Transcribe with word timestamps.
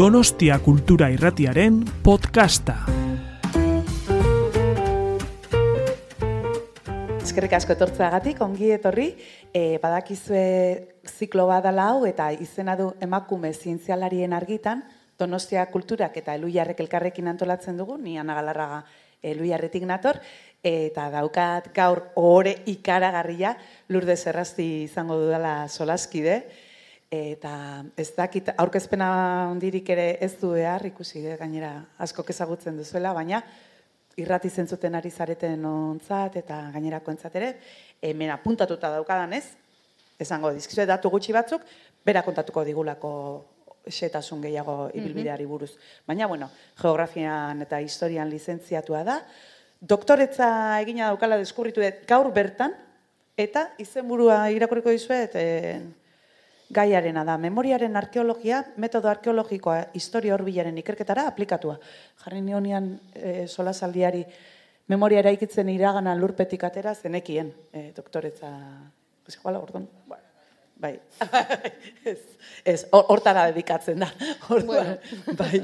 Donostia 0.00 0.56
Kultura 0.64 1.10
Irratiaren 1.12 1.74
podcasta. 2.00 2.72
Eskerrik 7.20 7.56
asko 7.58 7.74
etortzeagatik, 7.74 8.40
ongi 8.40 8.70
etorri, 8.72 9.10
e, 9.52 9.76
badakizue 9.82 10.44
ziklo 11.04 11.44
badala 11.50 11.90
hau 11.90 12.06
eta 12.08 12.30
izena 12.32 12.78
du 12.80 12.86
emakume 13.04 13.52
zientzialarien 13.52 14.32
argitan, 14.32 14.86
Donostia 15.20 15.66
Kulturak 15.68 16.16
eta 16.16 16.38
Eluiarrek 16.40 16.80
elkarrekin 16.80 17.28
antolatzen 17.28 17.76
dugu, 17.76 17.98
ni 18.00 18.16
Ana 18.16 18.38
Galarraga 18.40 18.80
Eluiarretik 19.20 19.84
nator, 19.84 20.22
eta 20.64 21.10
daukat 21.12 21.74
gaur 21.76 22.06
ohore 22.16 22.56
ikaragarria 22.72 23.52
lurde 23.92 24.16
zerrazti 24.16 24.70
izango 24.88 25.20
dudala 25.20 25.68
solaskide, 25.68 26.40
eta 27.10 27.84
ez 27.98 28.12
dakit 28.14 28.52
aurkezpena 28.56 29.10
hondirik 29.50 29.88
ere 29.90 30.16
ez 30.22 30.36
du 30.38 30.52
behar, 30.54 30.84
ikusi 30.86 31.24
gainera 31.38 31.72
asko 31.98 32.24
ezagutzen 32.28 32.76
duzuela, 32.78 33.12
baina 33.12 33.42
irrati 34.16 34.48
zentzuten 34.50 34.94
ari 34.94 35.10
zareten 35.10 35.64
ontzat 35.64 36.36
eta 36.36 36.70
gainerako 36.74 37.10
entzat 37.10 37.34
ere, 37.36 37.54
hemen 38.00 38.30
apuntatuta 38.30 38.90
daukadan 38.94 39.32
ez, 39.32 39.44
esango 40.20 40.52
dizkizue 40.54 40.86
datu 40.86 41.10
gutxi 41.10 41.32
batzuk, 41.32 41.64
bera 42.04 42.22
kontatuko 42.22 42.64
digulako 42.64 43.12
xetasun 43.88 44.42
gehiago 44.44 44.76
mhm. 44.88 44.98
ibilbideari 44.98 45.46
buruz. 45.46 45.72
Baina, 46.06 46.26
bueno, 46.26 46.50
geografian 46.80 47.62
eta 47.62 47.80
historian 47.80 48.30
lizentziatua 48.30 49.02
da, 49.04 49.20
doktoretza 49.80 50.80
egina 50.82 51.08
daukala 51.08 51.40
deskurritu 51.40 51.82
dut 51.82 52.04
gaur 52.06 52.30
bertan, 52.32 52.76
eta 53.40 53.70
izenburua 53.80 54.50
irakurriko 54.52 54.92
dizuet, 54.92 55.34
e, 55.34 55.80
gaiarena 56.70 57.24
da, 57.26 57.36
memoriaren 57.38 57.96
arkeologia, 57.98 58.62
metodo 58.76 59.10
arkeologikoa 59.10 59.90
historia 59.94 60.34
horbilaren 60.36 60.78
ikerketara 60.78 61.26
aplikatua. 61.28 61.76
Jarri 62.24 62.40
nionian 62.46 62.92
e, 63.14 63.46
solasaldiari 63.48 64.24
memoria 64.90 65.20
eraikitzen 65.24 65.68
iragana 65.68 66.14
lurpetik 66.18 66.64
atera 66.64 66.94
zenekien, 66.94 67.52
e, 67.72 67.90
doktoretza, 67.96 68.50
ez 69.26 69.36
iguala, 69.36 69.62
orduan, 69.62 69.88
bueno 70.06 70.30
bai. 70.80 70.98
ez, 72.12 72.18
ez, 72.64 72.84
hortara 72.90 73.46
dedikatzen 73.50 74.00
da. 74.00 74.08
Orduan, 74.54 74.96
bai. 75.38 75.60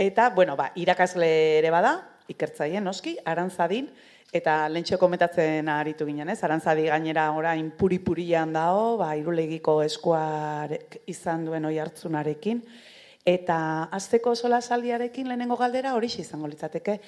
Eta, 0.00 0.30
bueno, 0.34 0.56
ba, 0.56 0.70
irakasle 0.80 1.28
ere 1.58 1.72
bada, 1.74 1.98
ikertzaien 2.32 2.84
noski, 2.84 3.16
arantzadin, 3.28 3.90
eta 4.32 4.68
lentxo 4.72 4.96
kometatzen 4.98 5.68
aritu 5.68 6.06
ginen, 6.08 6.30
ez? 6.32 6.40
Arantzadi 6.42 6.86
gainera 6.88 7.26
orain 7.36 7.68
puri-purian 7.76 8.54
dao, 8.54 8.96
ba, 8.96 9.12
irulegiko 9.16 9.82
eskuar 9.84 10.72
izan 11.06 11.44
duen 11.44 11.68
oi 11.68 11.76
hartzunarekin, 11.82 12.62
eta 13.28 13.56
azteko 13.92 14.34
sola 14.34 14.62
saldiarekin 14.62 15.28
lehenengo 15.28 15.58
galdera 15.60 15.92
hori 15.94 16.08
izango 16.18 16.48
litzateke. 16.48 16.98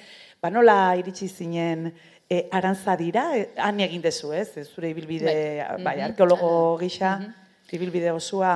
Ba, 0.41 0.51
nola 0.53 0.95
iritsi 0.99 1.27
zinen 1.27 1.89
e, 2.29 2.45
arantza 2.51 2.95
dira, 2.95 3.31
e, 3.35 3.49
han 3.57 3.81
egin 3.81 4.05
dezu, 4.05 4.31
ez? 4.31 4.51
Zure 4.69 4.93
ibilbide, 4.93 5.33
bai, 5.33 5.83
bai 5.83 5.97
mhm. 5.97 6.05
arkeologo 6.11 6.77
gisa, 6.81 7.17
mm 7.19 7.41
ibilbide 7.75 8.11
osua 8.13 8.51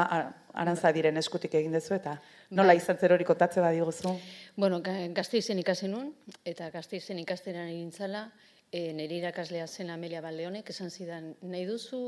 arantza 0.53 0.91
diren 0.93 1.17
eskutik 1.17 1.55
egin 1.57 1.73
dezu, 1.73 1.95
eta 1.95 2.13
nola 2.55 2.73
bai. 2.73 2.77
izan 2.77 2.97
zer 2.97 3.11
hori 3.15 3.25
kontatze 3.25 3.59
badi 3.59 3.81
guzu? 3.81 4.13
Bueno, 4.55 4.79
gazte 5.15 5.41
izen 5.41 5.59
ikasi 5.59 5.89
nun, 5.91 6.11
eta 6.45 6.69
gazte 6.73 6.99
izen 7.01 7.19
ikasteran 7.19 7.67
egin 7.71 7.91
zala, 7.91 8.27
e, 8.71 8.93
nire 8.93 9.15
irakaslea 9.19 9.67
zen 9.67 9.89
Amelia 9.89 10.21
Baldeonek, 10.21 10.69
esan 10.69 10.89
zidan, 10.89 11.35
nahi 11.41 11.65
duzu 11.65 12.01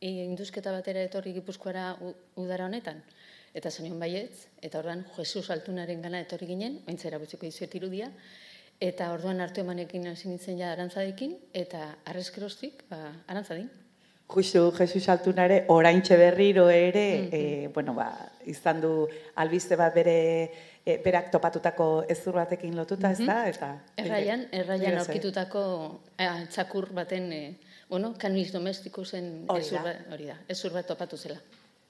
e, 0.00 0.08
induzketa 0.24 0.72
batera 0.72 1.02
etorri 1.02 1.32
gipuzkoara 1.32 1.96
udara 2.36 2.66
honetan? 2.66 3.02
Eta 3.54 3.70
zenion 3.70 3.98
baietz, 4.00 4.46
eta 4.62 4.78
ordan 4.78 5.04
Jesus 5.16 5.50
Altunaren 5.50 6.00
gana 6.02 6.22
etorri 6.24 6.46
ginen, 6.46 6.80
ointzera 6.88 7.18
gutxiko 7.20 7.46
izuet 7.46 7.74
irudia, 7.76 8.08
Eta 8.82 9.12
orduan 9.14 9.38
hartu 9.38 9.62
emanekin 9.62 10.08
hasi 10.10 10.26
nintzen 10.26 10.58
ja 10.58 10.72
arantzadekin, 10.72 11.36
eta 11.54 11.84
arrezkerostik, 12.10 12.82
ba, 12.90 13.12
arantzadin. 13.30 13.68
Justu, 14.32 14.62
Jesus 14.74 15.04
Altunare, 15.12 15.60
oraintxe 15.70 16.16
berriro 16.18 16.68
ere, 16.68 17.04
mm 17.20 17.28
-hmm. 17.30 17.72
bueno, 17.74 17.94
ba, 17.94 18.08
izan 18.44 18.80
du 18.80 19.06
albiste 19.36 19.76
bat 19.76 19.94
bere 19.94 20.50
e, 20.84 20.98
berak 21.04 21.30
topatutako 21.30 22.04
ezur 22.08 22.34
batekin 22.34 22.76
lotuta, 22.76 23.08
mm 23.08 23.14
-hmm. 23.14 23.20
ez 23.20 23.26
da? 23.26 23.48
Eta, 23.48 23.78
erraian, 23.96 24.46
erraian 24.52 24.98
aurkitutako 24.98 25.64
eh, 26.18 26.46
txakur 26.50 26.92
baten, 26.92 27.32
e, 27.32 27.54
bueno, 27.88 28.14
kaniz 28.18 28.52
domestiku 28.52 29.04
zen 29.04 29.44
hori 29.48 30.26
da, 30.26 30.36
ezur 30.48 30.72
bat 30.72 30.86
topatu 30.86 31.16
zela. 31.16 31.38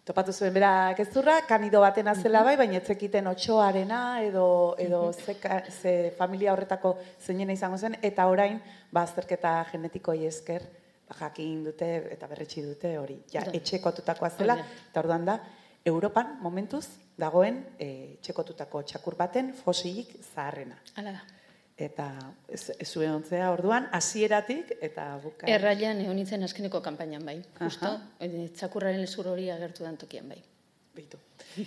Topatu 0.05 0.33
zuen 0.33 0.53
bera 0.55 0.95
gezurra, 0.99 1.41
kanido 1.47 1.81
baten 1.81 2.09
azela 2.09 2.43
bai, 2.43 2.57
baina 2.57 2.81
etzekiten 2.81 3.27
otxoarena 3.31 4.23
edo, 4.25 4.75
edo 4.79 5.13
ze, 5.13 5.37
ze 5.71 6.13
familia 6.19 6.53
horretako 6.53 6.97
zeinena 7.21 7.53
izango 7.53 7.79
zen, 7.79 7.97
eta 8.03 8.27
orain, 8.27 8.61
ba, 8.91 9.03
azterketa 9.03 9.65
genetikoi 9.71 10.27
esker, 10.27 10.63
ba, 11.09 11.15
jakin 11.21 11.63
dute 11.65 12.09
eta 12.11 12.27
berretxi 12.27 12.63
dute 12.63 12.99
hori. 12.99 13.21
Ja, 13.31 13.45
etxekotutakoa 13.53 14.31
zela, 14.31 14.59
eta 14.91 15.01
orduan 15.01 15.25
da, 15.25 15.39
Europan, 15.85 16.37
momentuz, 16.41 16.87
dagoen 17.23 17.63
e, 17.79 17.93
etxekotutako 18.19 18.83
txakur 18.91 19.17
baten 19.21 19.55
fosilik 19.63 20.19
zaharrena. 20.35 20.83
Hala 20.97 21.15
da 21.21 21.23
eta 21.83 22.09
ez, 22.49 22.71
ez 22.79 22.89
zuen 22.89 23.13
ontzea 23.17 23.51
orduan, 23.53 23.89
hasieratik 23.97 24.75
eta 24.81 25.07
buka. 25.23 25.49
Erraian 25.51 26.01
egon 26.05 26.19
nintzen 26.21 26.45
azkeneko 26.45 26.83
kanpainan 26.85 27.25
bai, 27.27 27.39
justo, 27.59 27.95
eh, 28.21 28.49
txakurraren 28.57 29.01
lezur 29.01 29.31
hori 29.33 29.49
agertu 29.51 29.87
dan 29.87 29.97
tokian 30.01 30.29
bai. 30.29 30.41
Bitu. 30.93 31.19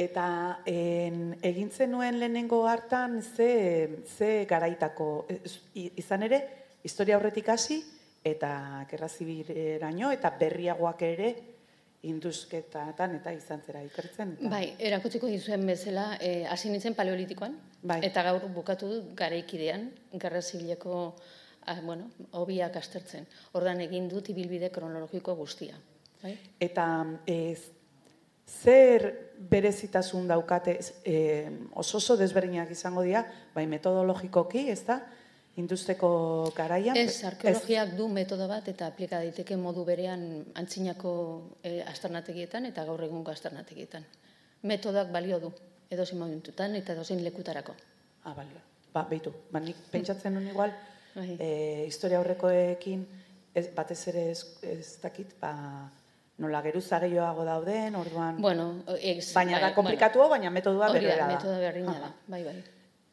Eta 0.00 0.24
en, 0.64 1.34
egintzen 1.44 1.90
nuen 1.92 2.16
lehenengo 2.16 2.62
hartan 2.70 3.18
ze, 3.20 3.98
ze 4.08 4.46
garaitako, 4.48 5.26
izan 5.74 6.22
ere, 6.24 6.38
historia 6.86 7.18
horretik 7.18 7.50
hasi 7.52 7.82
eta 8.24 8.86
gerrazibiraino, 8.88 10.08
eta 10.14 10.30
berriagoak 10.40 11.02
ere 11.04 11.34
induzketatan 12.08 13.18
eta 13.18 13.32
izan 13.36 13.60
zera 13.66 13.82
ikertzen. 13.84 14.36
Eta... 14.38 14.50
Bai, 14.52 14.62
erakutziko 14.78 15.28
dizuen 15.28 15.66
bezala, 15.68 16.14
eh, 16.20 16.46
hasi 16.48 16.70
nintzen 16.72 16.96
paleolitikoan, 16.96 17.58
bai. 17.82 18.00
eta 18.06 18.24
gaur 18.24 18.46
bukatu 18.54 18.88
dut 18.88 19.10
garaikidean, 19.18 19.90
garra 20.12 20.40
zibileko, 20.40 20.94
ah, 21.66 21.80
bueno, 21.84 22.08
hobiak 22.40 22.76
astertzen. 22.80 23.28
Ordan 23.52 23.84
egin 23.84 24.08
dut 24.08 24.32
ibilbide 24.32 24.70
kronologiko 24.72 25.36
guztia. 25.36 25.76
Bai? 26.22 26.34
Eta 26.60 26.86
ez, 27.28 27.68
zer 28.48 29.06
berezitasun 29.50 30.26
daukate, 30.28 30.78
eh, 31.04 31.50
oso 31.74 31.98
oso 31.98 32.16
desberdinak 32.16 32.70
izango 32.70 33.02
dira, 33.02 33.24
bai 33.54 33.66
metodologikoki, 33.66 34.68
ez 34.70 34.84
da? 34.88 35.00
Industeko 35.58 36.52
garaian? 36.56 36.96
Ez, 36.96 37.24
arkeologiak 37.26 37.94
du 37.98 38.08
metodo 38.08 38.46
bat 38.48 38.68
eta 38.70 38.86
aplika 38.86 39.18
daiteke 39.18 39.56
modu 39.56 39.84
berean 39.84 40.44
antzinako 40.54 41.12
e, 41.62 41.80
astarnategietan 41.82 42.68
eta 42.70 42.84
gaur 42.88 43.02
egungo 43.04 43.32
astarnategietan. 43.32 44.06
Metodoak 44.62 45.10
balio 45.12 45.40
du, 45.40 45.52
edozein 45.90 46.20
momentutan 46.20 46.76
eta 46.78 46.94
edozein 46.94 47.22
lekutarako. 47.24 47.74
Ah, 48.24 48.34
balio. 48.34 48.60
Ba, 48.94 49.06
behitu, 49.08 49.32
ba, 49.50 49.62
nik 49.62 49.78
pentsatzen 49.90 50.34
nuen 50.34 50.50
igual, 50.50 50.74
e, 51.16 51.86
historia 51.86 52.20
horrekoekin, 52.20 53.06
ez, 53.54 53.68
batez 53.74 54.00
ere 54.10 54.30
ez, 54.32 54.42
ez 54.66 54.98
dakit, 55.02 55.36
ba, 55.40 55.54
nola 56.40 56.62
geruza 56.64 56.98
gehiago 57.02 57.44
dauden, 57.46 57.96
orduan... 58.00 58.40
Bueno, 58.40 58.68
baina 59.34 59.58
da 59.60 59.68
bai, 59.68 59.74
komplikatu, 59.76 60.26
baina 60.30 60.50
metodua 60.50 60.90
berdina 60.92 61.16
da. 61.20 61.32
Metodoa 61.34 61.58
berdina 61.62 61.96
da, 62.00 62.12
bai, 62.32 62.42
bai. 62.46 62.56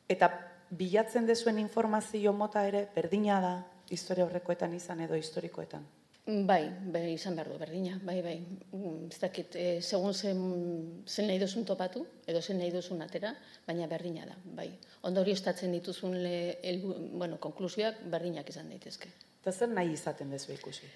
Eta 0.07 0.31
bilatzen 0.69 1.27
dezuen 1.27 1.59
informazio 1.59 2.33
mota 2.33 2.65
ere 2.67 2.87
berdina 2.95 3.39
da 3.41 3.53
historia 3.89 4.25
horrekoetan 4.25 4.73
izan 4.75 5.01
edo 5.05 5.15
historikoetan. 5.15 5.85
Bai, 6.27 6.65
bai, 6.91 7.13
izan 7.13 7.37
behar 7.39 7.47
du, 7.47 7.55
berdina, 7.55 7.93
bai, 8.03 8.17
bai. 8.21 8.35
Mm, 8.75 9.05
ez 9.07 9.19
dakit, 9.21 9.53
e, 9.55 9.79
segun 9.79 10.11
zen, 10.11 10.41
zen 11.07 11.29
nahi 11.29 11.39
duzun 11.39 11.63
topatu, 11.63 12.01
edo 12.27 12.41
zen 12.41 12.59
nahi 12.59 12.73
duzun 12.73 12.99
atera, 13.05 13.31
baina 13.63 13.87
berdina 13.87 14.25
da, 14.27 14.35
bai. 14.57 14.67
Ondo 15.07 15.23
hori 15.23 15.31
estatzen 15.31 15.71
dituzun, 15.71 16.17
le, 16.25 16.57
el, 16.67 16.81
bueno, 17.13 17.39
konklusioak 17.39 18.03
berdinak 18.11 18.51
izan 18.51 18.67
daitezke. 18.73 19.13
Eta 19.39 19.53
zer 19.55 19.71
nahi 19.71 19.95
izaten 19.95 20.35
dezu 20.35 20.51
ikusi? 20.51 20.91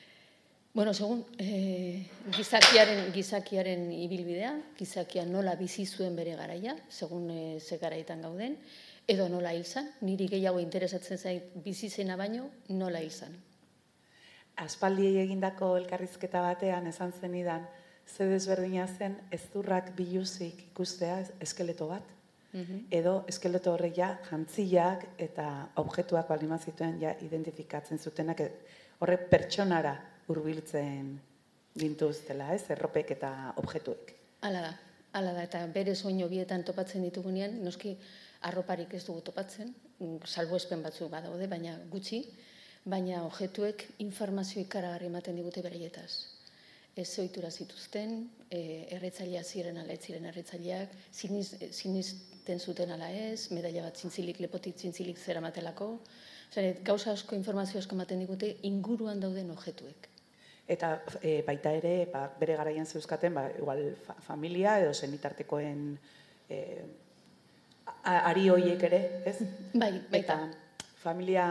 Bueno, 0.73 0.91
segun, 0.93 1.23
e, 1.39 2.03
gizakiaren, 2.35 3.05
gizakiaren 3.15 3.87
ibilbidea, 4.01 4.51
gizakia 4.75 5.23
nola 5.27 5.55
bizi 5.55 5.87
zuen 5.87 6.15
bere 6.19 6.35
garaia, 6.35 6.75
segun 6.91 7.31
e, 7.31 7.41
ze 7.63 7.79
garaitan 7.79 8.27
gauden, 8.27 8.59
edo 9.07 9.27
nola 9.29 9.53
izan, 9.53 9.89
niri 10.01 10.27
gehiago 10.31 10.59
interesatzen 10.59 11.17
zait 11.17 11.55
bizi 11.63 11.89
zena 11.89 12.15
baino, 12.17 12.49
nola 12.69 13.01
izan. 13.01 13.33
Aspaldi 14.61 15.07
egindako 15.21 15.75
elkarrizketa 15.79 16.41
batean 16.43 16.87
esan 16.87 17.13
zen 17.19 17.35
idan, 17.35 17.65
ze 18.07 18.25
desberdina 18.27 18.87
zen 18.87 19.17
ezurrak 19.31 19.93
biluzik 19.95 20.67
ikustea 20.71 21.21
eskeleto 21.39 21.87
bat, 21.87 22.03
mhm. 22.53 22.85
edo 22.91 23.23
eskeleto 23.27 23.73
horre 23.73 23.91
ja 23.95 24.17
jantziak 24.29 25.07
eta 25.17 25.47
objektuak 25.75 26.27
balima 26.27 26.59
zituen 26.59 26.99
ja 27.01 27.15
identifikatzen 27.21 27.99
zutenak 27.99 28.39
e, 28.39 28.49
horre 28.99 29.17
pertsonara 29.17 29.95
hurbiltzen 30.27 31.19
dintuztela, 31.75 32.51
ez, 32.53 32.65
erropek 32.69 33.15
eta 33.15 33.53
objektuek. 33.57 34.15
Hala 34.41 34.65
da. 34.67 34.71
Hala 35.11 35.33
da, 35.35 35.43
eta 35.43 35.65
bere 35.67 35.91
soinu 35.95 36.27
bietan 36.31 36.63
topatzen 36.63 37.03
ditugunean, 37.03 37.57
noski 37.65 37.97
arroparik 38.49 38.93
ez 38.93 39.03
dugu 39.05 39.21
topatzen, 39.21 39.73
mm, 39.99 40.25
salbuespen 40.25 40.81
batzuk 40.81 41.11
badaude, 41.11 41.47
baina 41.47 41.77
gutxi, 41.89 42.23
baina 42.83 43.23
objektuek 43.25 43.85
informazio 43.99 44.61
ikaragarri 44.61 45.09
ematen 45.11 45.35
digute 45.35 45.61
bereietaz. 45.61 46.11
Ez 46.95 47.07
zoitura 47.07 47.51
zituzten, 47.51 48.29
e, 48.49 48.87
erretzailea 48.97 49.43
ziren 49.43 49.77
ala 49.77 49.93
ez 49.93 50.01
ziren 50.01 50.25
erretzaileak, 50.25 50.89
siniz, 51.11 51.53
sinisten 51.71 52.59
zuten 52.59 52.91
ala 52.91 53.09
ez, 53.11 53.51
medaila 53.51 53.83
bat 53.87 53.97
zintzilik, 53.97 54.39
lepotik 54.39 54.77
zintzilik 54.77 55.17
zera 55.17 55.41
matelako, 55.41 55.99
Zare, 56.51 56.73
gauza 56.83 57.13
asko 57.15 57.37
informazio 57.37 57.79
asko 57.79 57.95
ematen 57.95 58.19
digute 58.19 58.49
inguruan 58.67 59.21
dauden 59.23 59.53
objektuek. 59.53 60.09
Eta 60.71 60.89
e, 61.23 61.37
baita 61.47 61.71
ere, 61.77 61.93
ba, 62.11 62.25
bere 62.39 62.57
garaian 62.59 62.85
zeuzkaten, 62.85 63.37
ba, 63.37 63.45
igual 63.55 63.85
fa, 64.03 64.17
familia 64.25 64.77
edo 64.83 64.91
zenitartekoen 64.93 65.85
e, 66.51 66.59
ari 68.03 68.49
hoiek 68.49 68.83
ere, 68.83 69.21
ez? 69.25 69.37
Bai, 69.73 70.01
baita. 70.11 70.17
Eta 70.17 70.47
familia 71.01 71.45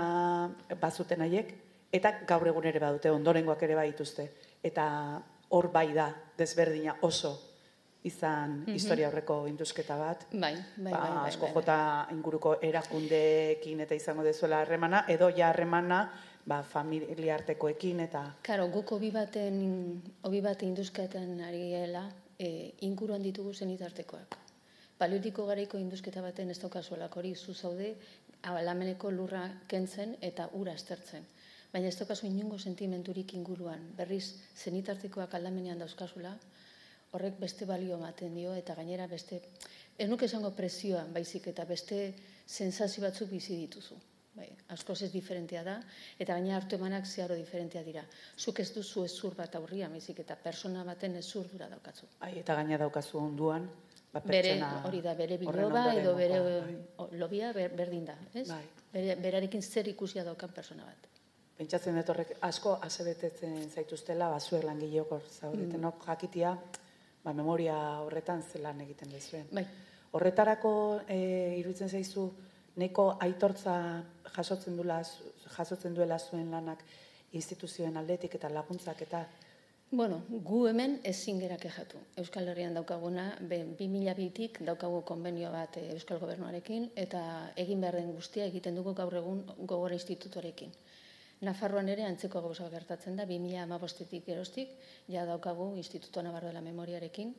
bazuten 0.81 1.21
haiek, 1.23 1.55
eta 1.93 2.13
gaur 2.27 2.47
egun 2.47 2.67
ere 2.71 2.79
badute, 2.79 3.11
ondorengoak 3.11 3.63
ere 3.67 3.75
baituzte. 3.75 4.31
Eta 4.63 5.21
hor 5.51 5.71
bai 5.73 5.93
da, 5.93 6.15
desberdina 6.39 6.97
oso 7.03 7.39
izan 8.03 8.65
Mhm. 8.67 8.75
historia 8.75 9.09
horreko 9.09 9.47
induzketa 9.49 9.97
bat. 9.99 10.25
Bai, 10.33 10.55
bai, 10.77 10.93
ba, 10.93 11.01
bai, 11.01 11.11
bai, 11.17 11.29
asko 11.29 11.47
bai, 11.47 11.55
jota 11.55 12.07
inguruko 12.11 12.55
erakundeekin 12.63 13.81
eta 13.81 13.95
izango 13.95 14.23
dezuela 14.23 14.61
harremana, 14.61 15.05
edo 15.09 15.29
ja 15.37 15.49
harremana 15.51 16.11
ba, 16.47 16.63
familia 16.63 17.35
artekoekin 17.35 18.01
eta... 18.01 18.23
Karo, 18.43 18.69
guk 18.69 18.93
hobi 18.93 19.11
baten, 19.11 20.03
hobi 20.23 20.41
baten 20.41 20.69
induzketan 20.69 21.41
ari 21.41 21.71
gela, 21.71 22.07
e, 22.39 22.73
inguruan 22.81 23.23
ditugu 23.23 23.53
zenitartekoak. 23.53 24.37
Paleolitiko 25.01 25.47
garaiko 25.49 25.79
induzketa 25.81 26.21
baten 26.21 26.51
ez 26.53 26.59
daukazuelak 26.61 27.15
hori 27.17 27.31
zu 27.35 27.55
zaude, 27.55 27.95
alameneko 28.51 29.11
lurra 29.11 29.47
kentzen 29.69 30.13
eta 30.29 30.51
ura 30.59 30.75
estertzen. 30.77 31.25
Baina 31.73 31.89
ez 31.89 31.97
daukazu 31.97 32.27
inungo 32.29 32.59
sentimenturik 32.59 33.33
inguruan. 33.39 33.87
Berriz, 33.97 34.35
zenitartekoak 34.61 35.39
aldamenean 35.39 35.81
dauzkazula, 35.81 36.35
horrek 37.17 37.41
beste 37.41 37.65
balio 37.67 37.97
ematen 37.97 38.37
dio 38.37 38.53
eta 38.59 38.77
gainera 38.77 39.07
beste, 39.09 39.41
ez 39.97 40.09
nuke 40.11 40.29
esango 40.29 40.53
presioa, 40.59 41.07
baizik 41.17 41.49
eta 41.55 41.65
beste 41.65 42.03
sensazio 42.47 43.07
batzuk 43.07 43.33
bizi 43.33 43.57
dituzu. 43.57 43.97
Bai, 44.37 44.51
askoz 44.77 45.01
ez 45.07 45.11
diferentea 45.13 45.63
da, 45.67 45.81
eta 46.19 46.37
gaina 46.37 46.59
hartu 46.59 46.77
emanak 46.77 47.09
zeharo 47.09 47.35
diferentea 47.41 47.83
dira. 47.89 48.05
Zuk 48.37 48.61
ez 48.61 48.69
duzu 48.75 49.07
ezur 49.09 49.35
bat 49.39 49.57
aurria, 49.59 49.89
baizik 49.89 50.21
eta 50.23 50.37
persona 50.37 50.85
baten 50.85 51.17
ezurdura 51.19 51.73
daukatzu. 51.73 52.07
Ai, 52.21 52.37
eta 52.45 52.55
gaina 52.61 52.79
daukazu 52.79 53.19
onduan, 53.19 53.67
ba, 54.13 54.21
Bere, 54.25 54.57
hori 54.85 55.01
da, 55.03 55.15
bere 55.15 55.37
biloba 55.39 55.85
edo 55.95 56.15
bere 56.17 56.41
bai. 56.41 56.77
o, 56.97 57.09
lobia 57.13 57.53
ber- 57.53 57.75
berdin 57.77 58.05
da, 58.05 58.17
ez? 58.35 58.49
Bai. 58.49 58.65
Bere, 58.93 59.15
berarekin 59.17 59.63
zer 59.63 59.87
ikusia 59.89 60.25
daukan 60.25 60.51
persona 60.53 60.85
bat. 60.85 61.07
Pentsatzen 61.61 61.95
dut 61.95 62.09
horrek 62.09 62.33
asko 62.43 62.79
asebetetzen 62.83 63.71
zaituztela, 63.71 64.31
ba, 64.33 64.41
zuek 64.41 64.65
langileok 64.65 65.11
hor 65.13 65.23
zaudetenok 65.41 66.05
jakitia, 66.07 66.55
ba, 67.25 67.33
memoria 67.33 67.77
horretan 68.01 68.43
zelan 68.43 68.81
egiten 68.81 69.11
dezuen. 69.13 69.47
Bai, 69.53 69.67
Horretarako 70.13 70.71
e, 71.07 71.55
iruditzen 71.61 71.89
zaizu, 71.89 72.25
neko 72.83 73.05
aitortza 73.23 73.75
jasotzen, 74.35 74.75
duela, 74.77 75.05
zu- 75.05 75.29
jasotzen 75.57 75.95
duela 75.95 76.19
zuen 76.19 76.51
lanak 76.51 76.83
instituzioen 77.33 77.97
aldetik 77.97 78.35
eta 78.35 78.49
laguntzak 78.51 79.03
eta 79.07 79.21
Bueno, 79.91 80.23
gu 80.31 80.59
hemen 80.71 80.93
ezin 81.03 81.41
gera 81.43 81.57
kejatu. 81.59 81.99
Euskal 82.23 82.47
Herrian 82.53 82.77
daukaguna, 82.79 83.25
be, 83.53 83.57
2002tik 83.81 84.61
daukagu 84.69 85.01
konbenio 85.09 85.51
bat 85.51 85.81
eh, 85.81 85.89
Euskal 85.97 86.21
Gobernuarekin, 86.23 86.85
eta 87.05 87.23
egin 87.59 87.83
behar 87.83 87.99
den 87.99 88.13
guztia 88.15 88.47
egiten 88.47 88.79
dugu 88.79 88.95
gaur 88.95 89.19
egun 89.19 89.43
gogora 89.73 89.99
institutorekin. 89.99 90.71
Nafarroan 91.49 91.91
ere 91.91 92.07
antzeko 92.07 92.45
gauza 92.47 92.71
gertatzen 92.71 93.19
da, 93.19 93.27
2008tik 93.27 94.31
gerostik, 94.31 94.79
ja 95.11 95.27
daukagu 95.27 95.73
Instituto 95.83 96.23
Navarro 96.23 96.55
de 96.55 96.61
la 96.61 96.63
Memoriarekin, 96.71 97.35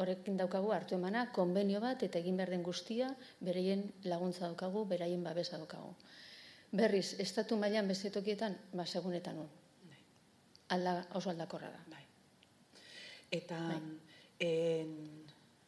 horrekin 0.00 0.40
daukagu 0.40 0.72
hartu 0.72 0.96
emana, 0.96 1.28
konbenio 1.36 1.84
bat 1.84 2.08
eta 2.08 2.24
egin 2.24 2.40
behar 2.40 2.56
den 2.56 2.64
guztia, 2.64 3.12
bereien 3.44 3.90
laguntza 4.08 4.46
daukagu, 4.46 4.88
beraien 4.88 5.20
babesa 5.22 5.60
daukagu. 5.60 5.92
Berriz, 6.72 7.10
estatu 7.20 7.60
mailan 7.60 7.92
beste 7.92 8.08
tokietan, 8.08 8.56
ba, 8.72 8.88
segunetan 8.88 9.44
nun. 9.44 9.59
Alda, 10.70 11.06
oso 11.14 11.30
aldakorra 11.30 11.70
da. 11.70 11.82
bai. 11.90 12.04
Eta 13.30 13.58
Bai. 13.58 13.80
en, 14.46 14.96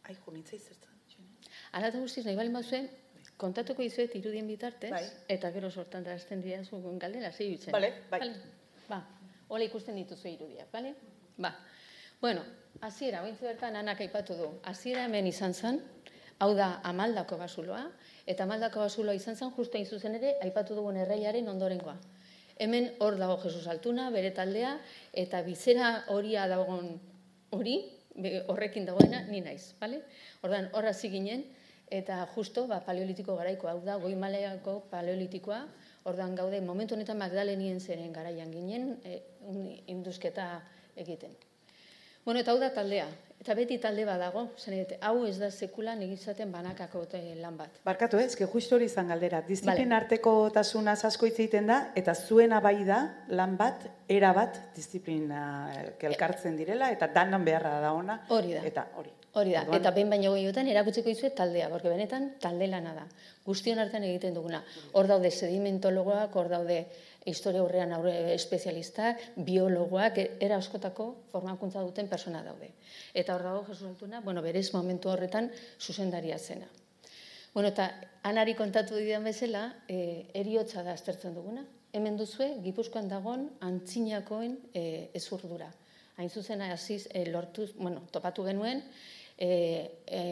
ai, 0.05 0.15
jo, 0.15 0.33
nintzai 0.33 0.59
zertzen. 0.59 0.91
Hala 1.73 1.89
eta 1.89 2.01
guztiz, 2.03 2.25
nahi 2.27 2.37
bali 2.37 2.51
mazuen, 2.53 2.89
kontatuko 3.41 3.83
izuet 3.83 4.15
irudien 4.19 4.47
bitartez, 4.47 4.91
Bai. 4.93 5.05
eta 5.29 5.51
gero 5.55 5.71
sortan 5.71 6.05
da 6.05 6.15
azten 6.15 6.43
dira 6.43 6.63
zugun 6.65 6.99
galdera, 6.99 7.33
zei 7.33 7.51
bitzen. 7.51 7.73
Bale, 7.73 7.93
bai. 8.11 8.29
Ba, 8.89 9.01
hola 9.49 9.65
ikusten 9.65 9.97
dituzu 9.97 10.29
irudiak, 10.29 10.71
bale? 10.73 10.95
Ba, 11.39 11.55
bueno, 12.21 12.45
hasiera, 12.81 13.23
ointzu 13.27 13.45
bertan 13.49 13.77
anak 13.77 14.01
aipatu 14.01 14.37
du, 14.39 14.49
hasiera 14.63 15.05
hemen 15.09 15.27
izan 15.27 15.55
zen, 15.55 15.81
hau 16.39 16.53
da 16.55 16.81
amaldako 16.85 17.39
basuloa, 17.39 17.85
eta 18.27 18.45
amaldako 18.45 18.81
basuloa 18.85 19.15
izan 19.15 19.37
zen, 19.37 19.51
justu 19.57 19.79
hain 19.79 19.87
zuzen 19.87 20.15
ere, 20.19 20.37
aipatu 20.43 20.75
dugun 20.79 20.97
erreiaren 20.97 21.49
ondorengoa. 21.49 21.97
Hemen 22.59 22.93
hor 23.01 23.17
dago 23.19 23.39
Jesus 23.43 23.67
Altuna, 23.67 24.11
bere 24.11 24.31
taldea, 24.35 24.77
eta 25.13 25.43
bizera 25.47 26.05
horia 26.13 26.47
dagoen 26.51 26.99
hori, 27.51 27.79
horrekin 28.49 28.87
dagoena, 28.87 29.23
ni 29.29 29.41
naiz, 29.41 29.75
bale? 29.81 30.03
Ordan 30.45 30.69
hor 30.73 30.87
hasi 30.91 31.11
ginen, 31.13 31.45
eta 31.93 32.23
justo, 32.35 32.67
ba, 32.69 32.81
paleolitiko 32.85 33.37
garaikoa, 33.37 33.77
hau 33.77 33.85
da, 33.85 33.97
goi 34.01 34.15
maleako 34.17 34.81
paleolitikoa, 34.91 35.63
ordan 36.09 36.35
gaude, 36.37 36.61
momentu 36.65 36.97
honetan 36.97 37.19
Magdalenien 37.21 37.81
zeren 37.81 38.13
garaian 38.13 38.51
ginen, 38.53 38.97
e, 39.05 39.21
induzketa 39.93 40.47
egiten. 40.97 41.37
Bueno, 42.25 42.41
eta 42.41 42.53
hau 42.53 42.61
da 42.61 42.73
taldea. 42.75 43.09
Eta 43.43 43.57
beti 43.59 43.75
talde 43.83 44.05
badago, 44.07 44.45
zen 44.55 44.77
edete, 44.77 44.97
hau 45.03 45.25
ez 45.27 45.35
da 45.41 45.49
sekulan 45.51 45.99
egizaten 46.05 46.53
banakako 46.55 47.01
lan 47.41 47.57
bat. 47.57 47.81
Barkatu 47.85 48.21
ez, 48.23 48.37
que 48.37 48.47
justo 48.47 48.77
hori 48.77 48.85
izan 48.85 49.09
galdera. 49.09 49.41
Disiplina 49.43 49.97
arteko 49.97 50.49
tasunaz 50.55 51.05
asko 51.05 51.27
hitz 51.27 51.41
egiten 51.41 51.67
da, 51.67 51.91
eta 51.97 52.15
zuena 52.15 52.61
bai 52.61 52.85
da, 52.85 53.01
lan 53.31 53.57
bat, 53.57 53.89
era 54.07 54.33
bat, 54.33 54.61
disiplina 54.77 55.73
eh, 55.75 55.91
elkartzen 56.07 56.57
direla, 56.57 56.93
eta 56.93 57.09
danan 57.09 57.45
beharra 57.45 57.81
da 57.81 57.93
ona. 57.93 58.21
Hori 58.29 58.55
da. 58.55 58.63
Eta 58.63 58.87
hori. 58.95 59.11
Hori 59.33 59.53
da, 59.57 59.63
Orduan- 59.65 59.81
eta 59.81 59.91
behin 59.91 60.11
baino 60.11 60.35
gehiotan 60.37 60.69
erakutsiko 60.69 61.09
dizuet 61.09 61.35
taldea, 61.35 61.69
porque 61.69 61.89
benetan 61.89 62.35
talde 62.39 62.69
lana 62.69 62.95
da. 62.95 63.07
Guztion 63.45 63.81
artean 63.81 64.05
egiten 64.05 64.35
duguna. 64.35 64.63
Hor 64.93 65.09
daude 65.09 65.31
sedimentologoak, 65.33 66.37
hor 66.37 66.49
daude 66.49 66.85
historia 67.27 67.61
aurrean 67.61 67.93
aurre 67.93 68.35
espezialistak, 68.35 69.21
biologoak, 69.37 70.19
e- 70.19 70.31
era 70.41 70.57
askotako 70.57 71.25
formakuntza 71.31 71.81
duten 71.81 72.09
persona 72.09 72.43
daude. 72.43 72.73
Eta 73.15 73.35
hor 73.35 73.43
dago 73.43 73.65
Jesus 73.69 73.89
Altuna, 73.89 74.21
bueno, 74.21 74.43
berez 74.43 74.73
momentu 74.75 75.11
horretan 75.11 75.51
zuzendaria 75.79 76.39
zena. 76.39 76.69
Bueno, 77.55 77.69
eta 77.69 77.91
anari 78.25 78.55
kontatu 78.55 78.97
didan 78.97 79.25
bezala, 79.25 79.67
e, 79.89 80.27
eriotza 80.35 80.83
da 80.83 80.93
aztertzen 80.93 81.35
duguna. 81.35 81.67
Hemen 81.93 82.17
duzue, 82.17 82.57
Gipuzkoan 82.65 83.09
dagon 83.09 83.51
antzinakoen 83.61 84.57
e, 84.73 85.11
ezurdura. 85.15 85.69
Hain 86.17 86.31
zuzen 86.31 86.63
hasiz 86.63 87.07
e, 87.13 87.27
lortuz, 87.29 87.75
bueno, 87.77 88.07
topatu 88.11 88.45
genuen, 88.45 88.83
e, 89.37 90.01
e, 90.07 90.23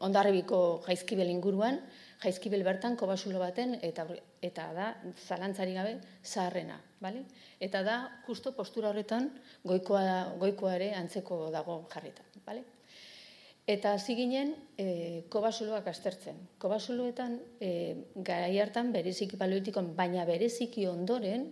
ondarribiko 0.00 0.82
jaizkibel 0.86 1.28
inguruan, 1.30 1.80
jaizkibel 2.22 2.62
bertan 2.64 2.96
kobasulo 2.96 3.40
baten, 3.42 3.76
eta, 3.84 4.06
eta 4.42 4.70
da, 4.76 4.86
zalantzari 5.26 5.74
gabe, 5.76 5.98
zaharrena. 6.24 6.78
Bale? 7.00 7.24
Eta 7.60 7.82
da, 7.84 7.98
justo 8.26 8.54
postura 8.56 8.90
horretan, 8.90 9.28
goikoa, 9.64 10.36
goikoa 10.40 10.74
ere 10.78 10.94
antzeko 10.96 11.50
dago 11.52 11.82
jarrita. 11.92 12.24
Bale? 12.46 12.64
Eta 13.66 13.96
hasi 13.96 14.14
ginen 14.14 14.52
e, 14.78 15.24
kobasuloak 15.28 15.88
aztertzen. 15.90 16.38
Kobasuloetan 16.62 17.40
e, 17.58 17.70
garai 18.14 18.54
hartan 18.62 18.92
bereziki 18.94 19.36
paleolitikoan, 19.36 19.90
baina 19.98 20.24
bereziki 20.28 20.86
ondoren 20.86 21.48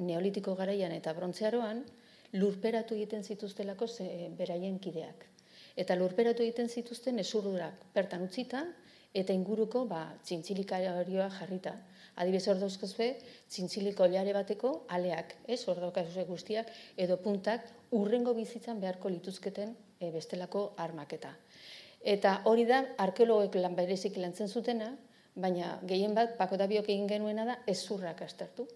neolitiko 0.00 0.54
garaian 0.56 0.94
eta 0.96 1.12
brontzearoan 1.12 1.82
lurperatu 2.40 2.96
egiten 2.96 3.26
zituztelako 3.26 3.86
ze, 3.86 4.30
beraien 4.38 4.78
kideak. 4.80 5.26
Eta 5.76 5.96
lurperatu 6.00 6.42
egiten 6.42 6.68
zituzten 6.68 7.20
esurdurak 7.20 7.84
bertan 7.94 8.24
utzita 8.24 8.64
eta 9.14 9.34
inguruko 9.34 9.84
ba, 9.90 10.04
txintxilikarioa 10.24 11.28
jarrita. 11.38 11.74
Adibidez 12.20 12.48
hor 12.50 12.58
dauzkazue, 12.60 13.08
txintxiliko 13.50 14.04
olare 14.04 14.32
bateko 14.36 14.72
aleak, 14.88 15.34
ez, 15.48 15.62
hor 15.68 15.80
guztiak, 16.28 16.70
edo 16.96 17.16
puntak 17.16 17.66
urrengo 17.90 18.34
bizitzan 18.34 18.80
beharko 18.80 19.08
lituzketen 19.08 19.74
e, 19.98 20.10
bestelako 20.10 20.74
armaketa. 20.76 21.32
Eta 22.00 22.42
hori 22.44 22.64
da, 22.64 22.84
arkeologoek 22.98 23.54
lan 23.60 23.74
berezik 23.74 24.16
lantzen 24.16 24.48
zutena, 24.48 24.96
baina 25.34 25.78
gehien 25.82 26.14
bat, 26.14 26.36
Pako 26.36 26.56
eta 26.56 26.66
Biok 26.66 26.88
egin 26.88 27.08
genuena 27.08 27.44
da, 27.44 27.58
ezurrak 27.66 28.22
aztertu. 28.22 28.66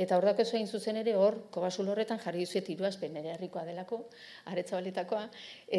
Eta 0.00 0.16
hor 0.16 0.24
dako 0.24 0.44
zuain 0.48 0.66
zuzen 0.66 0.96
ere 0.96 1.12
hor, 1.18 1.34
kobasul 1.52 1.88
horretan 1.92 2.20
jarri 2.22 2.46
duzuet 2.46 2.68
iruazpen 2.72 3.16
ere 3.20 3.34
herrikoa 3.34 3.66
delako, 3.66 3.98
aretzabaletakoa, 4.48 5.26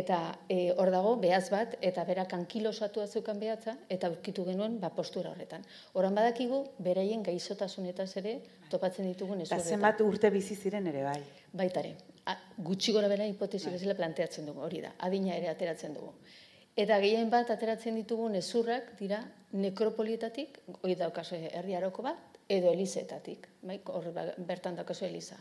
eta 0.02 0.20
e, 0.46 0.58
hor 0.76 0.92
dago 0.94 1.16
behaz 1.24 1.48
bat, 1.50 1.74
eta 1.90 2.04
berak 2.06 2.36
ankilosatu 2.38 3.02
zeukan 3.08 3.40
behatza, 3.42 3.76
eta 3.90 4.12
aurkitu 4.12 4.46
genuen 4.46 4.78
ba, 4.84 4.92
postura 4.94 5.32
horretan. 5.34 5.66
Horan 5.98 6.18
badakigu, 6.18 6.62
beraien 6.78 7.26
gaixotasunetaz 7.26 8.12
ere 8.22 8.36
topatzen 8.70 9.10
ditugun 9.10 9.42
ez 9.42 9.50
Eta 9.50 9.60
zenbat 9.60 10.04
urte 10.06 10.30
bizi 10.30 10.56
ziren 10.56 10.88
ere 10.92 11.02
bai. 11.08 11.20
Baitare, 11.64 11.96
a, 12.30 12.38
gutxi 12.70 12.94
gora 12.94 13.10
bera 13.10 13.26
hipotesi 13.26 13.74
bezala 13.74 13.98
planteatzen 13.98 14.46
dugu, 14.46 14.62
hori 14.68 14.84
da, 14.86 14.94
adina 15.08 15.34
ere 15.40 15.50
ateratzen 15.50 15.98
dugu. 15.98 16.14
Eta 16.78 17.02
gehien 17.04 17.30
bat 17.34 17.50
ateratzen 17.52 17.98
ditugun 18.00 18.38
ezurrak 18.40 18.94
dira 19.00 19.24
nekropolietatik, 19.52 20.62
hori 20.78 20.96
daukazu 21.00 21.42
herriaroko 21.50 22.06
bat, 22.06 22.31
edo 22.52 22.72
elizetatik, 22.76 23.48
bai, 23.64 23.80
hor 23.94 24.12
ba- 24.16 24.34
bertan 24.38 24.76
daukazu 24.80 25.06
eliza. 25.08 25.38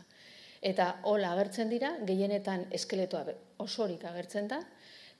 Eta 0.61 0.87
hola 1.09 1.31
agertzen 1.33 1.71
dira, 1.73 1.95
gehienetan 2.05 2.67
eskeletoa 2.77 3.25
osorik 3.63 4.03
agertzen 4.05 4.47
da, 4.51 4.61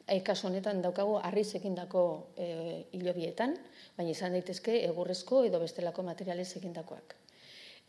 e, 0.07 0.19
kasu 0.25 0.47
honetan 0.47 0.81
daukagu 0.83 1.17
harriz 1.21 1.49
egindako 1.57 2.03
e, 2.37 2.49
hilobietan, 2.97 3.55
baina 3.97 4.13
izan 4.13 4.37
daitezke 4.37 4.77
egurrezko 4.85 5.43
edo 5.47 5.59
bestelako 5.63 6.05
materialez 6.05 6.49
egindakoak. 6.61 7.17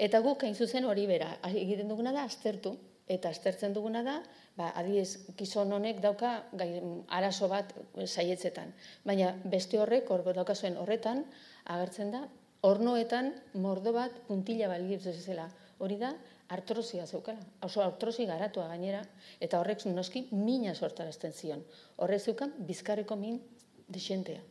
Eta 0.00 0.22
guk 0.24 0.42
hain 0.46 0.56
zuzen 0.56 0.88
hori 0.88 1.04
bera, 1.06 1.34
egiten 1.52 1.92
duguna 1.92 2.12
da 2.16 2.24
aztertu, 2.24 2.72
eta 3.12 3.28
aztertzen 3.28 3.74
duguna 3.76 4.00
da, 4.06 4.16
ba, 4.56 4.70
adiez, 4.78 5.26
gizon 5.36 5.72
honek 5.76 6.00
dauka 6.00 6.32
gai, 6.56 6.70
arazo 7.12 7.48
bat 7.52 7.74
saietzetan. 8.06 8.72
Baina 9.04 9.34
beste 9.44 9.78
horrek, 9.82 10.08
hor 10.10 10.24
daukazuen 10.32 10.78
horretan, 10.80 11.26
agertzen 11.74 12.14
da, 12.14 12.22
hornoetan 12.62 13.32
mordo 13.58 13.92
bat 13.92 14.14
puntila 14.28 14.68
baliz 14.70 15.02
zela. 15.02 15.48
Hori 15.82 15.96
da, 15.98 16.12
artrosia 16.54 17.06
zeukala. 17.06 17.42
Oso 17.66 17.82
artrosi 17.82 18.26
garatua 18.26 18.68
gainera, 18.70 19.02
eta 19.40 19.58
horrek 19.58 19.84
noski 19.90 20.28
mina 20.30 20.74
sortarazten 20.74 21.32
zion. 21.32 21.64
Horrek 21.96 22.22
zeukan 22.22 22.52
bizkarreko 22.68 23.16
min 23.16 23.40
desentea. 23.88 24.42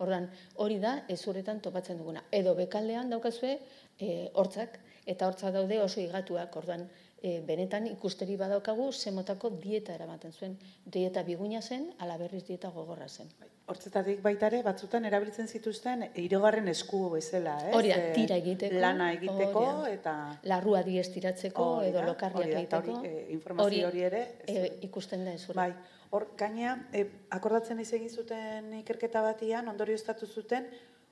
Ordan 0.00 0.30
hori 0.64 0.78
da 0.80 0.94
ezuretan 1.12 1.60
topatzen 1.60 1.98
duguna. 2.00 2.24
Edo 2.32 2.54
bekaldean 2.56 3.10
daukazue 3.12 3.52
e, 3.98 4.30
hortzak, 4.34 4.78
eta 5.06 5.28
hortza 5.28 5.50
daude 5.52 5.78
oso 5.82 6.00
igatuak, 6.00 6.56
ordan 6.56 6.88
e, 7.22 7.40
benetan 7.46 7.86
ikusteri 7.86 8.36
badaukagu 8.36 8.90
zemotako 8.92 9.50
dieta 9.60 9.94
eramaten 9.94 10.32
zuen. 10.32 10.58
Dieta 10.86 11.22
biguina 11.22 11.60
zen, 11.62 11.90
ala 11.98 12.16
berriz 12.18 12.44
dieta 12.46 12.70
gogorra 12.70 13.08
zen. 13.08 13.28
Hortzetatik 13.70 14.18
baita 14.22 14.48
ere, 14.50 14.62
batzutan 14.66 15.04
erabiltzen 15.06 15.46
zituzten 15.46 16.06
hirugarren 16.18 16.66
esku 16.72 17.04
bezala, 17.12 17.58
ez? 17.68 17.74
Hori 17.76 17.88
da, 17.92 17.96
Eh, 17.96 18.12
tira 18.16 18.36
egiteko. 18.40 18.80
Lana 18.82 19.12
egiteko 19.12 19.60
hori 19.60 19.84
da. 19.84 19.92
eta... 19.92 20.14
Larrua 20.42 20.82
diestiratzeko 20.82 21.66
Hori 21.76 21.88
edo 21.92 22.02
lokarriak 22.02 22.40
hori 22.48 22.56
egiteko. 22.64 22.96
hori, 22.98 23.08
eh, 23.08 23.26
informazio 23.30 23.86
hori 23.88 24.02
ere, 24.02 24.22
ez 24.46 24.56
du- 24.72 24.86
ikusten 24.88 25.24
da 25.24 25.34
ezure. 25.34 25.54
Bai, 25.56 25.74
hor, 26.10 26.26
gaina, 26.36 26.88
e, 26.92 27.04
akordatzen 27.30 27.76
naiz 27.76 27.92
egin 27.92 28.10
zuten 28.10 28.72
ikerketa 28.80 29.22
batian, 29.22 29.68
ondorio 29.68 29.94
estatu 29.94 30.26
zuten, 30.26 30.66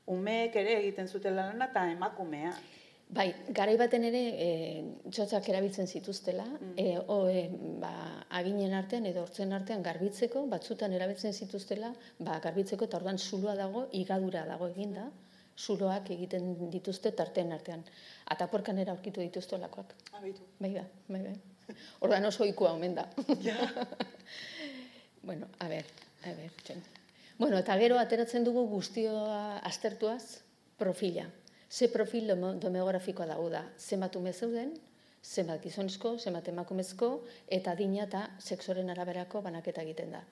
umeek 0.06 0.56
ere 0.56 0.78
egiten 0.80 1.06
zutela 1.06 1.46
lana 1.52 1.66
eta 1.70 1.84
emakumea. 1.92 2.56
Bai, 3.08 3.30
garai 3.56 3.78
baten 3.80 4.02
ere 4.04 4.20
e, 4.36 4.48
txotzak 5.10 5.46
erabiltzen 5.48 5.86
zituztela, 5.88 6.44
Mm. 6.44 6.74
e, 6.76 6.98
o, 7.08 7.28
e, 7.28 7.48
ba, 7.80 7.92
aginen 8.36 8.74
artean 8.76 9.06
edo 9.08 9.22
hortzen 9.22 9.52
artean 9.56 9.82
garbitzeko, 9.82 10.42
batzutan 10.46 10.92
erabiltzen 10.92 11.32
zituztela, 11.32 11.94
ba, 12.18 12.38
garbitzeko 12.44 12.84
eta 12.84 12.98
orduan 12.98 13.16
zuloa 13.18 13.54
dago, 13.56 13.86
igadura 13.92 14.44
dago 14.44 14.68
eginda, 14.68 15.06
zuloak 15.58 16.10
egiten 16.10 16.70
dituzte 16.70 17.10
tartean 17.12 17.52
artean. 17.52 17.80
Ataporkan 18.26 18.78
era 18.78 18.92
aurkitu 18.92 19.20
dituzte 19.24 19.56
olakoak. 19.56 19.94
Abitu. 20.12 20.44
Bai 20.60 20.74
da, 20.74 20.84
bai 21.08 21.22
bai. 21.22 21.34
Orduan 22.00 22.24
oso 22.28 22.44
ikua 22.44 22.72
omen 22.76 22.94
da. 22.94 23.08
Ja. 23.42 23.56
Bueno, 25.22 25.46
a 25.58 25.68
ber, 25.68 25.84
a 26.24 26.30
ber, 26.32 26.52
txon. 26.64 26.78
Bueno, 27.38 27.58
eta 27.58 27.74
gero 27.76 27.98
ateratzen 27.98 28.44
dugu 28.46 28.62
guztioa 28.70 29.58
aztertuaz 29.58 30.40
profila. 30.78 31.26
Ze 31.70 31.88
profil 31.92 32.30
demografikoa 32.60 33.26
dago 33.26 33.48
da, 33.52 33.62
zenbat 33.78 34.16
ume 34.16 34.32
zeuden, 34.32 34.72
zenbat 35.22 35.60
gizonezko, 35.62 36.14
zenbat 36.18 36.48
emakumezko, 36.48 37.10
eta 37.48 37.74
adina 37.76 38.04
eta 38.06 38.22
sexoren 38.40 38.88
araberako 38.90 39.42
banaketa 39.44 39.82
egiten 39.84 40.14
da. 40.16 40.22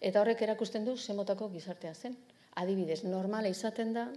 Eta 0.00 0.20
horrek 0.20 0.42
erakusten 0.44 0.84
du 0.84 0.96
zemotako 0.96 1.48
gizartea 1.54 1.94
zen. 1.94 2.16
Adibidez, 2.60 3.00
normala 3.04 3.48
izaten 3.48 3.94
da 3.96 4.08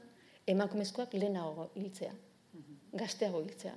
emakumezkoak 0.47 1.13
lehenago 1.13 1.69
hiltzea, 1.75 2.11
gazteago 2.93 3.41
hiltzea. 3.45 3.73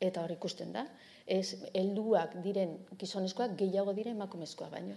Eta 0.00 0.20
hor 0.22 0.30
ikusten 0.36 0.72
da, 0.74 0.84
ez 1.26 1.56
helduak 1.72 2.36
diren 2.44 2.76
gizonezkoak 3.00 3.56
gehiago 3.56 3.94
dire 3.96 4.10
emakumezkoak 4.12 4.70
baino. 4.70 4.94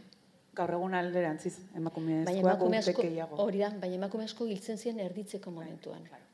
Gaur 0.58 0.74
egun 0.74 0.94
alderantziz, 0.98 1.56
emakume 1.78 2.24
Baina 2.26 2.40
ezkoak 2.42 2.54
emakume 2.58 2.78
asko, 2.84 3.02
gehiago. 3.02 3.36
hori 3.44 3.60
da, 3.64 3.70
baina 3.70 3.96
emakume 4.02 4.26
asko 4.26 4.46
hiltzen 4.46 4.78
ziren 4.78 5.00
erditzeko 5.00 5.52
momentuan. 5.52 6.04
claro. 6.04 6.27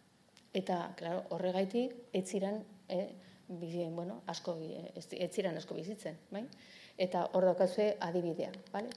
Eta, 0.53 0.93
claro, 0.97 1.23
horregaitik, 1.33 1.93
ez 2.13 2.25
ziren, 2.29 2.63
eh, 2.89 3.09
bi- 3.47 3.87
bueno, 3.89 4.21
asko, 4.27 4.57
ez 4.93 5.31
ziren 5.33 5.57
asko 5.57 5.75
bizitzen, 5.75 6.17
bai? 6.31 6.45
Eta 6.97 7.25
hor 7.33 7.45
daukazue 7.45 7.95
adibidea, 7.99 8.51
bale? 8.71 8.89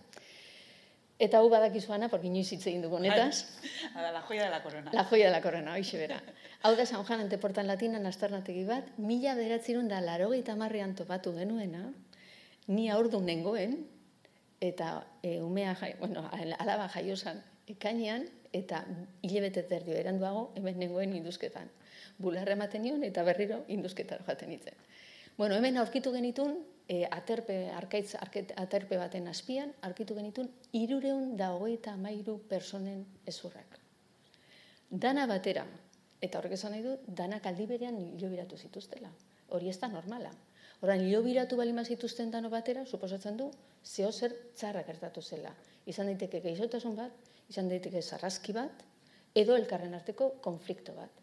Eta 1.18 1.38
hau 1.38 1.48
badakizu 1.48 1.94
ana, 1.96 2.10
porque 2.12 2.26
inoiz 2.28 2.50
hitz 2.52 2.66
egin 2.66 2.82
dugu 2.84 2.96
honetaz, 2.98 3.46
Hala, 3.94 4.10
la 4.12 4.20
joya 4.20 4.44
de 4.44 4.50
la 4.50 4.62
corona. 4.62 4.90
la 4.92 5.04
joya 5.04 5.26
de 5.26 5.32
la 5.32 5.40
corona, 5.40 5.74
hoxe 5.78 5.96
bera. 5.96 6.22
Hau 6.62 6.74
da 6.76 6.84
San 6.84 7.04
Juan 7.04 7.20
Anteportan 7.20 7.66
Latinan 7.66 8.04
astarnategi 8.06 8.64
bat, 8.68 8.90
mila 8.98 9.34
bederatzerun 9.34 9.88
da 9.88 10.00
larogeita 10.04 10.56
marrean 10.56 10.94
topatu 10.94 11.32
genuena, 11.32 11.86
ni 12.66 12.90
aurdu 12.90 13.20
nengoen, 13.22 13.86
eta 14.60 15.06
e, 15.22 15.40
umea, 15.40 15.74
jai, 15.74 15.94
bueno, 16.00 16.28
alaba 16.58 16.88
jaiosan 16.88 17.40
ekainean, 17.68 18.28
eta 18.52 18.84
hilebete 19.22 19.62
terdio 19.68 19.96
eranduago, 19.98 20.50
hemen 20.56 20.78
nengoen 20.80 21.12
induzketan. 21.18 21.68
Bularra 22.18 22.54
ematen 22.56 22.82
nion, 22.82 23.02
eta 23.04 23.24
berriro 23.26 23.62
induzketara 23.68 24.24
joaten 24.24 24.52
nintzen. 24.54 24.78
Bueno, 25.36 25.56
hemen 25.56 25.76
aurkitu 25.76 26.12
genitun, 26.14 26.56
e, 26.88 27.04
aterpe, 27.10 27.56
arkaitz, 27.76 28.14
arket, 28.20 28.54
aterpe 28.56 28.96
baten 28.96 29.28
azpian, 29.28 29.72
aurkitu 29.82 30.14
genitun, 30.16 30.48
irureun 30.72 31.36
da 31.36 31.50
hogeita 31.52 31.92
amairu 31.92 32.38
personen 32.48 33.04
ezurrak. 33.26 33.76
Dana 34.90 35.26
batera, 35.26 35.66
eta 36.22 36.38
horrek 36.38 36.54
esan 36.56 36.72
nahi 36.72 36.84
du, 36.86 36.96
danak 37.06 37.46
aldi 37.50 37.66
berean 37.66 37.98
hilobiratu 38.00 38.56
zituztela. 38.56 39.10
Hori 39.52 39.68
ez 39.68 39.78
da 39.82 39.90
normala. 39.92 40.30
Horan, 40.82 41.00
hilobiratu 41.00 41.56
balima 41.56 41.84
zituzten 41.84 42.30
dano 42.30 42.50
batera, 42.52 42.84
suposatzen 42.84 43.36
du, 43.36 43.50
zeo 43.84 44.10
zer 44.12 44.34
txarra 44.56 44.82
gertatu 44.88 45.22
zela. 45.22 45.54
Izan 45.86 46.10
daiteke 46.10 46.42
geixotasun 46.44 46.96
bat, 46.98 47.12
izan 47.48 47.70
daiteke 47.70 48.02
sarraski 48.02 48.52
bat, 48.56 48.82
edo 49.34 49.56
elkarren 49.56 49.94
arteko 49.94 50.34
konflikto 50.44 50.92
bat. 50.96 51.22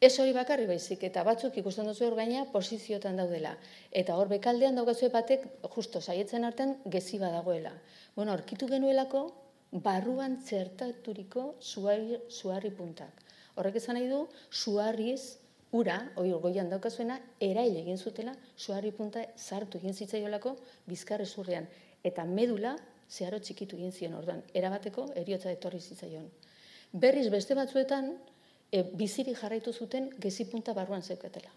Ez 0.00 0.14
hori 0.22 0.32
bakarri 0.32 0.64
baizik, 0.68 1.02
eta 1.04 1.22
batzuk 1.28 1.56
ikusten 1.60 1.88
duzu 1.90 2.06
hor 2.06 2.14
gaina 2.16 2.46
posiziotan 2.52 3.18
daudela. 3.20 3.50
Eta 3.92 4.14
hor 4.16 4.30
bekaldean 4.32 4.78
daukazue 4.80 5.10
batek, 5.12 5.44
justo 5.74 6.00
saietzen 6.00 6.48
artean, 6.48 6.78
gezi 6.94 7.20
dagoela. 7.20 7.74
Bueno, 8.14 8.32
aurkitu 8.32 8.68
genuelako, 8.70 9.26
barruan 9.72 10.38
txertaturiko 10.46 11.54
zuari, 11.60 12.16
zuarri 12.30 12.70
puntak. 12.70 13.20
Horrek 13.56 13.76
esan 13.76 13.98
nahi 13.98 14.08
du, 14.08 14.22
zuarriz, 14.50 15.36
ura, 15.72 15.98
hori 16.16 16.32
goian 16.42 16.70
daukazuena, 16.70 17.20
erail 17.40 17.76
egin 17.82 17.98
zutela, 17.98 18.34
zuarri 18.58 18.92
punta 18.92 19.22
sartu 19.36 19.78
egin 19.78 19.94
zitzaiolako 19.94 20.56
bizkarre 20.86 21.26
zurrean. 21.26 21.68
Eta 22.02 22.24
medula, 22.24 22.76
zeharo 23.10 23.38
txikitu 23.38 23.76
egin 23.76 23.92
zion 23.92 24.14
orduan, 24.14 24.42
erabateko 24.54 25.10
eriotza 25.22 25.50
etorri 25.52 25.80
zitzaion. 25.80 26.28
Berriz 26.92 27.28
beste 27.30 27.54
batzuetan, 27.54 28.14
e, 28.70 28.82
bizirik 28.82 29.38
jarraitu 29.38 29.72
zuten 29.72 30.10
gezipunta 30.18 30.74
barruan 30.74 31.02
zeukatela. 31.02 31.52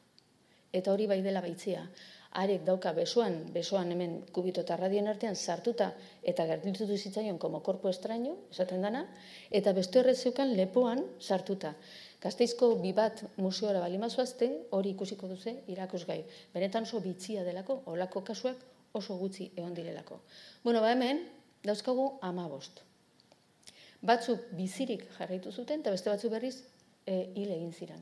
Eta 0.73 0.93
hori 0.93 1.07
bai 1.07 1.21
dela 1.21 1.41
baitzia. 1.41 1.83
Arek 2.41 2.63
dauka 2.65 2.91
besoan, 2.97 3.35
besoan 3.53 3.91
hemen 3.93 4.15
kubito 4.33 4.63
eta 4.65 4.75
radien 4.79 5.07
artean 5.07 5.35
sartuta 5.35 5.91
eta 6.23 6.47
gertitu 6.49 6.87
zitzaion 6.97 7.37
como 7.37 7.61
korpo 7.61 7.89
estraño, 7.89 8.33
esaten 8.49 8.81
dana, 8.81 9.03
eta 9.51 9.73
beste 9.73 9.99
horret 9.99 10.17
zeukan 10.17 10.55
lepoan 10.57 11.05
sartuta. 11.19 11.75
Gazteizko 12.23 12.69
bi 12.79 12.93
bat 12.95 13.25
museora 13.35 13.81
balimazuazte, 13.83 14.47
hori 14.71 14.93
ikusiko 14.93 15.27
duze 15.27 15.57
irakusgai. 15.73 16.21
Benetan 16.53 16.87
oso 16.87 17.01
bitzia 17.03 17.43
delako, 17.43 17.81
olako 17.91 18.21
kasuak 18.29 18.61
oso 18.95 19.17
gutxi 19.19 19.49
egon 19.57 19.73
direlako. 19.75 20.21
Bueno, 20.63 20.79
ba 20.79 20.93
hemen, 20.93 21.19
dauzkagu 21.67 22.05
ama 22.21 22.47
bost. 22.47 22.79
Batzuk 24.03 24.45
bizirik 24.55 25.03
jarraitu 25.17 25.51
zuten, 25.51 25.83
eta 25.83 25.91
beste 25.91 26.11
batzuk 26.11 26.31
berriz 26.31 26.55
e, 27.05 27.17
hil 27.35 27.51
egin 27.57 27.73
ziren. 27.73 27.99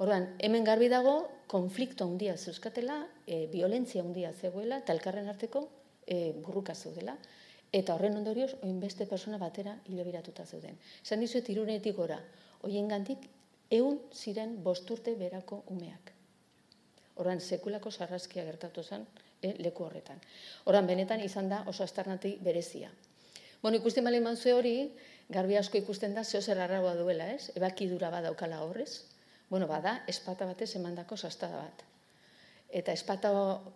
Orduan, 0.00 0.30
hemen 0.40 0.64
garbi 0.64 0.88
dago, 0.88 1.14
konflikto 1.52 2.08
handia 2.08 2.38
zeuzkatela, 2.38 3.02
e, 3.26 3.46
violentzia 3.52 4.00
handia 4.00 4.32
zegoela, 4.32 4.80
eta 4.80 4.96
elkarren 4.96 5.28
arteko 5.28 5.66
e, 6.06 6.32
burruka 6.40 6.74
zeudela. 6.74 7.18
Eta 7.72 7.94
horren 7.96 8.16
ondorioz, 8.16 8.54
oin 8.64 8.80
beste 8.80 9.04
persona 9.08 9.38
batera 9.40 9.76
hilobiratuta 9.88 10.44
zeuden. 10.48 10.80
Esan 11.04 11.20
dizuet 11.24 11.48
irunetik 11.52 11.96
gora, 11.96 12.18
hoien 12.64 12.88
gandik, 12.88 13.28
eun 13.72 14.00
ziren 14.12 14.58
bosturte 14.64 15.14
berako 15.16 15.62
umeak. 15.72 16.12
Horan 17.16 17.40
sekulako 17.40 17.90
sarraskia 17.90 18.44
gertatu 18.44 18.82
zen 18.82 19.06
e, 19.42 19.54
leku 19.64 19.84
horretan. 19.84 20.20
Horan 20.64 20.86
benetan 20.86 21.20
izan 21.24 21.48
da 21.48 21.62
oso 21.66 21.84
astarnati 21.84 22.36
berezia. 22.40 22.90
Bueno, 23.62 23.78
ikusten 23.78 24.04
bali 24.04 24.20
manzue 24.20 24.52
hori, 24.52 24.74
garbi 25.30 25.56
asko 25.56 25.78
ikusten 25.78 26.14
da, 26.14 26.24
zeo 26.24 26.42
zer 26.42 26.60
arraua 26.60 26.94
duela, 26.98 27.28
ez? 27.32 27.50
Ebakidura 27.56 28.10
badaukala 28.10 28.62
horrez. 28.64 29.04
Bueno, 29.48 29.68
bada, 29.70 30.02
espata 30.08 30.48
batez 30.48 30.74
emandako 30.76 31.16
sastada 31.16 31.60
bat. 31.60 31.84
Eta 32.72 32.92
espata 32.96 33.30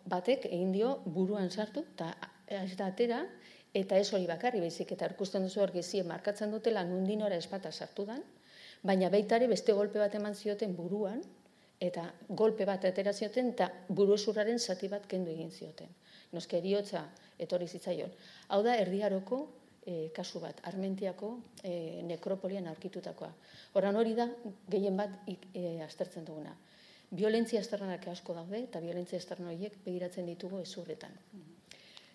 batek 0.08 0.48
egin 0.48 0.72
dio 0.72 0.96
buruan 1.04 1.50
sartu, 1.50 1.84
eta 1.94 2.14
ez 2.48 2.76
da 2.76 2.88
atera, 2.90 3.20
eta 3.76 3.98
ez 4.00 4.08
hori 4.12 4.26
bakarri, 4.26 4.60
baizik, 4.64 4.92
eta 4.96 5.08
ikusten 5.12 5.44
duzu 5.44 5.60
hor 5.62 5.72
gezie 5.74 6.02
markatzen 6.02 6.50
dutela 6.50 6.82
nundinora 6.84 7.36
espata 7.36 7.70
sartu 7.72 8.06
dan, 8.08 8.24
baina 8.86 9.10
baitare 9.10 9.48
beste 9.50 9.74
golpe 9.74 9.98
bat 9.98 10.14
eman 10.14 10.34
zioten 10.34 10.76
buruan, 10.76 11.20
eta 11.80 12.06
golpe 12.28 12.64
bat 12.64 12.84
atera 12.88 13.12
zioten, 13.12 13.52
eta 13.52 13.70
buru 13.88 14.16
zati 14.16 14.88
bat 14.88 15.06
kendu 15.06 15.30
egin 15.30 15.50
zioten. 15.50 15.88
Noske 16.32 16.58
eriotza 16.58 17.04
etorri 17.38 17.68
zitzaion. 17.68 18.10
Hau 18.48 18.62
da, 18.62 18.76
erdiaroko 18.76 19.48
e, 19.86 20.10
kasu 20.14 20.40
bat, 20.40 20.60
Armentiako 20.64 21.38
e, 21.62 22.02
nekropolian 22.02 22.66
aurkitutakoa. 22.66 23.30
Horan 23.74 23.96
hori 23.96 24.14
da, 24.14 24.28
gehien 24.68 24.96
bat 24.96 25.10
e, 25.28 25.82
aztertzen 25.84 26.24
duguna. 26.24 26.56
Violentzia 27.10 27.60
esternanak 27.60 28.08
asko 28.10 28.34
daude, 28.34 28.64
eta 28.64 28.80
violentzia 28.80 29.18
esterna 29.18 29.52
horiek 29.52 29.76
begiratzen 29.84 30.26
ditugu 30.26 30.58
ezurretan. 30.64 31.12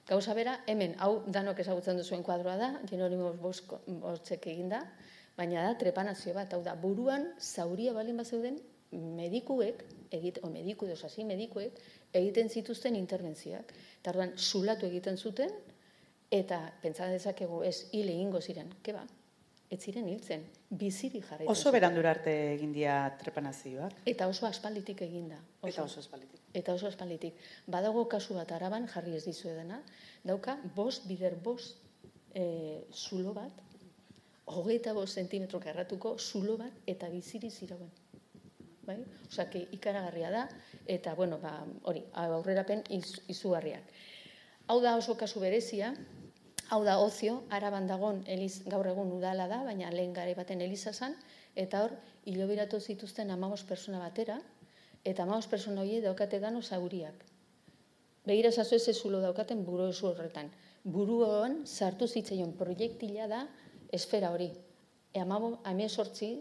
Gauza 0.07 0.33
bera, 0.35 0.57
hemen, 0.67 0.97
hau 0.99 1.21
danok 1.27 1.61
ezagutzen 1.63 2.01
duzuen 2.01 2.23
kuadroa 2.23 2.57
da, 2.59 2.71
Jeronimo 2.89 3.31
Bostzek 3.39 4.47
eginda, 4.51 4.81
baina 5.41 5.65
da 5.65 5.77
trepanazio 5.79 6.35
bat, 6.37 6.53
hau 6.53 6.61
da, 6.65 6.75
buruan 6.77 7.25
zauria 7.39 7.95
balin 7.97 8.19
bat 8.21 8.29
zeuden, 8.29 8.59
medikuek, 8.91 9.83
egit, 10.13 10.41
o 10.43 10.49
mediku 10.51 10.87
dosasi 10.89 11.25
medikuek, 11.25 11.79
egiten 12.13 12.51
zituzten 12.51 12.97
interbentzioak. 12.99 13.71
Eta 14.01 14.13
orduan, 14.13 14.35
zulatu 14.37 14.89
egiten 14.89 15.17
zuten, 15.17 15.53
eta 16.31 16.59
pentsa 16.83 17.07
dezakegu 17.11 17.63
ez 17.67 17.87
hile 17.95 18.13
ingo 18.25 18.41
ziren, 18.41 18.69
ke 18.83 18.95
ba? 18.95 19.05
Ez 19.71 19.79
ziren 19.87 20.07
hiltzen, 20.11 20.43
biziri 20.67 21.21
jarri. 21.23 21.47
Oso 21.47 21.71
berandur 21.71 22.05
arte 22.09 22.33
egin 22.51 22.73
dia 22.75 22.95
trepanazioak. 23.21 24.01
Eta 24.11 24.27
oso 24.27 24.45
aspalditik 24.49 25.05
eginda. 25.07 25.39
Oso. 25.61 25.69
Eta 25.71 25.85
oso 25.85 26.03
aspalditik. 26.03 26.41
Eta 26.59 26.75
oso 26.75 26.89
aspalditik. 26.91 27.39
Badago 27.71 28.03
kasu 28.11 28.35
bat 28.35 28.51
araban, 28.51 28.89
jarri 28.91 29.15
ez 29.15 29.23
dizu 29.23 29.47
edena, 29.53 29.79
dauka, 30.27 30.57
bost 30.75 31.07
bider 31.07 31.39
bost 31.39 31.79
e, 32.35 32.43
zulo 32.91 33.31
bat, 33.37 33.63
hogeita 34.45 34.93
bost 34.93 35.15
zentimetro 35.15 35.59
karratuko 35.59 36.17
zulo 36.19 36.57
bat, 36.57 36.73
eta 36.87 37.09
biziri 37.09 37.49
zirauen 37.49 37.91
bai? 38.83 39.03
Osea, 39.27 39.49
que 39.49 39.67
ikaragarria 39.71 40.31
da 40.31 40.47
eta 40.87 41.13
bueno, 41.15 41.39
ba, 41.39 41.53
hori, 41.83 42.03
aurrerapen 42.13 42.83
iz, 42.89 43.21
izugarriak. 43.31 43.93
Hau 44.67 44.79
da 44.81 44.95
oso 44.97 45.15
kasu 45.17 45.41
berezia, 45.43 45.93
hau 46.69 46.83
da 46.83 46.97
ozio, 46.99 47.41
araban 47.49 47.87
dagon 47.87 48.23
eliz, 48.27 48.63
gaur 48.65 48.87
egun 48.87 49.11
udala 49.11 49.47
da, 49.51 49.61
baina 49.67 49.91
lehen 49.91 50.13
gare 50.13 50.35
baten 50.35 50.61
eliza 50.61 50.93
zan, 50.93 51.15
eta 51.55 51.83
hor, 51.85 51.95
hilobiratu 52.25 52.79
zituzten 52.79 53.31
amamos 53.31 53.63
persona 53.63 53.99
batera, 53.99 54.39
eta 55.03 55.23
amamos 55.23 55.47
persona 55.47 55.81
hori 55.81 56.01
daukate 56.01 56.39
dano 56.39 56.61
zauriak. 56.61 57.25
Begira 58.25 58.51
zazu 58.51 58.77
ez 58.77 58.97
zulo 58.97 59.19
daukaten 59.19 59.63
buru 59.65 59.89
horretan. 59.89 60.51
Buruan 60.83 61.65
sartu 61.65 62.07
zitzaion 62.07 62.53
proiektila 62.57 63.27
da 63.27 63.47
esfera 63.91 64.31
hori, 64.31 64.49
amie 65.15 65.89
sortzi 65.89 66.31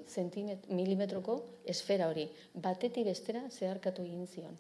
milimetroko 0.69 1.39
esfera 1.65 2.09
hori, 2.09 2.29
batetik 2.55 3.07
bestera 3.07 3.43
zeharkatu 3.51 4.03
egin 4.03 4.27
zion. 4.27 4.59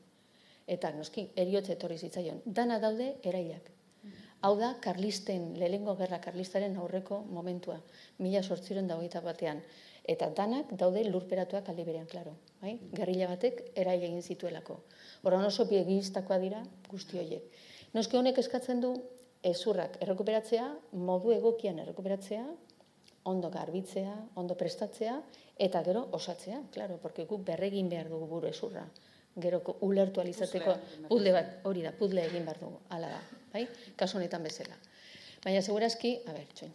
Eta, 0.66 0.90
noski, 0.94 1.30
eriotze 1.36 1.72
etorri 1.72 1.98
zitzaion. 1.98 2.42
Dana 2.46 2.78
daude 2.78 3.14
erailak. 3.24 3.70
Hau 4.40 4.54
da, 4.56 4.74
karlisten, 4.80 5.50
lehengo 5.60 5.94
gerra 5.98 6.20
karlistaren 6.24 6.76
aurreko 6.80 7.20
momentua, 7.28 7.76
mila 8.18 8.42
sortziren 8.42 8.86
dagoita 8.88 9.20
batean. 9.20 9.60
Eta 10.08 10.30
danak 10.36 10.72
daude 10.80 11.02
lurperatuak 11.04 11.68
aldi 11.68 11.84
berean, 11.84 12.06
klaro. 12.08 12.32
Bai? 12.62 12.78
Gerrila 12.96 13.28
batek 13.34 13.60
erail 13.82 14.06
egin 14.06 14.22
zituelako. 14.22 14.78
Horan 15.22 15.44
oso 15.44 15.66
biegiztakoa 15.68 16.38
dira 16.40 16.62
guzti 16.88 17.20
horiek. 17.20 17.60
Noski 17.92 18.16
honek 18.16 18.38
eskatzen 18.40 18.80
du 18.80 18.94
ezurrak 19.44 19.98
errekuperatzea, 20.00 20.66
modu 20.92 21.34
egokian 21.36 21.78
errekuperatzea, 21.84 22.44
ondo 23.30 23.50
garbitzea, 23.50 24.14
ondo 24.40 24.56
prestatzea, 24.58 25.20
eta 25.58 25.82
gero 25.86 26.08
osatzea, 26.16 26.60
claro, 26.74 26.98
porque 27.02 27.26
guk 27.30 27.44
berregin 27.46 27.88
behar 27.88 28.10
dugu 28.10 28.26
buru 28.26 28.50
esurra. 28.50 28.84
Gero 29.40 29.62
ulertu 29.86 30.20
alizateko, 30.20 30.74
puzle 31.08 31.32
bat, 31.32 31.58
hori 31.68 31.84
da, 31.86 31.92
puzle 31.96 32.26
egin 32.26 32.46
behar 32.48 32.60
dugu, 32.60 32.80
ala 32.90 33.12
da, 33.14 33.20
bai? 33.52 33.66
Kaso 33.96 34.18
honetan 34.18 34.42
bezala. 34.42 34.78
Baina, 35.44 35.62
segurazki, 35.62 36.16
a 36.26 36.34
ber, 36.36 36.48
txoin. 36.54 36.72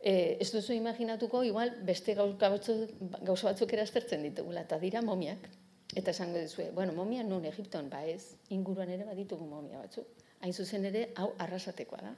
E, 0.00 0.12
ez 0.40 0.48
duzu 0.54 0.72
imaginatuko, 0.72 1.42
igual, 1.44 1.74
beste 1.84 2.16
gauza 2.16 3.50
batzuk 3.50 3.74
eraztertzen 3.76 4.24
ditugula, 4.24 4.64
eta 4.64 4.80
dira 4.80 5.04
momiak. 5.04 5.50
Eta 5.94 6.12
esango 6.14 6.38
dizue, 6.38 6.70
bueno, 6.70 6.94
momia 6.94 7.22
nun 7.26 7.44
Egipton, 7.44 7.90
ba 7.90 8.04
ez, 8.06 8.36
inguruan 8.54 8.90
ere 8.94 9.04
baditugu 9.08 9.46
momia 9.46 9.82
batzuk. 9.82 10.06
Hain 10.40 10.54
zuzen 10.54 10.86
ere, 10.86 11.08
hau 11.18 11.32
arrasatekoa 11.38 12.04
da. 12.04 12.12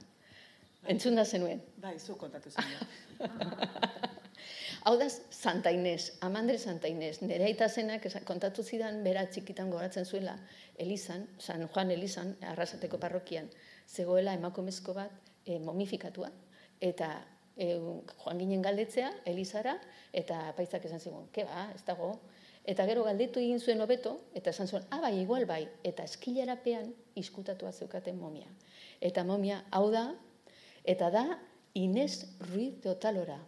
Entzun 0.87 1.15
da 1.15 1.25
zenuen. 1.25 1.61
Bai, 1.77 1.97
zu 1.99 2.15
kontatu 2.19 2.51
zenuen. 2.51 2.87
Hau 4.83 4.97
da, 4.99 5.07
Santa 5.31 5.71
Inés, 5.71 6.17
Amandre 6.19 6.57
Santa 6.59 6.89
Inés, 6.91 7.21
nire 7.21 7.45
aita 7.47 7.69
zenak 7.69 8.03
kontatu 8.27 8.63
zidan, 8.63 8.97
bera 9.05 9.21
txikitan 9.31 9.69
goratzen 9.71 10.03
zuela, 10.03 10.33
Elizan, 10.75 11.23
San 11.39 11.63
Juan 11.69 11.91
Elizan, 11.95 12.33
arrasateko 12.51 12.99
parrokian, 12.99 13.47
zegoela 13.87 14.33
emakumezko 14.35 14.93
bat 14.97 15.31
e, 15.45 15.55
momifikatua, 15.59 16.33
eta 16.83 17.13
e, 17.55 17.77
joan 18.25 18.43
ginen 18.43 18.65
galdetzea, 18.65 19.13
Elizara, 19.31 19.77
eta 20.11 20.41
paitzak 20.57 20.89
esan 20.89 20.99
zigun, 20.99 21.31
ke 21.31 21.47
ba, 21.47 21.69
ez 21.71 21.85
dago, 21.87 22.11
eta 22.67 22.83
gero 22.89 23.07
galdetu 23.07 23.39
egin 23.39 23.63
zuen 23.63 23.79
hobeto, 23.87 24.17
eta 24.35 24.51
esan 24.51 24.67
zuen, 24.67 24.83
ah, 24.91 24.99
bai, 25.05 25.13
igual 25.21 25.47
bai, 25.47 25.61
eta 25.87 26.03
eskilarapean 26.11 26.91
iskutatua 27.23 27.71
zeukaten 27.71 28.19
momia. 28.19 28.51
Eta 28.99 29.23
momia, 29.23 29.63
hau 29.71 29.87
da, 29.95 30.09
Eta 30.83 31.09
da, 31.09 31.39
Inez 31.73 32.25
Ruiz 32.39 32.81
de 32.81 32.89
Otalora. 32.89 33.39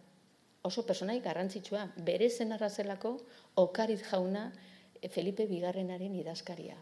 Oso 0.62 0.86
personai 0.86 1.20
garrantzitsua, 1.20 1.82
bere 2.02 2.30
zen 2.30 2.52
arrazelako, 2.56 3.18
okariz 3.54 4.00
jauna 4.08 4.48
eh, 5.00 5.08
Felipe 5.08 5.46
Bigarrenaren 5.46 6.14
idazkaria. 6.16 6.76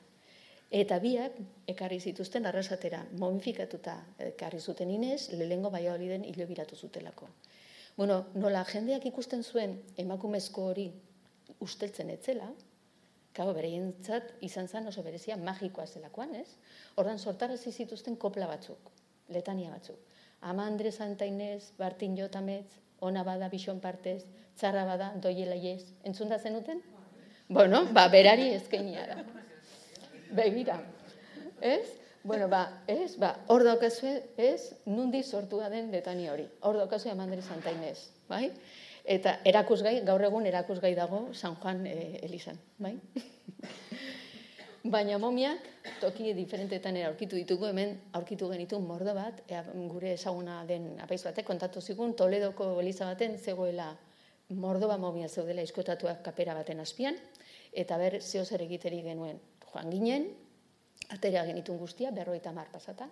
Eta 0.70 0.98
biak, 1.02 1.36
ekarri 1.68 1.98
zituzten 2.00 2.46
arrasatera, 2.46 3.02
momifikatuta 3.18 3.96
ekarri 4.30 4.60
zuten 4.60 4.90
Inez, 4.90 5.28
lehengo 5.34 5.70
baia 5.74 5.92
hori 5.92 6.08
den 6.08 6.24
hilobiratu 6.24 6.76
zutelako. 6.76 7.28
Bueno, 7.96 8.24
nola 8.34 8.64
jendeak 8.70 9.04
ikusten 9.10 9.42
zuen 9.42 9.76
emakumezko 9.98 10.70
hori 10.70 10.88
usteltzen 11.60 12.10
etzela, 12.14 12.48
Kabo, 13.34 13.50
bere 13.50 13.68
izan 14.46 14.68
zen 14.70 14.86
oso 14.86 15.02
berezia 15.02 15.34
magikoa 15.36 15.88
zelakoan, 15.90 16.36
ez? 16.38 16.46
Hordan 16.94 17.18
sortarazi 17.18 17.72
zituzten 17.72 18.14
kopla 18.14 18.46
batzuk, 18.46 18.92
letania 19.34 19.72
batzuk. 19.72 19.98
Amandre 20.44 20.92
Santa 20.92 21.24
Inez, 21.24 21.72
Bartin 21.78 22.16
Jotametz, 22.16 22.68
ona 23.00 23.22
bada 23.24 23.48
bixon 23.48 23.80
partez, 23.80 24.26
txarra 24.61 24.85
bada 24.85 25.12
doiela 25.16 25.57
iez. 25.57 25.94
Entzun 26.04 26.28
da 26.28 26.38
zenuten? 26.38 26.83
Bueno, 27.48 27.87
ba, 27.96 28.07
berari 28.12 28.50
ezkeinia 28.52 29.07
da. 29.09 29.16
Begira. 30.37 30.78
Ez? 31.61 31.87
Bueno, 32.24 32.48
ba, 32.48 32.83
ez? 32.87 33.16
Ba, 33.20 33.35
hor 33.48 33.64
daukazue, 33.64 34.14
ez? 34.37 34.74
Nundi 34.85 35.22
sortua 35.22 35.70
den 35.72 35.90
letani 35.92 36.28
hori. 36.28 36.46
Hor 36.61 36.76
daukazue 36.80 37.12
Amandre 37.12 37.40
Santa 37.42 37.72
Inez, 37.72 38.11
bai? 38.28 38.50
Eta 39.04 39.38
erakusgai, 39.44 39.98
gaur 40.04 40.24
egun 40.28 40.46
erakusgai 40.48 40.94
dago 40.96 41.26
San 41.33 41.57
Juan 41.61 41.87
eh, 41.87 42.20
Elizan, 42.24 42.61
bai? 42.78 42.96
Baina 44.84 45.16
momiak, 45.16 45.62
toki 45.96 46.34
diferentetan 46.36 46.98
aurkitu 47.06 47.38
ditugu, 47.40 47.64
hemen 47.70 47.94
aurkitu 48.18 48.50
genitu 48.50 48.76
mordo 48.84 49.14
bat, 49.16 49.38
ea, 49.48 49.62
gure 49.88 50.10
ezaguna 50.12 50.58
den 50.68 50.90
apaiz 51.00 51.22
batek, 51.24 51.46
kontatu 51.48 51.80
zigun, 51.80 52.12
Toledoko 52.12 52.66
eliza 52.82 53.08
baten 53.08 53.38
zegoela 53.38 53.86
mordoba 54.50 54.98
momia 55.00 55.28
zeudela 55.28 55.64
izkotatuak 55.64 56.20
kapera 56.26 56.52
baten 56.58 56.84
azpian, 56.84 57.16
eta 57.72 57.96
ber, 57.96 58.18
zeo 58.20 58.44
zer 58.44 58.66
egiteri 58.66 59.00
genuen. 59.08 59.40
Joan 59.70 59.88
ginen, 59.88 60.28
atera 61.16 61.46
genitun 61.48 61.80
guztia, 61.80 62.12
berroita 62.12 62.52
mar 62.52 62.68
pasata, 62.68 63.08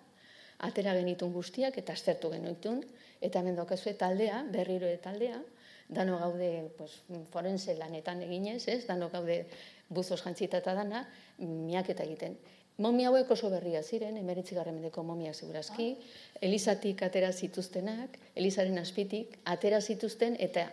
atera 0.69 0.93
genitun 0.93 1.33
guztiak, 1.33 1.81
eta 1.81 1.97
aztertu 1.97 2.29
genitun, 2.37 2.85
eta 3.19 3.41
hemen 3.41 3.57
dokazue 3.57 3.97
taldea, 3.97 4.43
berriro 4.53 4.93
taldea, 5.01 5.41
dano 5.89 6.21
gaude 6.21 6.69
pues, 6.77 7.01
forense 7.33 7.73
lanetan 7.81 8.21
eginez, 8.21 8.67
ez? 8.67 8.85
dano 8.85 9.09
gaude 9.09 9.47
buzos 9.89 10.21
jantzita 10.21 10.61
eta 10.61 10.77
dana, 10.77 11.07
miaketa 11.37 12.03
egiten. 12.03 12.37
Momi 12.77 13.05
hauek 13.05 13.29
oso 13.31 13.49
berria 13.53 13.83
ziren, 13.83 14.17
emeritzi 14.17 14.55
garramendeko 14.57 15.03
momiak 15.05 15.35
segurazki, 15.35 15.91
elizatik 16.41 17.03
atera 17.05 17.31
zituztenak, 17.31 18.17
elizaren 18.35 18.79
azpitik, 18.81 19.37
atera 19.45 19.81
zituzten 19.81 20.37
eta 20.39 20.65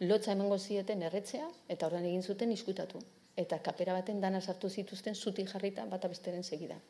lotza 0.00 0.32
emango 0.32 0.58
zieten 0.58 1.02
erretzea, 1.06 1.46
eta 1.68 1.86
horren 1.86 2.04
egin 2.04 2.22
zuten 2.22 2.52
iskutatu. 2.52 2.98
Eta 3.36 3.60
kapera 3.62 3.92
baten 3.92 4.20
dana 4.20 4.40
sartu 4.40 4.68
zituzten 4.68 5.14
zuti 5.14 5.44
jarrita 5.46 5.84
bata 5.86 6.08
besteren 6.08 6.42
segida. 6.42 6.80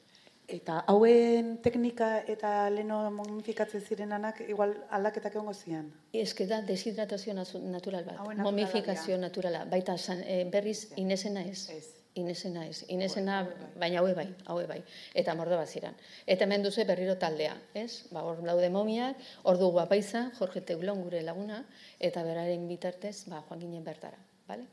Eta 0.46 0.79
hauen 0.87 1.57
teknika 1.62 2.09
eta 2.31 2.70
leno 2.70 3.00
momifikatzen 3.11 3.83
zirenanak 3.83 4.40
igual 4.46 4.76
aldaketak 4.94 5.35
egongo 5.35 5.52
zian. 5.52 5.90
Eske 6.14 6.46
da 6.46 6.61
deshidratazio 6.62 7.35
natural 7.35 8.07
bat, 8.07 8.22
momifikazio 8.38 9.18
naturala, 9.18 9.64
baita 9.64 9.98
san, 9.98 10.22
eh, 10.22 10.44
berriz 10.50 10.92
inesena 10.96 11.42
ez. 11.42 11.68
Ez. 11.70 11.95
Inesena 12.16 12.62
ez, 12.66 12.85
inesena, 12.88 13.40
Haue 13.42 13.52
bai. 13.52 13.72
baina 13.83 13.98
haue 14.00 14.14
bai, 14.16 14.26
haue 14.48 14.66
bai, 14.66 14.79
eta 15.14 15.35
mordo 15.37 15.59
bat 15.61 15.68
ziren. 15.68 15.92
Eta 16.26 16.46
hemen 16.46 16.62
duzu 16.64 16.85
berriro 16.88 17.18
taldea, 17.20 17.59
ez? 17.76 18.07
Ba, 18.11 18.22
hor 18.24 18.40
daude 18.46 18.70
momiak, 18.72 19.18
hor 19.44 19.59
dugu 19.61 19.83
apaiza, 19.83 20.31
Jorge 20.38 20.62
Teulon 20.64 21.02
gure 21.05 21.20
laguna, 21.22 21.59
eta 22.00 22.22
beraren 22.24 22.64
bitartez, 22.70 23.26
ba, 23.29 23.42
joan 23.50 23.61
ginen 23.61 23.85
bertara, 23.85 24.16
bale? 24.48 24.64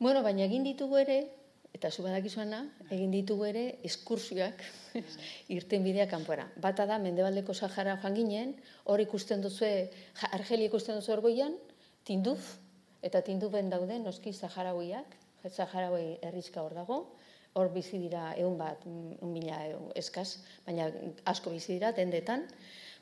Bueno, 0.00 0.22
baina 0.24 0.46
egin 0.48 0.64
ditugu 0.64 0.96
ere, 1.02 1.18
eta 1.76 1.90
zu 1.92 2.02
badakizuana, 2.02 2.62
egin 2.90 3.12
ditugu 3.12 3.44
ere 3.50 3.66
eskursioak 3.84 4.64
irten 5.58 5.84
bidea 5.84 6.08
kanpora. 6.08 6.48
Bata 6.56 6.86
da, 6.88 6.96
Mendebaldeko 6.98 7.52
Sahara 7.54 7.98
joan 8.00 8.16
ginen, 8.16 8.56
hor 8.88 9.04
ikusten 9.04 9.44
duzue, 9.44 9.90
ja- 10.16 10.32
Argelia 10.32 10.72
ikusten 10.72 10.96
duzu 10.96 11.12
orgoian, 11.18 11.58
tinduf, 12.08 12.54
eta 13.04 13.20
tindufen 13.20 13.68
daude 13.68 14.00
noski 14.00 14.32
Saharauiak, 14.32 15.19
Saharaui 15.48 16.18
herrizka 16.22 16.62
hor 16.62 16.74
dago, 16.74 16.98
hor 17.54 17.70
bizi 17.74 17.98
dira 17.98 18.34
egun 18.36 18.58
bat, 18.58 18.84
mila 19.22 19.58
eskaz, 19.98 20.38
baina 20.66 20.90
asko 21.32 21.50
bizi 21.54 21.74
dira 21.78 21.92
dendetan. 21.96 22.46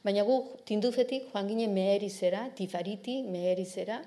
Baina 0.05 0.23
gu 0.25 0.39
tindufetik 0.69 1.33
joan 1.33 1.49
ginen 1.51 1.75
meherizera, 1.75 2.47
tifariti, 2.55 3.23
meherizera, 3.23 3.99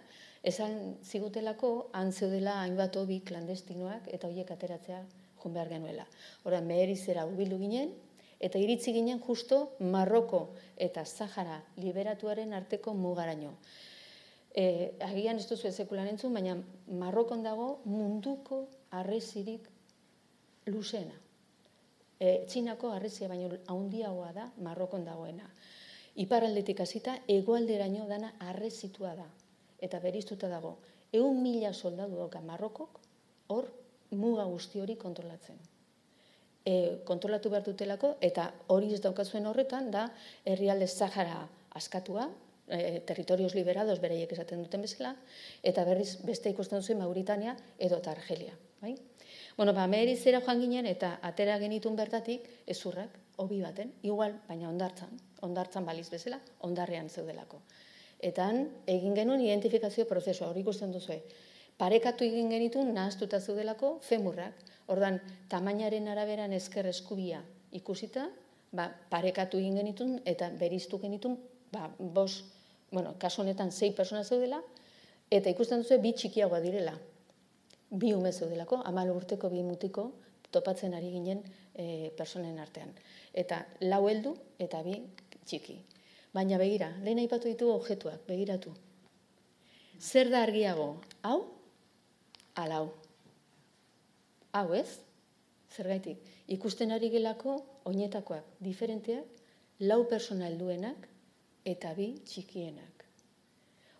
esan 0.41 0.95
zigutelako 1.03 1.91
han 1.93 2.11
zeudela 2.11 2.61
hainbat 2.61 2.95
hobi 2.97 3.19
klandestinoak 3.27 4.07
eta 4.07 4.29
horiek 4.29 4.51
ateratzea 4.55 5.03
joan 5.41 5.53
behar 5.53 5.69
genuela. 5.69 6.07
Hora 6.45 6.61
meherizera 6.61 7.27
hurbildu 7.27 7.59
ginen, 7.61 7.91
eta 8.41 8.57
iritzi 8.57 8.93
ginen 8.95 9.21
justo 9.21 9.75
Marroko 9.79 10.41
eta 10.77 11.05
Sahara 11.05 11.61
liberatuaren 11.77 12.53
arteko 12.57 12.93
mugaraino. 12.97 13.53
E, 14.55 14.97
agian 14.99 15.39
ez 15.39 15.47
duzu 15.47 15.71
sekulan 15.71 16.09
entzun, 16.11 16.33
baina 16.33 16.57
Marrokon 16.99 17.43
dago 17.43 17.81
munduko 17.85 18.65
harresirik 18.91 19.67
luzena. 20.67 21.15
E, 22.19 22.43
Txinako 22.47 22.91
harresia 22.91 23.29
baino 23.31 23.49
handiagoa 23.71 24.31
da 24.35 24.49
Marrokon 24.61 25.05
dagoena. 25.07 25.47
Iparraldetik 26.19 26.81
hasita 26.83 27.15
hegoalderaino 27.31 28.07
dana 28.09 28.33
harresitua 28.39 29.15
da 29.15 29.27
eta 29.81 29.99
beriztuta 30.03 30.49
dago. 30.51 30.75
Ehun 31.13 31.41
mila 31.41 31.71
soldadu 31.73 32.19
dauka 32.19 32.41
Marrokok 32.43 32.99
hor 33.55 33.71
muga 34.11 34.43
guzti 34.45 34.79
hori 34.79 34.97
kontrolatzen. 34.99 35.57
E, 36.65 37.01
kontrolatu 37.07 37.49
behar 37.49 37.63
dutelako 37.65 38.15
eta 38.21 38.51
hori 38.67 38.93
ez 38.93 39.01
daukazuen 39.01 39.47
horretan 39.49 39.89
da 39.91 40.09
herrialde 40.45 40.87
Sahara 40.87 41.47
askatua, 41.73 42.27
e, 42.67 43.02
territorios 43.06 43.56
liberados 43.56 44.00
bereiek 44.02 44.32
esaten 44.32 44.63
duten 44.63 44.82
bezala, 44.82 45.15
eta 45.63 45.86
berriz 45.86 46.17
beste 46.26 46.50
ikusten 46.50 46.82
duzu 46.82 46.95
Mauritania 46.95 47.56
edo 47.80 47.97
eta 47.97 48.12
Argelia. 48.12 48.54
Bai? 48.82 48.95
Bueno, 49.58 49.74
ba, 49.74 49.88
meherizera 49.88 50.41
joan 50.41 50.62
ginen 50.62 50.88
eta 50.89 51.17
atera 51.21 51.58
genitun 51.60 51.95
bertatik 51.95 52.47
ezurrak, 52.67 53.17
hobi 53.38 53.62
baten, 53.62 53.91
igual, 54.04 54.38
baina 54.47 54.69
ondartzan, 54.69 55.17
ondartzan 55.41 55.86
baliz 55.86 56.10
bezala, 56.10 56.39
ondarrean 56.67 57.10
zeudelako. 57.10 57.62
Eta 58.21 58.45
han 58.47 58.67
egin 58.88 59.15
genuen 59.17 59.41
identifikazio 59.41 60.06
prozesua, 60.06 60.52
hori 60.52 60.62
ikusten 60.62 60.91
duzu. 60.93 61.17
Parekatu 61.78 62.24
egin 62.28 62.52
genitun 62.54 62.93
nahaztuta 62.93 63.39
zeudelako 63.39 63.95
femurrak. 64.06 64.60
Ordan 64.91 65.19
tamainaren 65.50 66.10
araberan 66.12 66.54
ezker 66.54 66.86
eskubia 66.89 67.41
ikusita, 67.71 68.28
ba, 68.71 68.89
parekatu 69.10 69.58
egin 69.58 69.80
genitun 69.80 70.19
eta 70.26 70.50
beriztu 70.60 71.00
genitun, 71.00 71.38
ba, 71.71 71.89
bos, 71.97 72.43
bueno, 72.91 73.15
kasu 73.19 73.41
honetan 73.41 73.71
sei 73.71 73.91
persona 73.95 74.23
zeudela, 74.23 74.62
eta 75.31 75.49
ikusten 75.49 75.84
duzu 75.84 75.99
bi 76.03 76.13
txikiagoa 76.13 76.60
direla. 76.63 76.97
Bi 77.91 78.13
ume 78.15 78.31
zeudelako, 78.31 78.81
amal 78.88 79.12
urteko 79.12 79.49
bi 79.51 79.63
mutiko 79.63 80.12
topatzen 80.51 80.93
ari 80.93 81.12
ginen 81.12 81.41
e, 81.73 82.12
personen 82.17 82.60
artean. 82.60 82.91
Eta 83.34 83.63
lau 83.88 84.05
heldu 84.10 84.36
eta 84.60 84.81
bi 84.84 84.97
txiki. 85.45 85.77
Baina 86.36 86.60
begira, 86.60 86.91
lehen 87.03 87.19
aipatu 87.19 87.49
ditugu 87.51 87.75
objektuak, 87.75 88.23
begiratu. 88.27 88.71
Zer 89.99 90.31
da 90.31 90.43
argiago? 90.43 91.01
Hau? 91.27 91.39
Ala 92.55 92.81
hau. 92.81 92.91
Hau 94.55 94.73
ez? 94.75 94.99
Zergaitik? 95.71 96.19
Ikusten 96.51 96.91
ari 96.91 97.12
gelako 97.12 97.55
oinetakoak 97.88 98.57
diferenteak, 98.60 99.27
lau 99.88 100.03
persona 100.10 100.49
helduenak 100.49 101.07
eta 101.65 101.93
bi 101.93 102.15
txikienak. 102.26 103.06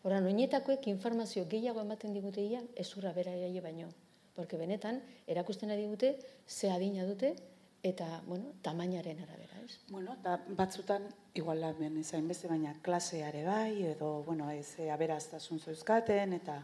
Horan, 0.04 0.26
oinetakoek 0.26 0.88
informazio 0.88 1.46
gehiago 1.50 1.82
ematen 1.82 2.14
diguteia 2.14 2.62
ezurra 2.76 3.14
bera 3.14 3.32
baino. 3.62 3.90
Porque 4.36 4.58
benetan, 4.58 5.02
erakusten 5.28 5.72
ari 5.72 5.86
dute, 5.88 6.18
ze 6.48 6.72
adina 6.72 7.06
dute, 7.06 7.36
eta, 7.84 8.22
bueno, 8.26 8.54
tamainaren 8.62 9.20
arabera, 9.20 9.60
ez? 9.66 9.78
Bueno, 9.90 10.16
da 10.24 10.40
batzutan, 10.48 11.04
igual 11.34 11.64
hemen 11.64 11.98
ezain 11.98 12.28
beste, 12.28 12.48
baina 12.48 12.74
klaseare 12.82 13.44
bai, 13.44 13.84
edo, 13.84 14.24
bueno, 14.24 14.50
ez 14.50 14.80
e, 14.80 14.90
aberaztasun 14.90 15.60
zeuzkaten, 15.60 16.34
eta... 16.34 16.64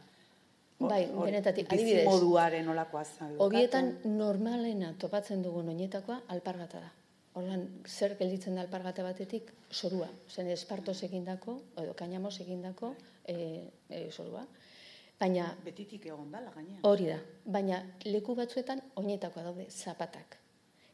hor- 0.80 0.90
Bai, 0.90 1.06
benetatik, 1.12 1.72
adibidez. 1.74 2.06
moduaren 2.06 2.70
olakoa 2.70 3.04
zaukaten. 3.04 3.40
Hobietan 3.40 4.00
normalena 4.18 4.94
topatzen 4.98 5.42
dugun 5.44 5.68
oinetakoa 5.70 6.22
alpargata 6.28 6.80
da. 6.80 6.92
Orduan, 7.38 7.68
zer 7.86 8.16
gelditzen 8.18 8.56
da 8.58 8.64
alpargata 8.66 9.04
batetik? 9.06 9.52
Sorua. 9.70 10.08
Zen 10.34 10.50
espartos 10.50 10.98
egindako, 11.06 11.60
edo 11.78 11.94
kainamos 11.98 12.40
egindako 12.42 12.96
e, 13.30 13.36
e, 13.90 14.08
sorua. 14.12 14.42
Baina 15.20 15.48
Betitik 15.66 16.06
egon 16.10 16.32
dala, 16.34 16.52
gaina. 16.56 16.80
hori 16.90 17.08
da. 17.12 17.18
Baina 17.46 17.82
leku 18.06 18.36
batzuetan 18.38 18.82
oinetakoa 19.02 19.44
daude, 19.50 19.66
zapatak. 19.70 20.38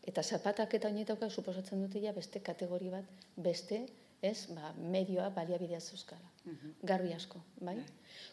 Eta 0.04 0.24
zapatak 0.24 0.74
eta 0.80 0.90
oinetakoak 0.92 1.32
suposatzen 1.32 1.84
dute 1.86 2.02
ja 2.04 2.12
beste 2.16 2.42
kategori 2.44 2.90
bat, 2.92 3.12
beste, 3.36 3.86
ez, 4.24 4.48
ba, 4.56 4.74
medioa 4.96 5.30
baliabidea 5.36 5.80
zeuzkala. 5.80 6.32
Garbi 6.84 7.14
asko, 7.16 7.40
bai? 7.60 7.78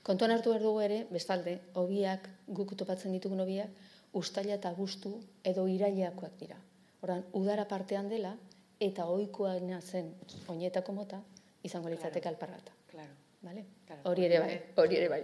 Kontuan 0.07 0.35
hartu 0.35 0.51
behar 0.51 0.62
dugu 0.62 0.83
ere, 0.83 1.05
bestalde, 1.11 1.59
hobiak, 1.79 2.27
guk 2.49 2.75
topatzen 2.79 3.14
ditugun 3.14 3.42
hobiak, 3.46 3.70
ustaila 4.18 4.57
eta 4.59 4.73
guztu 4.75 5.14
edo 5.46 5.66
iraileakoak 5.70 6.38
dira. 6.42 6.59
Horan, 7.01 7.25
udara 7.33 7.67
partean 7.69 8.09
dela, 8.09 8.35
eta 8.81 9.07
ohikoena 9.13 9.81
zen 9.81 10.13
oinetako 10.49 10.93
mota, 10.97 11.21
izango 11.63 11.93
litzateke 11.93 12.29
alpargata. 12.29 12.73
Claro. 12.91 13.17
Bale? 13.41 13.65
Claro, 13.87 14.03
Hori 14.11 14.27
ere 14.27 14.41
bai, 14.41 14.57
hori 14.77 14.97
ere 14.99 15.09
bai. 15.09 15.23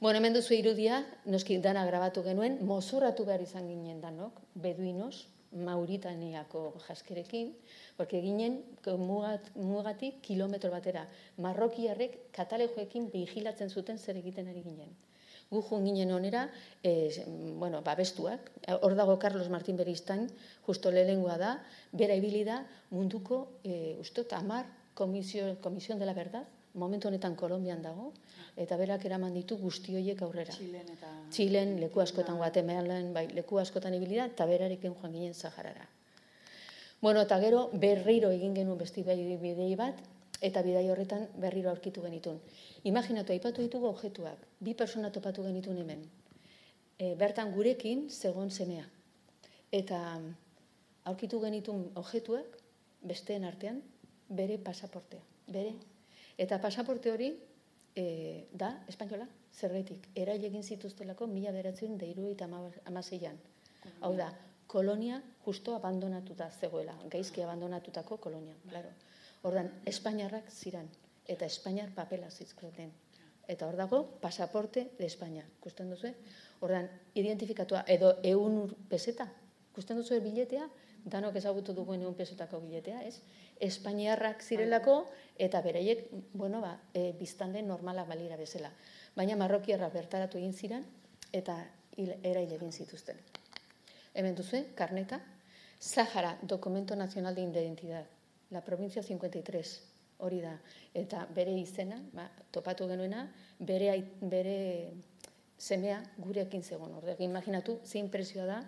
Bueno, 0.00 0.16
hemen 0.18 0.32
duzu 0.32 0.54
irudia, 0.56 1.02
noski 1.28 1.58
dana 1.60 1.82
grabatu 1.84 2.22
genuen, 2.24 2.56
mozorratu 2.64 3.26
behar 3.28 3.44
izan 3.44 3.68
ginen 3.68 4.00
danok, 4.00 4.40
beduinos, 4.54 5.26
Mauritaniako 5.50 6.76
jaskerekin, 6.86 7.56
porque 7.96 8.20
ginen 8.22 8.60
mugat, 8.98 9.50
mugatik 9.56 10.20
kilometro 10.22 10.70
batera. 10.70 11.08
Marrokiarrek 11.38 12.30
katalejoekin 12.32 13.10
vigilatzen 13.10 13.68
zuten 13.68 13.98
zer 13.98 14.16
egiten 14.16 14.46
ari 14.46 14.62
ginen. 14.62 14.94
Gu 15.50 15.62
joan 15.66 15.84
ginen 15.88 16.12
onera, 16.14 16.44
e, 16.82 17.10
bueno, 17.58 17.82
babestuak, 17.82 18.52
hor 18.80 18.94
dago 18.94 19.18
Carlos 19.18 19.48
Martín 19.50 19.76
Beristain, 19.76 20.28
justo 20.66 20.92
lehengoa 20.94 21.38
da, 21.38 21.56
bera 21.90 22.14
ibili 22.14 22.44
da 22.46 22.62
munduko, 22.90 23.58
e, 23.64 23.96
ustot, 23.98 24.32
amar 24.32 24.66
komisio, 24.94 25.56
komisión 25.60 25.98
de 25.98 26.06
la 26.06 26.14
verdad, 26.14 26.46
momentu 26.74 27.08
honetan 27.08 27.34
Kolombian 27.34 27.82
dago, 27.82 28.12
eta 28.56 28.76
berak 28.78 29.04
eraman 29.08 29.34
ditu 29.34 29.56
guzti 29.58 29.96
horiek 29.96 30.22
aurrera. 30.22 30.54
Txilen 30.54 30.92
eta... 30.94 31.10
Txilen, 31.34 31.74
leku 31.82 32.02
askotan 32.02 32.38
Guatemalan, 32.38 33.10
bai, 33.14 33.26
leku 33.34 33.58
askotan 33.58 33.94
ibili 33.98 34.20
da, 34.20 34.28
eta 34.30 34.46
berarekin 34.46 34.94
joan 34.94 35.16
ginen 35.16 35.34
Saharara. 35.34 35.88
Bueno, 37.00 37.22
eta 37.24 37.40
gero 37.40 37.70
berriro 37.72 38.30
egin 38.30 38.54
genuen 38.54 38.78
besti 38.78 39.02
bidei 39.02 39.74
bat, 39.74 39.98
eta 40.40 40.62
bidai 40.64 40.88
horretan 40.90 41.26
berriro 41.36 41.70
aurkitu 41.70 42.02
genitun. 42.02 42.40
Imaginatu, 42.84 43.32
aipatu 43.32 43.62
ditugu 43.62 43.88
objektuak, 43.90 44.46
bi 44.60 44.74
persona 44.74 45.10
topatu 45.12 45.44
genitun 45.44 45.76
hemen. 45.82 46.06
E, 46.98 47.14
bertan 47.20 47.52
gurekin 47.52 48.08
zegon 48.10 48.50
semea. 48.50 48.86
Eta 49.72 49.98
mm, 50.18 50.32
aurkitu 51.12 51.40
genitun 51.44 51.90
objektuak, 51.94 52.56
besteen 53.02 53.44
artean, 53.44 53.82
bere 54.28 54.58
pasaportea. 54.58 55.20
Bere. 55.48 55.74
Eta 56.38 56.60
pasaporte 56.60 57.12
hori 57.12 57.34
e, 57.96 58.04
da, 58.52 58.72
espainola, 58.88 59.26
zergaitik, 59.52 60.08
erail 60.14 60.44
egin 60.48 60.62
zituztelako 60.62 61.26
mila 61.26 61.52
beratzen 61.52 61.98
deiru 61.98 62.30
eta 62.30 62.48
amaseian. 62.86 63.36
Hau 64.00 64.14
da, 64.16 64.30
kolonia 64.70 65.20
justo 65.44 65.74
abandonatuta 65.74 66.48
zegoela, 66.60 66.94
gaizki 67.12 67.42
abandonatutako 67.42 68.16
kolonia, 68.16 68.54
claro. 68.68 68.92
Ordan 69.42 69.70
Espainiarrak 69.86 70.50
ziran, 70.50 70.88
eta 71.26 71.46
Espainiar 71.46 71.94
papela 71.94 72.30
zizkloten. 72.30 72.92
Eta 73.48 73.66
hor 73.66 73.76
dago, 73.76 74.02
pasaporte 74.20 74.90
de 74.98 75.06
España. 75.06 75.44
Kusten 75.60 75.90
duzu? 75.90 76.12
Ordan, 76.60 76.90
identifikatua, 77.14 77.84
edo 77.88 78.12
eun 78.22 78.76
peseta. 78.88 79.26
Kusten 79.74 79.98
duzu 79.98 80.20
biletea? 80.22 80.68
Danok 81.02 81.38
ezagutu 81.40 81.72
duguen 81.74 82.04
eun 82.04 82.14
pesetako 82.14 82.60
biletea, 82.60 83.00
ez? 83.08 83.22
Espainiarrak 83.58 84.44
zirelako, 84.44 85.08
eta 85.38 85.64
beraiek, 85.64 86.06
bueno, 86.34 86.60
ba, 86.60 86.76
e, 86.94 87.10
biztande 87.18 87.62
normalak 87.62 88.06
balira 88.12 88.36
bezala. 88.36 88.70
Baina 89.16 89.38
marrokiarra 89.40 89.88
bertaratu 89.90 90.38
egin 90.38 90.52
ziren, 90.52 90.86
eta 91.32 91.56
eraile 91.96 92.54
egin 92.60 92.72
zituzten. 92.72 93.18
Hemen 94.14 94.36
duzu, 94.36 94.62
karneta, 94.76 95.22
Sahara, 95.80 96.36
Documento 96.42 96.94
Nacional 96.94 97.34
de 97.34 97.42
Identidad, 97.42 98.06
la 98.50 98.62
provincia 98.64 99.02
53, 99.02 99.74
hori 100.18 100.40
da. 100.40 100.56
Eta 100.94 101.24
bere 101.34 101.54
izena, 101.58 102.00
ba, 102.12 102.26
topatu 102.52 102.88
genuena, 102.90 103.24
bere, 103.58 103.94
bere 104.20 104.58
semea 105.60 106.00
gurekin 106.18 106.62
zegoen. 106.62 106.94
Orde, 106.96 107.16
imaginatu, 107.24 107.78
zein 107.84 108.08
presioa 108.10 108.46
da, 108.48 108.60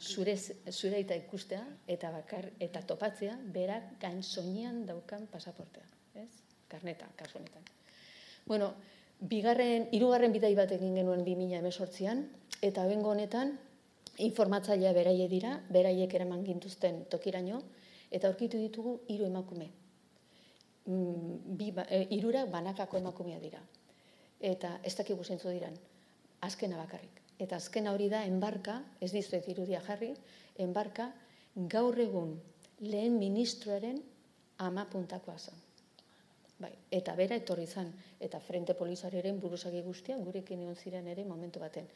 zure, 0.00 0.36
zure 0.72 1.00
eta 1.04 1.16
ikustea, 1.20 1.62
eta 1.86 2.12
bakar, 2.14 2.48
eta 2.58 2.82
topatzea, 2.88 3.36
berak 3.54 3.96
gain 4.00 4.22
soinean 4.22 4.84
daukan 4.88 5.26
pasaportea. 5.32 5.84
Ez? 6.22 6.30
Karneta, 6.68 7.10
kasu 7.16 7.38
honetan. 7.38 7.66
Bueno, 8.46 8.72
bigarren, 9.20 9.90
irugarren 9.92 10.32
bidai 10.32 10.54
bat 10.56 10.72
egin 10.72 10.96
genuen 10.96 11.24
2018an, 11.26 12.24
eta 12.64 12.86
bengo 12.88 13.12
honetan, 13.12 13.58
informatzailea 14.20 14.92
beraie 14.96 15.28
dira, 15.28 15.58
beraiek 15.72 16.14
eraman 16.16 16.42
gintuzten 16.44 17.04
tokiraino, 17.12 17.60
eta 18.10 18.28
aurkitu 18.28 18.58
ditugu 18.58 19.00
hiru 19.08 19.26
emakume. 19.26 19.70
Mm, 20.86 21.56
bi, 21.56 21.72
e, 21.88 22.46
banakako 22.50 22.98
emakumea 22.98 23.38
dira. 23.40 23.60
Eta 24.40 24.80
ez 24.82 24.94
dakigu 24.96 25.24
zentzu 25.24 25.50
diran, 25.50 25.76
azkena 26.40 26.76
bakarrik. 26.76 27.20
Eta 27.38 27.56
azkena 27.56 27.92
hori 27.92 28.08
da, 28.08 28.24
enbarka, 28.24 28.82
ez 29.00 29.12
dizuet 29.12 29.48
irudia 29.48 29.80
jarri, 29.80 30.14
enbarka 30.58 31.12
gaur 31.54 31.98
egun 31.98 32.40
lehen 32.80 33.18
ministroaren 33.18 34.02
ama 34.58 34.86
puntakoa 34.90 35.38
zen. 35.38 35.54
Bai, 36.60 36.72
eta 36.92 37.14
bera 37.16 37.36
etorri 37.40 37.66
zen, 37.66 37.92
eta 38.20 38.40
frente 38.40 38.74
polizariaren 38.76 39.38
buruzagi 39.40 39.80
guztia 39.82 40.18
gurekin 40.20 40.60
egon 40.60 40.76
ziren 40.76 41.06
ere 41.08 41.24
momentu 41.24 41.60
baten. 41.60 41.86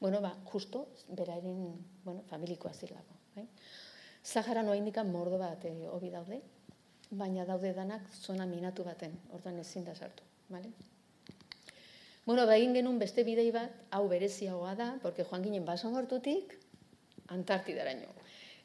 Bueno, 0.00 0.20
ba, 0.20 0.34
justo, 0.52 0.88
beraren, 1.08 1.76
bueno, 2.04 2.24
familikoa 2.28 2.72
zilako. 2.72 3.16
Bai? 3.36 3.46
Zahara 4.24 4.62
noa 4.62 4.76
indikan 4.76 5.10
mordo 5.10 5.38
bat 5.38 5.64
e, 5.64 5.72
hobi 5.88 6.10
daude, 6.10 6.40
baina 7.10 7.44
daude 7.48 7.72
danak 7.74 8.06
zona 8.12 8.46
minatu 8.46 8.84
baten, 8.84 9.16
ordan 9.32 9.58
ezin 9.58 9.84
da 9.84 9.94
sartu, 9.94 10.22
vale? 10.48 10.70
Bueno, 12.26 12.44
ba 12.46 12.56
egin 12.56 12.74
genuen 12.76 12.98
beste 13.00 13.24
bidei 13.24 13.50
bat, 13.50 13.72
hau 13.90 14.06
bereziagoa 14.08 14.74
da, 14.76 14.90
porque 15.02 15.24
joan 15.24 15.42
ginen 15.42 15.64
baso 15.64 15.90
mortutik 15.90 16.58
Antartidaraino. 17.30 18.12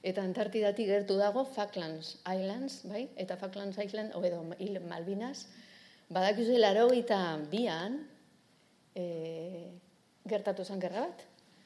Eta 0.05 0.21
Antartidatik 0.21 0.87
gertu 0.89 1.15
dago 1.17 1.45
Falklands 1.45 2.17
Islands, 2.29 2.81
bai? 2.89 3.07
Eta 3.15 3.37
Falklands 3.37 3.79
Island, 3.81 4.13
edo 4.13 4.43
Malvinas, 4.89 5.47
badakizu 6.09 6.59
laro 6.59 6.91
eta 6.93 7.39
bian, 7.49 8.03
e, 8.93 9.71
gertatu 10.27 10.65
zen 10.65 10.81
gerra 10.81 11.07
bat. 11.07 11.23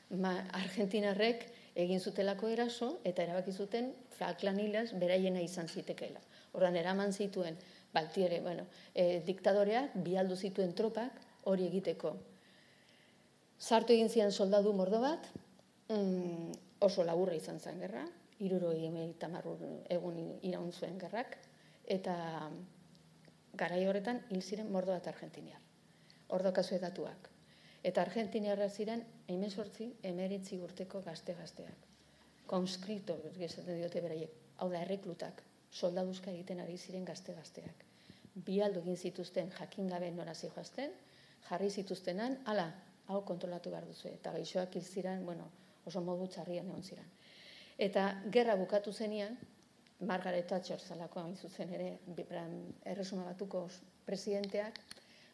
Ma, 0.10 0.38
Argentinarrek 0.58 1.46
egin 1.76 2.00
zutelako 2.00 2.48
eraso, 2.48 3.00
eta 3.04 3.24
erabaki 3.24 3.52
zuten 3.52 3.94
Falkland 4.18 4.60
Islands 4.60 4.94
beraiena 5.00 5.42
izan 5.42 5.68
zitekeela. 5.68 6.22
Ordan 6.54 6.76
eraman 6.76 7.14
zituen 7.14 7.58
Baltiere, 7.94 8.40
bueno, 8.42 8.66
e, 8.94 9.22
diktadoreak 9.26 9.96
bialdu 10.06 10.36
zituen 10.36 10.74
tropak 10.78 11.16
hori 11.50 11.66
egiteko. 11.66 12.14
Sartu 13.60 13.94
egin 13.94 14.10
zian 14.10 14.32
soldadu 14.32 14.74
mordo 14.74 15.02
bat, 15.02 15.26
mm, 15.90 16.52
oso 16.86 17.04
laburra 17.04 17.36
izan 17.36 17.60
zen 17.60 17.80
gerra, 17.80 18.06
iruro 18.40 18.72
egun 18.72 20.20
iraun 20.42 20.72
zuen 20.72 21.00
gerrak, 21.00 21.38
eta 21.86 22.50
garai 23.54 23.82
horretan 23.88 24.22
hil 24.30 24.42
ziren 24.42 24.72
mordo 24.72 24.94
bat 24.94 25.08
argentiniar. 25.08 25.60
Ordo 26.30 26.54
kasu 26.54 26.76
edatuak. 26.76 27.30
Eta 27.84 28.02
argentiniarra 28.02 28.68
ziren, 28.70 29.06
hemen 29.28 29.52
sortzi, 29.52 29.88
emeritzi 30.04 30.58
urteko 30.60 31.00
gazte-gazteak. 31.06 31.86
Konskripto, 32.50 33.16
gezaten 33.38 33.78
diote 33.80 34.02
beraiek, 34.04 34.34
hau 34.58 34.68
da, 34.72 34.82
erreklutak 34.82 35.44
soldaduzka 35.72 36.32
egiten 36.32 36.60
ari 36.60 36.78
ziren 36.78 37.06
gazte-gazteak. 37.06 37.86
Bi 38.36 38.60
egin 38.66 38.98
zituzten 38.98 39.52
jakin 39.60 39.88
gabe 39.88 40.12
nora 40.12 40.34
zijoazten, 40.34 40.92
jarri 41.50 41.70
zituztenan, 41.70 42.38
ala, 42.46 42.68
hau 43.08 43.22
kontrolatu 43.26 43.72
behar 43.72 43.88
duzu. 43.88 44.10
Eta 44.10 44.32
gaixoak 44.36 44.76
hil 44.76 44.84
ziren, 44.84 45.26
bueno, 45.26 45.48
oso 45.86 46.02
modu 46.02 46.28
txarrian 46.28 46.68
egon 46.68 46.84
ziren. 46.84 47.08
Eta 47.78 48.10
gerra 48.32 48.56
bukatu 48.60 48.92
zenian, 48.92 49.38
Margaret 50.00 50.48
Thatcher 50.48 50.80
zalako 50.80 51.20
hain 51.20 51.36
zuzen 51.36 51.74
ere, 51.76 52.00
erresuma 52.86 53.26
batuko 53.26 53.68
presidenteak, 54.06 54.80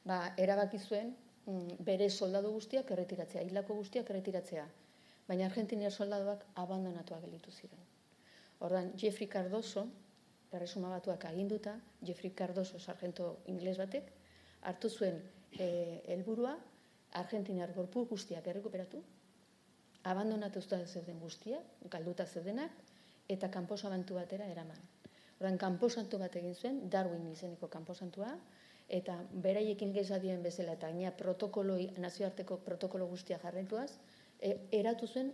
ba, 0.05 0.33
erabaki 0.37 0.79
zuen 0.79 1.13
bere 1.45 2.09
soldadu 2.09 2.51
guztiak 2.55 2.91
erretiratzea, 2.91 3.43
hilako 3.45 3.75
guztiak 3.81 4.09
erretiratzea. 4.09 4.65
Baina 5.27 5.45
Argentinia 5.49 5.91
soldaduak 5.91 6.45
abandonatuak 6.61 7.21
gelitu 7.25 7.51
ziren. 7.51 7.81
Ordan 8.65 8.91
Jeffrey 8.97 9.27
Cardoso, 9.27 9.87
erresuma 10.51 10.89
batuak 10.89 11.25
aginduta, 11.25 11.75
Jeffrey 12.01 12.31
Cardoso 12.31 12.79
sargento 12.79 13.37
ingles 13.51 13.77
batek, 13.77 14.11
hartu 14.61 14.89
zuen 14.89 15.21
e, 15.59 16.01
helburua 16.07 16.55
Argentinar 17.15 17.71
gorpu 17.73 18.05
guztiak 18.09 18.47
errekuperatu, 18.47 19.01
abandonatu 20.03 20.61
zeuden 20.61 21.19
guztia, 21.19 21.61
galduta 21.89 22.25
zeudenak, 22.25 22.71
eta 23.29 23.49
kanposabantu 23.49 24.15
batera 24.15 24.45
eraman. 24.51 24.81
Horren, 25.39 25.57
kanposantu 25.57 26.19
bat 26.19 26.35
egin 26.35 26.55
zuen, 26.55 26.81
Darwin 26.89 27.25
izeneko 27.31 27.67
kanposantua, 27.67 28.29
eta 28.89 29.15
beraiekin 29.43 29.93
gezadien 29.93 30.43
bezala, 30.43 30.75
eta 30.77 30.91
gaina 30.91 31.11
protokoloi, 31.11 31.91
nazioarteko 31.97 32.59
protokolo 32.65 33.07
guztia 33.07 33.39
jarrentuaz, 33.41 33.91
e, 34.39 34.55
eratu 34.71 35.07
zuen, 35.07 35.31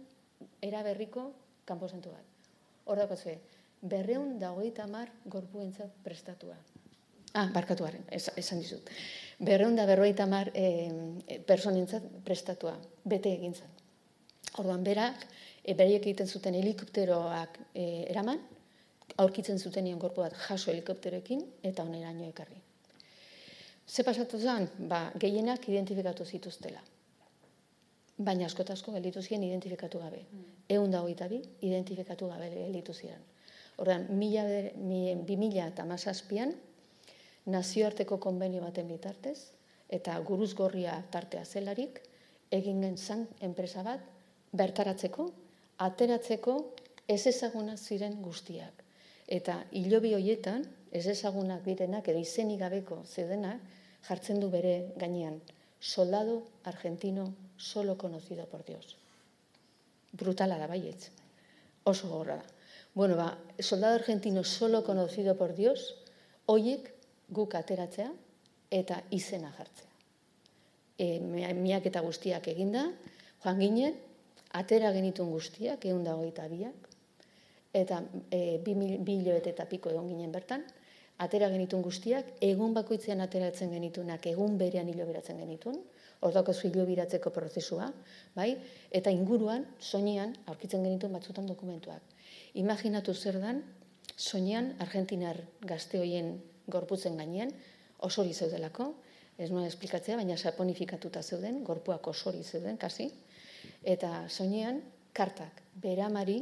eraberriko 0.62 1.32
kanposantu 1.66 2.14
bat. 2.14 2.24
Hor 2.86 2.98
dago 2.98 3.16
berreun 3.82 4.38
dagoita 4.40 4.88
mar 4.88 5.10
gorpuentzat 5.26 5.92
prestatua. 6.04 6.56
Ah, 7.34 7.48
barkatuaren, 7.54 8.04
esan 8.12 8.60
dizut. 8.60 8.90
Berreun 9.40 9.76
da 9.76 9.86
berroita 9.86 10.26
mar 10.28 10.52
e, 10.54 11.38
personentzat 11.48 12.04
prestatua, 12.26 12.76
bete 13.06 13.32
egin. 13.32 13.56
Orduan, 14.60 14.84
berak, 14.84 15.24
e, 15.64 15.74
beraiek 15.74 16.04
egiten 16.04 16.28
zuten 16.28 16.58
helikopteroak 16.60 17.58
e, 17.74 17.86
eraman, 18.12 18.42
aurkitzen 19.18 19.60
zuten 19.60 19.88
nion 19.88 20.00
gorpu 20.00 20.22
bat 20.22 20.36
jaso 20.48 20.72
helikopteroekin, 20.72 21.46
eta 21.64 21.88
oneraino 21.88 22.28
ekarri. 22.28 22.60
Ze 23.88 24.04
pasatu 24.04 24.40
zen? 24.40 24.70
Ba, 24.88 25.12
gehienak 25.20 25.68
identifikatu 25.70 26.26
zituztela. 26.26 26.82
Baina 28.18 28.46
askotasko 28.46 28.94
gelditu 28.94 29.22
ziren 29.22 29.44
identifikatu 29.44 30.00
gabe. 30.00 30.26
Mm. 30.32 30.50
Egun 30.70 30.92
dagoita 30.92 31.28
bi, 31.28 31.42
identifikatu 31.62 32.28
gabe 32.30 32.50
gelditu 32.54 32.94
ziren. 32.94 33.24
Horren, 33.82 34.06
bi 35.26 35.38
mila 35.38 35.66
eta 35.68 35.86
mazazpian, 35.90 36.54
nazioarteko 37.50 38.20
konbenio 38.22 38.62
baten 38.62 38.88
bitartez, 38.88 39.52
eta 39.90 40.18
guruz 40.28 40.54
gorria 40.56 40.96
tartea 41.12 41.46
zelarik, 41.46 42.00
egin 42.52 42.82
gentzan 42.84 43.26
enpresa 43.42 43.84
bat, 43.84 44.04
bertaratzeko, 44.54 45.32
ateratzeko 45.82 46.56
ez 47.08 47.26
ezaguna 47.28 47.78
ziren 47.78 48.20
guztiak. 48.22 48.84
Eta 49.28 49.62
hilobi 49.72 50.14
hoietan, 50.14 50.66
ez 50.92 51.08
ezagunak 51.08 51.64
direnak, 51.66 52.08
edo 52.08 52.20
izenik 52.20 52.60
gabeko 52.60 53.02
zeudenak, 53.08 53.60
jartzen 54.08 54.40
du 54.42 54.50
bere 54.52 54.94
gainean, 54.98 55.40
soldado 55.80 56.44
argentino 56.64 57.34
solo 57.58 57.98
conocido 57.98 58.46
por 58.46 58.66
Dios. 58.66 58.98
Brutala 60.12 60.58
da 60.58 60.68
baietz. 60.68 61.10
Oso 61.84 62.10
gorra 62.10 62.36
da. 62.36 62.46
Bueno, 62.94 63.16
ba, 63.16 63.38
soldado 63.60 63.96
argentino 63.96 64.44
solo 64.44 64.84
conocido 64.84 65.38
por 65.38 65.56
Dios, 65.56 65.96
oiek 66.46 66.92
guk 67.30 67.56
ateratzea 67.56 68.12
eta 68.70 69.02
izena 69.10 69.52
jartzea. 69.56 69.88
E, 71.00 71.20
miak 71.56 71.88
eta 71.88 72.02
guztiak 72.04 72.48
eginda, 72.52 72.90
joan 73.44 73.60
ginen, 73.64 73.96
atera 74.52 74.92
genitun 74.92 75.32
guztiak, 75.32 75.86
egun 75.86 76.06
eta 76.28 76.48
biak, 76.52 76.90
eta 77.74 78.04
e, 78.30 78.60
bi, 78.60 78.76
bi 79.00 79.18
eta 79.32 79.66
piko 79.66 79.90
egon 79.90 80.12
ginen 80.12 80.32
bertan, 80.32 80.68
atera 81.22 81.50
genitun 81.54 81.84
guztiak, 81.86 82.34
egun 82.42 82.74
bakoitzean 82.74 83.22
ateratzen 83.22 83.72
genitunak, 83.76 84.26
egun 84.32 84.58
berean 84.58 84.90
hilo 84.90 85.06
beratzen 85.06 85.42
genitun, 85.42 85.78
hor 86.22 86.34
daukazu 86.34 86.70
hilo 86.70 86.86
biratzeko 86.86 87.32
prozesua, 87.34 87.92
bai? 88.36 88.56
eta 88.92 89.14
inguruan, 89.14 89.66
soinean, 89.80 90.34
aurkitzen 90.50 90.84
genitun 90.86 91.14
batzutan 91.18 91.50
dokumentuak. 91.50 92.02
Imaginatu 92.62 93.14
zer 93.14 93.40
dan, 93.42 93.62
soinean 94.18 94.74
Argentinar 94.80 95.40
gazte 95.66 96.02
hoien 96.02 96.36
gorputzen 96.68 97.18
gainean, 97.18 97.54
oso 98.00 98.26
zeudelako, 98.26 98.94
ez 99.38 99.50
noa 99.50 99.68
esplikatzea, 99.68 100.18
baina 100.18 100.38
saponifikatuta 100.38 101.22
zeuden, 101.24 101.64
gorpuak 101.64 102.08
osori 102.08 102.44
zeuden, 102.44 102.78
kasi, 102.78 103.10
eta 103.84 104.28
soinean, 104.30 104.82
kartak, 105.14 105.62
beramari 105.82 106.42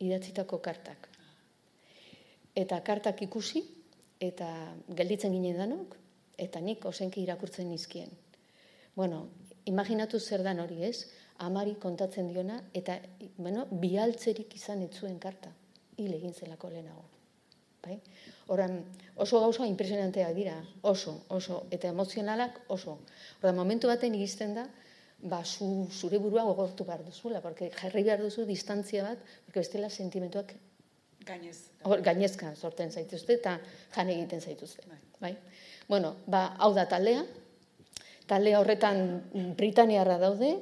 idatzitako 0.00 0.58
kartak. 0.62 1.08
Eta 2.56 2.80
kartak 2.80 3.22
ikusi, 3.22 3.62
eta 4.20 4.48
gelditzen 4.96 5.32
ginen 5.32 5.58
danok, 5.58 5.96
eta 6.38 6.60
nik 6.60 6.84
osenki 6.84 7.22
irakurtzen 7.22 7.68
nizkien. 7.70 8.10
Bueno, 8.96 9.26
imaginatu 9.68 10.20
zer 10.20 10.42
dan 10.44 10.60
hori 10.60 10.82
ez, 10.84 11.08
amari 11.44 11.74
kontatzen 11.80 12.30
diona, 12.32 12.62
eta 12.74 12.98
bueno, 13.36 13.66
bialtzerik 13.70 14.54
izan 14.56 14.82
etzuen 14.86 15.18
karta, 15.20 15.52
hil 15.98 16.14
egin 16.16 16.32
zelako 16.34 16.70
lehenago. 16.72 17.04
Bai? 17.84 17.98
Horan, 18.50 18.80
oso 19.22 19.40
gauza 19.40 19.66
impresionanteak 19.68 20.34
dira, 20.34 20.56
oso, 20.82 21.20
oso, 21.28 21.66
eta 21.70 21.92
emozionalak 21.92 22.62
oso. 22.72 22.98
Horan, 23.42 23.56
momentu 23.58 23.90
baten 23.92 24.16
iristen 24.16 24.56
da, 24.56 24.66
ba, 25.22 25.42
zu, 25.44 25.86
zure 25.92 26.18
burua 26.18 26.44
gogortu 26.48 26.84
behar 26.84 27.04
duzula, 27.04 27.42
porque 27.44 27.70
jarri 27.74 28.02
behar 28.06 28.22
duzu 28.24 28.46
distantzia 28.48 29.04
bat, 29.04 29.20
porque 29.44 29.60
bestela 29.60 29.90
sentimentuak 29.90 30.54
Gainez. 31.26 31.58
gainezka 32.06 32.54
sorten 32.54 32.92
zaituzte 32.92 33.34
eta 33.34 33.58
jan 33.96 34.10
egiten 34.10 34.40
zaituzte. 34.40 34.82
Bai. 34.86 35.00
Bai. 35.20 35.34
Bueno, 35.88 36.16
ba, 36.26 36.56
hau 36.58 36.72
da 36.74 36.86
taldea. 36.88 37.24
Talde 38.26 38.56
horretan 38.58 39.22
Britaniarra 39.58 40.18
daude, 40.18 40.56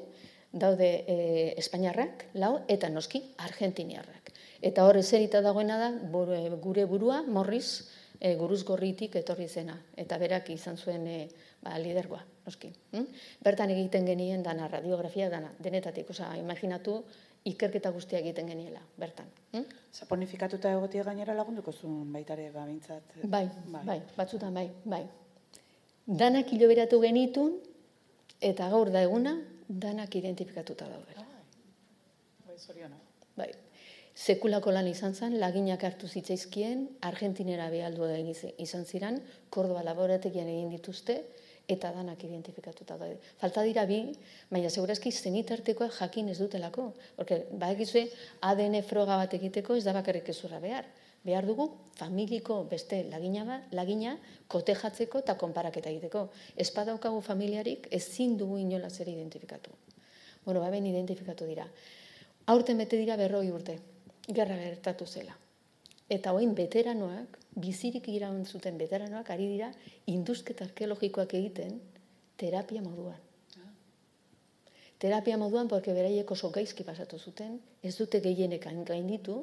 daude 0.53 0.89
e, 1.09 1.17
Espainiarrak, 1.61 2.27
lau, 2.41 2.59
eta 2.69 2.91
noski 2.93 3.23
Argentiniarrak. 3.45 4.33
Eta 4.65 4.85
hor 4.85 4.97
eserita 5.01 5.41
dagoena 5.45 5.79
da, 5.81 5.91
gure 6.13 6.85
burua, 6.89 7.23
Morris, 7.23 7.89
e, 8.21 8.35
guruz 8.41 8.63
gorritik 8.65 9.17
etorri 9.21 9.49
zena. 9.49 9.77
Eta 9.97 10.19
berak 10.21 10.51
izan 10.55 10.77
zuen 10.77 11.07
e, 11.09 11.19
ba, 11.65 11.79
lidergoa, 11.81 12.23
noski. 12.47 12.71
Hm? 12.93 13.07
Bertan 13.45 13.73
egiten 13.75 14.07
genien 14.09 14.45
dana, 14.45 14.69
radiografia 14.69 15.31
dana, 15.33 15.53
denetatik. 15.59 16.11
Osa, 16.15 16.31
imaginatu, 16.41 17.03
ikerketa 17.45 17.91
guztia 17.93 18.19
egiten 18.23 18.49
geniela, 18.49 18.81
bertan. 18.97 19.29
Hm? 19.53 19.65
Saponifikatuta 19.93 20.73
egotia 20.73 21.05
gainera 21.05 21.35
lagunduko 21.37 21.73
zuen 21.73 22.13
baitare, 22.13 22.49
ba, 22.55 22.65
bintzat. 22.67 23.19
Bai, 23.25 23.45
bai, 23.85 24.01
batzutan 24.17 24.55
bai, 24.57 24.71
bai. 24.85 25.03
Danak 26.07 26.53
hiloberatu 26.53 27.01
genitun, 27.05 27.59
eta 28.41 28.69
gaur 28.73 28.91
da 28.93 29.05
eguna, 29.05 29.37
danak 29.69 30.17
identifikatuta 30.17 30.89
daude. 30.89 31.21
Bai, 32.47 32.57
zoriona. 32.59 32.99
Bai. 33.37 33.53
Sekulako 34.15 34.71
lan 34.71 34.87
izan 34.87 35.15
zen, 35.15 35.39
laginak 35.43 35.83
hartu 35.85 36.09
zitzaizkien, 36.09 36.87
Argentinera 37.03 37.67
behaldu 37.73 38.07
da 38.07 38.19
izan 38.63 38.85
ziran, 38.87 39.19
Kordoba 39.51 39.83
laborategian 39.83 40.49
egin 40.49 40.71
dituzte, 40.71 41.25
eta 41.69 41.91
danak 41.93 42.23
identifikatuta 42.25 42.97
daude. 43.01 43.17
Falta 43.41 43.63
dira 43.65 43.87
bi, 43.89 44.01
baina 44.51 44.71
segurazki 44.71 45.13
zenitartekoa 45.13 45.89
jakin 45.99 46.29
ez 46.29 46.39
dutelako. 46.39 46.91
Porque, 47.17 47.45
badakizue, 47.53 48.09
ADN 48.45 48.83
froga 48.85 49.17
bat 49.21 49.35
egiteko 49.35 49.77
ez 49.77 49.85
da 49.85 49.95
bakarrik 49.97 50.29
ezurra 50.29 50.61
behar. 50.61 50.89
Behar 51.25 51.47
dugu 51.49 51.71
familiko 51.97 52.59
beste 52.69 52.99
lagina, 53.09 53.47
ba, 53.49 53.63
lagina 53.73 54.19
kotejatzeko 54.49 55.23
eta 55.25 55.39
konparaketa 55.41 55.89
egiteko. 55.89 56.27
Ez 56.57 56.69
badaukagu 56.75 57.23
familiarik 57.25 57.89
ezin 57.91 58.37
dugu 58.37 58.59
inola 58.61 58.91
zer 58.91 59.09
identifikatu. 59.09 59.73
Bueno, 60.45 60.61
baben 60.61 60.85
identifikatu 60.87 61.49
dira. 61.49 61.65
Aurten 62.53 62.77
bete 62.77 63.01
dira 63.01 63.17
berroi 63.17 63.49
urte, 63.51 63.79
gerra 64.29 64.59
gertatu 64.61 65.07
zela. 65.07 65.44
Eta 66.13 66.35
hoin 66.37 66.53
veteranoak, 66.55 67.39
bizirik 67.57 68.09
iraun 68.13 68.45
zuten 68.45 68.77
veteranoak, 68.79 69.31
ari 69.31 69.47
dira 69.49 69.71
induzketa 70.11 70.67
arkeologikoak 70.69 71.33
egiten 71.39 71.79
terapia 72.37 72.83
moduan. 72.83 73.21
Terapia 74.99 75.37
moduan, 75.37 75.69
porque 75.69 75.93
beraiek 75.93 76.31
oso 76.31 76.51
gaizki 76.51 76.85
pasatu 76.85 77.19
zuten, 77.19 77.59
ez 77.83 77.97
dute 77.97 78.21
gehienek 78.21 78.67
gainditu, 78.87 79.43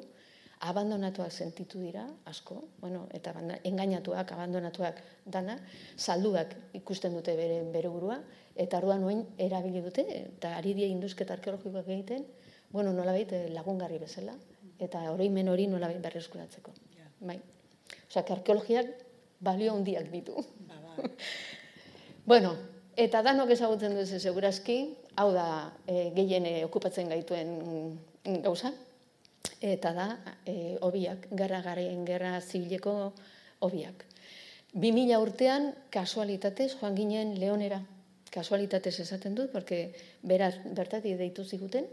abandonatuak 0.62 1.32
sentitu 1.32 1.80
dira, 1.82 2.06
asko, 2.24 2.60
bueno, 2.80 3.08
eta 3.12 3.34
engainatuak, 3.64 4.30
abandonatuak 4.32 5.02
dana, 5.26 5.58
salduak 5.96 6.54
ikusten 6.78 7.14
dute 7.18 7.34
bere, 7.36 7.62
bere 7.74 7.90
burua, 7.90 8.20
eta 8.54 8.78
arduan 8.78 9.02
noen 9.02 9.26
erabili 9.38 9.82
dute, 9.82 10.06
eta 10.22 10.56
ari 10.56 10.74
die 10.78 10.86
induzketa 10.94 11.34
arkeologikoak 11.34 11.88
egiten, 11.88 12.26
bueno, 12.70 12.92
nola 12.92 13.14
lagungarri 13.50 13.98
bezala, 13.98 14.36
eta 14.82 15.04
oroimen 15.12 15.48
hori 15.52 15.68
nola 15.70 15.88
behit 15.90 16.02
berreskuratzeko. 16.02 16.74
Bai. 17.22 17.38
Osa, 18.08 18.24
arkeologiak 18.34 18.88
balio 19.42 19.74
handiak 19.76 20.10
ditu. 20.10 20.42
Ba, 20.68 20.78
ba. 20.82 21.08
bueno, 22.30 22.54
eta 22.96 23.22
danok 23.22 23.52
ezagutzen 23.54 23.94
duzu 23.98 24.18
segurazki, 24.20 24.78
hau 25.16 25.30
da 25.34 25.46
e, 25.86 26.10
gehien 26.16 26.46
e, 26.48 26.56
okupatzen 26.66 27.10
gaituen 27.12 27.54
gauza, 28.44 28.72
eta 29.62 29.92
da 29.94 30.08
e, 30.46 30.76
obiak, 30.82 31.28
gerra 31.38 31.62
garen, 31.64 32.04
gerra 32.06 32.36
zibileko 32.40 33.12
obiak. 33.62 34.06
2000 34.72 35.18
urtean, 35.20 35.72
kasualitatez, 35.92 36.72
joan 36.80 36.96
ginen 36.96 37.34
leonera. 37.40 37.82
Kasualitatez 38.32 38.94
esaten 39.02 39.34
dut, 39.36 39.50
porque 39.52 39.92
beraz, 40.24 40.54
bertatik 40.64 41.18
deitu 41.18 41.44
ziguten, 41.44 41.84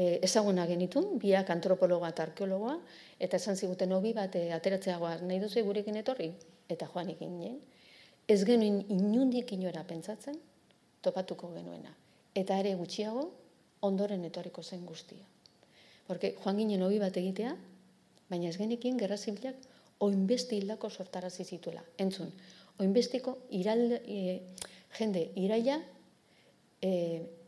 e, 0.00 0.18
ezaguna 0.24 0.64
genitun, 0.66 1.18
biak 1.20 1.50
antropologa 1.52 2.08
eta 2.12 2.24
arkeologoa, 2.28 2.76
eta 3.20 3.36
esan 3.36 3.56
ziguten 3.56 3.92
hobi 3.92 4.14
bat 4.16 4.36
e, 4.38 4.46
ateratzeagoa 4.56 5.18
nahi 5.26 5.40
duzu 5.42 5.64
gurekin 5.66 6.00
etorri, 6.00 6.30
eta 6.68 6.88
joan 6.94 7.12
egin 7.12 7.36
Ez 8.30 8.44
genuen 8.46 8.84
inundik 8.88 9.52
inoera 9.52 9.82
pentsatzen, 9.84 10.36
topatuko 11.02 11.50
genuena. 11.54 11.90
Eta 12.34 12.58
ere 12.62 12.76
gutxiago, 12.78 13.24
ondoren 13.82 14.24
etorriko 14.24 14.62
zen 14.62 14.84
guztia. 14.86 15.26
Porque 16.06 16.36
joan 16.44 16.60
ginen 16.60 16.82
hobi 16.82 17.00
bat 17.02 17.16
egitea, 17.16 17.56
baina 18.30 18.48
ez 18.48 18.56
genekin 18.56 18.98
gerra 18.98 19.16
zibilak 19.18 19.56
oinbesti 20.06 20.60
hildako 20.60 20.90
sortarazi 20.90 21.44
zituela. 21.44 21.82
Entzun, 21.98 22.30
oinbestiko 22.78 23.36
iralde, 23.50 24.00
e, 24.06 24.40
jende 24.96 25.26
iraia, 25.36 25.80
e, 26.80 26.92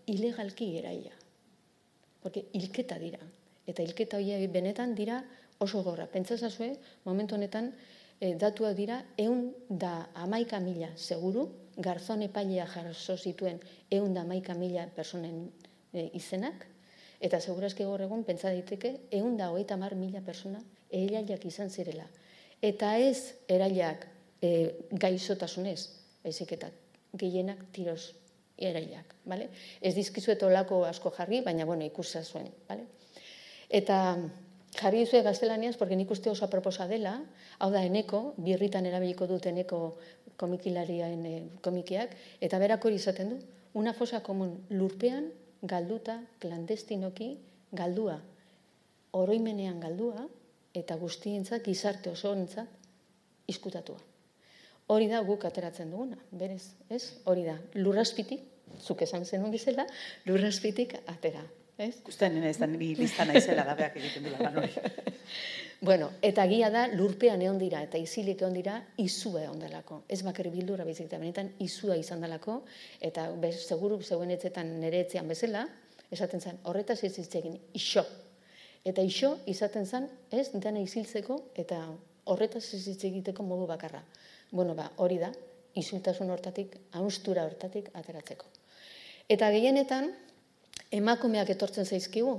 ilegalki 0.06 0.72
iraia. 0.80 1.21
Porque 2.22 2.46
hilketa 2.52 2.98
dira. 2.98 3.20
Eta 3.66 3.82
hilketa 3.82 4.18
hori 4.18 4.46
benetan 4.46 4.94
dira 4.94 5.22
oso 5.58 5.82
gorra. 5.82 6.06
Pentsazazue, 6.06 6.72
momentu 7.04 7.34
honetan, 7.34 7.72
e, 8.20 8.34
datua 8.34 8.72
dira, 8.74 9.02
eun 9.18 9.52
da 9.68 10.08
amaika 10.14 10.60
mila 10.60 10.90
seguru, 10.96 11.48
garzone 11.76 12.28
pailea 12.28 12.66
jarso 12.66 13.16
zituen 13.16 13.60
eun 13.90 14.14
da 14.14 14.22
amaika 14.22 14.54
mila 14.54 14.86
personen 14.94 15.48
e, 15.92 16.10
izenak, 16.14 16.66
Eta 17.22 17.38
segurazki 17.38 17.84
gaur 17.86 18.02
egun 18.02 18.24
pentsa 18.26 18.50
daiteke 18.50 18.90
ehun 19.14 19.36
da 19.38 19.52
hogeita 19.52 19.76
mar 19.78 19.94
mila 19.94 20.20
persona 20.26 20.58
erailak 20.90 21.44
izan 21.46 21.70
zirela. 21.70 22.08
Eta 22.62 22.96
ez 22.98 23.34
erailak 23.46 24.08
e, 24.42 24.50
gaizotasunez, 25.04 25.78
baizik 26.24 26.56
eta 26.58 26.72
gehienak 27.14 27.62
tiroz 27.76 28.10
erailak. 28.58 29.14
Vale? 29.26 29.48
Ez 29.80 29.94
dizkizuet 29.94 30.42
olako 30.42 30.84
asko 30.84 31.12
jarri, 31.16 31.40
baina 31.42 31.64
bueno, 31.64 31.84
ikusa 31.84 32.22
zuen. 32.24 32.48
Vale? 32.68 32.86
Eta 33.70 33.98
jarri 34.78 35.04
dizue 35.04 35.22
gaztelaniaz, 35.22 35.76
porque 35.76 35.96
nik 35.96 36.10
uste 36.10 36.30
oso 36.30 36.44
aproposa 36.44 36.86
dela, 36.88 37.18
hau 37.58 37.70
da 37.70 37.84
eneko, 37.84 38.34
birritan 38.36 38.86
erabiliko 38.86 39.26
dut 39.26 39.46
eneko 39.46 39.80
komikilariaen 40.40 41.24
e, 41.26 41.34
komikiak, 41.64 42.14
eta 42.40 42.58
berak 42.58 42.84
hori 42.84 43.00
izaten 43.00 43.34
du, 43.34 43.40
una 43.74 43.94
fosa 43.96 44.22
komun 44.24 44.58
lurpean 44.70 45.30
galduta, 45.62 46.20
klandestinoki, 46.42 47.36
galdua. 47.72 48.18
Oroimenean 49.12 49.80
galdua, 49.80 50.26
eta 50.74 50.96
guztientzat, 50.96 51.62
gizarte 51.64 52.10
oso 52.10 52.32
entzat, 52.34 52.80
izkutatua. 53.48 54.11
Hori 54.90 55.08
da 55.08 55.22
guk 55.22 55.44
ateratzen 55.44 55.90
duguna, 55.90 56.18
berez, 56.30 56.74
ez? 56.90 57.02
Hori 57.24 57.44
da, 57.46 57.56
lurraspitik, 57.74 58.42
zuk 58.80 59.02
esan 59.02 59.24
zenun 59.24 59.50
bizela, 59.50 59.86
lurraspitik 60.26 60.96
atera. 61.06 61.44
Ez? 61.78 61.96
Gusten 62.04 62.36
ez 62.44 62.58
da 62.60 62.66
ni 62.68 62.92
lista 62.94 63.24
naizela 63.24 63.64
da 63.64 63.74
beak 63.74 63.96
egiten 63.96 64.26
dela 64.26 64.42
lan 64.44 64.56
hori. 64.60 64.72
bueno, 65.80 66.10
eta 66.22 66.44
gia 66.50 66.68
da 66.70 66.84
lurpean 66.92 67.40
egon 67.42 67.58
dira 67.58 67.80
eta 67.82 67.98
isilik 67.98 68.36
egon 68.36 68.52
dira 68.58 68.76
izua 69.00 69.44
egon 69.46 69.62
delako. 69.62 70.02
Ez 70.08 70.20
bakar 70.22 70.50
bildura 70.52 70.84
baizik 70.84 71.08
eta 71.08 71.18
benetan 71.18 71.48
izua 71.64 71.96
izan 71.96 72.20
delako 72.20 72.60
eta 73.00 73.30
bez, 73.40 73.54
seguru 73.64 74.02
zeuen 74.02 74.30
etzetan 74.30 74.76
nere 74.80 75.00
etzean 75.06 75.28
bezala, 75.28 75.64
esaten 76.12 76.40
zen 76.40 76.60
horretaz 76.68 77.00
ez 77.08 77.16
egin 77.18 77.56
iso. 77.72 78.04
Eta 78.84 79.02
iso 79.02 79.38
izaten 79.46 79.86
zen 79.86 80.10
ez 80.30 80.50
dena 80.52 80.80
isiltzeko 80.82 81.38
eta 81.56 81.80
horretaz 82.26 82.66
ez 82.74 82.86
egiteko 82.92 83.42
modu 83.42 83.66
bakarra. 83.66 84.02
Bueno, 84.52 84.74
ba, 84.76 84.90
hori 85.00 85.16
da, 85.16 85.30
isultasun 85.80 86.30
hortatik, 86.30 86.74
haustura 86.98 87.46
hortatik 87.48 87.88
ateratzeko. 87.96 88.50
Eta 89.32 89.48
gehienetan, 89.54 90.10
emakumeak 90.92 91.54
etortzen 91.54 91.88
zaizkigu, 91.88 92.34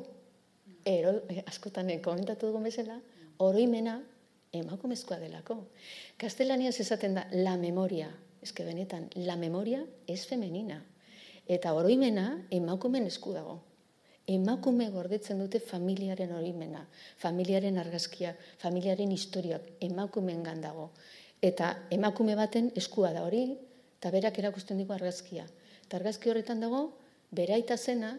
ero, 0.85 1.15
eh, 1.33 1.41
askotan 1.49 1.89
eh, 1.89 1.97
komentatu 2.05 2.51
dugun 2.51 2.69
bezala, 2.69 2.99
oroimena 3.41 3.95
emakumezkoa 4.53 5.17
delako. 5.23 5.57
Kastelaniaz 6.21 6.75
esaten 6.83 7.17
da 7.17 7.25
la 7.33 7.57
memoria, 7.57 8.11
eske 8.45 8.65
benetan, 8.67 9.09
la 9.15 9.35
memoria 9.35 9.81
es 10.05 10.27
femenina. 10.29 10.83
Eta 11.49 11.73
oroimena 11.73 12.27
emakumen 12.51 13.09
esku 13.09 13.33
dago. 13.33 13.57
Emakume 14.29 14.85
gordetzen 14.93 15.41
dute 15.41 15.59
familiaren 15.59 16.31
orimena, 16.31 16.85
familiaren 17.19 17.81
argazkia, 17.81 18.37
familiaren 18.61 19.11
historiak, 19.11 19.65
emakumen 19.81 20.45
dago. 20.61 20.91
Eta 21.43 21.73
emakume 21.91 22.37
baten 22.39 22.69
eskua 22.79 23.11
da 23.11 23.25
hori, 23.27 23.43
eta 23.99 24.11
berak 24.15 24.37
erakusten 24.39 24.79
dugu 24.79 24.93
argazkia. 24.95 25.43
Eta 25.83 25.97
argazki 25.99 26.31
horretan 26.31 26.63
dago, 26.63 26.85
bere 27.31 27.57
aita 27.57 27.75
zena, 27.77 28.13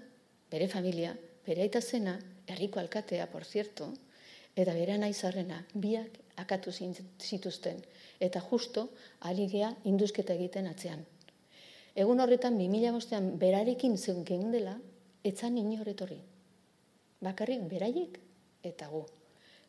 bere 0.53 0.69
familia, 0.69 1.15
bere 1.47 1.65
aita 1.65 1.81
zena, 1.81 2.19
herriko 2.47 2.81
alkatea, 2.81 3.31
por 3.33 3.47
cierto, 3.49 3.89
eta 4.55 4.75
bere 4.77 4.99
nahi 5.01 5.15
zarrena, 5.15 5.63
biak 5.75 6.19
akatu 6.37 6.73
zituzten. 6.73 7.81
Eta 8.21 8.41
justo, 8.41 8.91
aligea 9.21 9.73
induzketa 9.85 10.35
egiten 10.35 10.69
atzean. 10.69 11.05
Egun 11.95 12.21
horretan, 12.21 12.59
2000 12.59 12.93
bostean, 12.93 13.31
berarekin 13.39 13.97
zeun 13.97 14.25
dela, 14.53 14.77
etzan 15.25 15.57
inoretorri. 15.59 16.21
Bakarrik 17.23 17.65
beraiek 17.71 18.19
eta 18.63 18.89
gu. 18.93 19.07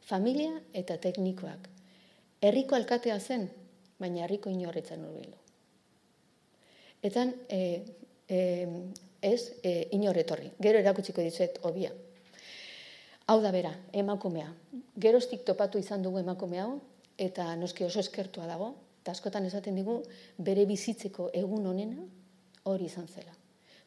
Familia 0.02 0.60
eta 0.74 0.98
teknikoak. 0.98 1.75
Herriko 2.46 2.78
alkatea 2.78 3.18
zen, 3.20 3.48
baina 3.98 4.26
herriko 4.26 4.52
inorretzen 4.54 5.04
urbildu. 5.08 5.38
Etan, 7.06 7.32
e, 7.50 7.60
e, 8.30 8.40
ez, 9.22 9.42
e, 9.64 9.72
inorretorri. 9.98 10.52
Gero 10.62 10.82
erakutsiko 10.82 11.24
dizuet 11.26 11.58
obia. 11.66 11.92
Hau 13.26 13.40
da 13.42 13.52
bera, 13.54 13.72
emakumea. 13.94 14.52
Geroztik 15.02 15.46
topatu 15.48 15.82
izan 15.82 16.04
dugu 16.06 16.22
emakume 16.22 16.62
hau, 16.62 16.76
eta 17.18 17.48
noski 17.58 17.86
oso 17.88 18.04
eskertua 18.04 18.46
dago, 18.50 18.74
eta 19.02 19.16
askotan 19.16 19.48
esaten 19.50 19.78
digu, 19.78 20.00
bere 20.38 20.66
bizitzeko 20.70 21.32
egun 21.34 21.66
honena 21.72 22.06
hori 22.70 22.86
izan 22.86 23.08
zela. 23.08 23.34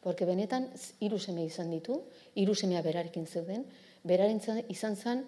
Porque 0.03 0.25
benetan 0.27 0.67
hiru 1.03 1.19
seme 1.19 1.45
izan 1.47 1.71
ditu, 1.71 2.01
hiru 2.35 2.55
semea 2.55 2.81
berarekin 2.83 3.27
zeuden, 3.27 3.65
beraren 4.03 4.39
izan 4.71 4.95
mm, 4.95 5.23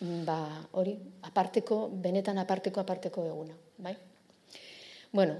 ba, 0.00 0.38
hori, 0.72 0.96
aparteko, 1.22 1.88
benetan 2.02 2.38
aparteko 2.38 2.80
aparteko 2.80 3.26
eguna, 3.26 3.54
bai? 3.78 3.96
Bueno, 5.12 5.36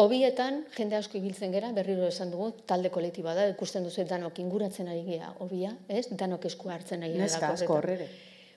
Obietan, 0.00 0.62
jende 0.72 0.96
asko 0.96 1.18
ibiltzen 1.18 1.52
gera, 1.52 1.68
berriro 1.76 2.06
esan 2.08 2.30
dugu, 2.32 2.46
talde 2.64 2.88
kolektiba 2.88 3.34
da, 3.36 3.44
ikusten 3.52 3.84
duzu 3.84 4.06
danok 4.08 4.38
inguratzen 4.40 4.88
ari 4.88 5.02
gea, 5.04 5.34
obia, 5.44 5.74
ez? 5.92 6.06
Danok 6.16 6.46
esku 6.48 6.70
hartzen 6.72 7.04
ari 7.04 7.18
gea. 7.18 7.26
Neska 7.26 7.50
asko 7.52 7.76
horrere. 7.76 8.06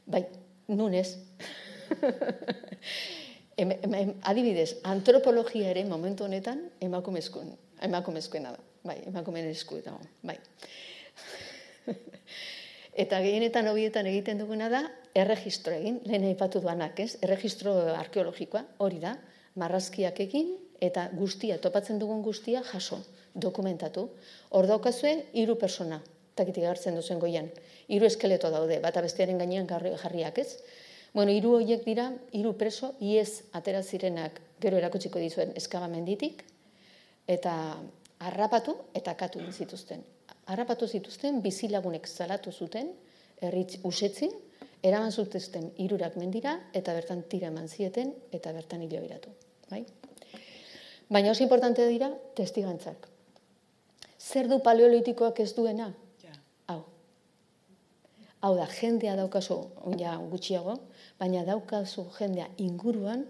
Bai, 0.08 0.22
nun 0.72 0.96
ez. 0.96 1.18
adibidez, 4.32 4.78
antropologia 4.88 5.74
ere 5.74 5.84
momentu 5.90 6.24
honetan 6.24 6.70
emakumezkoen, 6.88 7.52
emakumezkoena 7.90 8.56
da. 8.56 8.64
Bai, 8.86 9.02
emakumeen 9.12 9.50
esku 9.52 9.82
dago, 9.84 10.00
bai. 10.24 10.38
Eta 13.04 13.20
gehienetan 13.20 13.68
hobietan 13.68 14.08
egiten 14.08 14.40
duguna 14.40 14.72
da, 14.72 14.86
erregistro 15.16 15.74
egin, 15.74 16.02
lehen 16.06 16.28
aipatu 16.28 16.60
duanak, 16.64 17.00
ez? 17.00 17.16
Erregistro 17.24 17.74
arkeologikoa, 17.96 18.66
hori 18.84 19.00
da, 19.00 19.16
marrazkiak 19.56 20.20
egin, 20.26 20.52
eta 20.84 21.08
guztia, 21.16 21.58
topatzen 21.64 22.00
dugun 22.02 22.22
guztia, 22.26 22.62
jaso, 22.68 23.00
dokumentatu. 23.34 24.10
Hor 24.52 24.68
daukazue, 24.68 25.14
hiru 25.34 25.56
persona, 25.60 26.02
takitik 26.36 26.68
hartzen 26.68 27.00
duzen 27.00 27.20
goian. 27.20 27.48
Hiru 27.88 28.08
eskeleto 28.10 28.52
daude, 28.52 28.82
bata 28.84 29.04
bestearen 29.06 29.40
gainean 29.40 29.70
jarriak, 29.70 30.40
ez? 30.44 30.60
Bueno, 31.16 31.32
hiru 31.32 31.54
horiek 31.56 31.86
dira, 31.86 32.10
hiru 32.36 32.52
preso, 32.60 32.92
iez 33.00 33.46
atera 33.56 33.82
zirenak, 33.84 34.42
gero 34.60 34.78
erakutsiko 34.78 35.20
dizuen 35.20 35.54
eskabamenditik, 35.56 36.44
eta 37.28 37.54
harrapatu 38.20 38.76
eta 38.94 39.16
katu 39.16 39.40
zituzten. 39.52 40.04
Harrapatu 40.52 40.88
zituzten 40.88 41.40
bizilagunek 41.42 42.08
salatu 42.08 42.52
zuten 42.52 42.92
herritz 43.42 43.80
usetzi, 43.84 44.30
eraman 44.86 45.12
zutuzten 45.12 45.72
hirurak 45.82 46.18
mendira 46.22 46.56
eta 46.80 46.94
bertan 46.94 47.24
tira 47.32 47.50
eman 47.52 47.68
zieten 47.68 48.14
eta 48.36 48.54
bertan 48.54 48.84
hilo 48.86 49.02
iratu, 49.04 49.34
bai? 49.70 49.84
Baina 51.10 51.32
oso 51.32 51.44
importante 51.46 51.86
dira 51.90 52.10
testigantzak. 52.38 53.10
Zer 54.20 54.50
du 54.50 54.60
paleolitikoak 54.66 55.40
ez 55.44 55.52
duena? 55.58 55.92
Ja. 56.22 56.34
Hau. 56.74 56.80
Hau 58.42 58.54
da, 58.58 58.66
jendea 58.80 59.18
daukazu, 59.20 59.60
ja, 60.02 60.16
gutxiago, 60.32 60.80
baina 61.20 61.46
daukazu 61.46 62.08
jendea 62.18 62.48
inguruan 62.58 63.28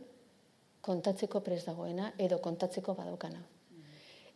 kontatzeko 0.85 1.41
pres 1.43 1.65
dagoena 1.65 2.13
edo 2.21 2.39
kontatzeko 2.39 2.95
badaukana 2.95 3.43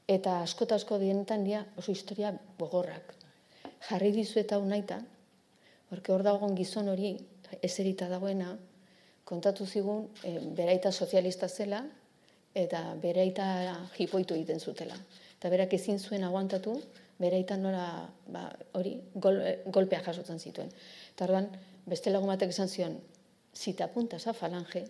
eta 0.10 0.40
asko 0.42 0.66
eta 0.66 0.80
asko 0.82 0.98
dienetan 0.98 1.44
dira 1.46 1.62
oso 1.78 1.94
historia 1.94 2.32
bogorrak. 2.58 3.14
Jarri 3.88 4.10
dizu 4.16 4.40
eta 4.42 4.58
unaita, 4.58 4.98
porque 5.90 6.14
hor 6.14 6.24
dagoen 6.24 6.56
gizon 6.58 6.90
hori 6.90 7.16
eserita 7.66 8.10
dagoena, 8.10 8.54
kontatu 9.26 9.66
zigun 9.66 10.08
e, 10.24 10.38
beraita 10.58 10.92
sozialista 10.92 11.50
zela 11.50 11.84
eta 12.56 12.82
beraita 13.02 13.48
jipoitu 13.98 14.38
egiten 14.38 14.60
zutela. 14.60 14.98
Eta 15.38 15.50
berak 15.50 15.74
ezin 15.74 16.00
zuen 16.00 16.24
aguantatu, 16.24 16.76
beraita 17.20 17.58
nora 17.58 18.10
ba, 18.28 18.48
hori 18.74 18.96
gol, 19.16 19.42
eh, 19.42 19.60
golpea 19.66 20.02
jasotzen 20.06 20.40
zituen. 20.40 20.72
Eta 21.14 21.28
orduan, 21.28 21.50
beste 21.86 22.14
lagun 22.14 22.34
batek 22.34 22.56
esan 22.56 22.70
zion, 22.70 22.98
zita 23.56 23.86
apuntas 23.86 24.26
a 24.28 24.34
falange, 24.34 24.86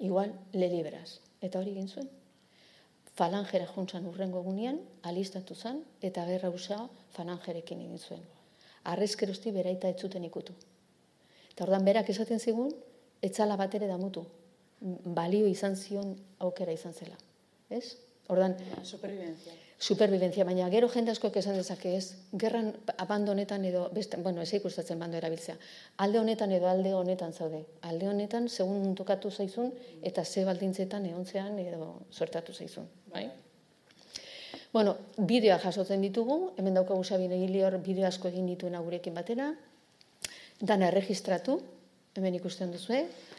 igual 0.00 0.34
le 0.52 0.68
liberas. 0.68 1.20
Eta 1.40 1.58
hori 1.58 1.72
egin 1.76 1.88
zuen 1.88 2.10
falangera 3.18 3.66
juntzan 3.74 4.06
urrengo 4.08 4.40
egunean, 4.40 4.78
alistatu 5.08 5.54
zen, 5.54 5.82
eta 6.08 6.24
gerra 6.28 6.50
usa 6.50 6.78
falangerekin 7.16 7.84
egin 7.84 7.98
zuen. 7.98 8.22
Arrezkerosti 8.84 9.52
beraita 9.54 9.88
etzuten 9.88 10.24
ikutu. 10.24 10.54
Eta 11.52 11.64
ordan 11.64 11.84
berak 11.84 12.08
esaten 12.10 12.40
zigun, 12.40 12.72
etzala 13.22 13.56
bat 13.56 13.74
ere 13.74 13.86
damutu. 13.86 14.24
Balio 14.80 15.46
izan 15.46 15.76
zion 15.76 16.16
aukera 16.38 16.72
izan 16.72 16.92
zela. 16.92 17.18
Ez? 17.70 17.84
Ordan, 18.28 18.56
supervivencia 18.82 19.52
supervivencia, 19.82 20.44
baina 20.46 20.68
gero 20.70 20.86
jende 20.92 21.10
askoek 21.10 21.36
esan 21.40 21.56
dezake 21.58 21.96
ez, 21.98 22.14
gerran 22.38 22.68
abandonetan 23.02 23.64
edo, 23.66 23.88
beste, 23.94 24.20
bueno, 24.22 24.44
ez 24.46 24.52
ikustatzen 24.54 25.00
bando 25.02 25.18
erabiltzea, 25.18 25.56
alde 26.04 26.20
honetan 26.20 26.52
edo 26.54 26.68
alde 26.70 26.92
honetan 26.94 27.34
zaude. 27.34 27.64
Alde 27.90 28.06
honetan, 28.08 28.46
segun 28.48 28.94
tokatu 28.94 29.30
zaizun, 29.30 29.72
eta 30.10 30.24
ze 30.24 30.44
baldintzetan 30.46 31.08
eontzean 31.10 31.58
edo 31.58 31.88
sortatu 32.10 32.54
zaizun. 32.54 32.86
Bai? 33.10 33.26
Bueno, 34.72 34.96
bideoa 35.18 35.58
jasotzen 35.60 36.00
ditugu, 36.00 36.54
hemen 36.56 36.78
daukagu 36.78 37.04
sabine 37.04 37.36
hor 37.64 37.76
bideo 37.78 38.06
asko 38.06 38.28
egin 38.28 38.46
dituen 38.46 38.76
gurekin 38.80 39.14
batera, 39.14 39.52
dana 40.60 40.88
erregistratu, 40.88 41.58
hemen 42.16 42.34
ikusten 42.34 42.72
duzu, 42.72 42.94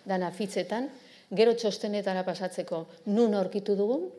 dana 0.05 0.29
fitzetan, 0.31 0.89
gero 1.31 1.55
txostenetara 1.55 2.23
pasatzeko 2.23 2.85
nun 3.07 3.33
aurkitu 3.33 3.75
dugun, 3.75 4.11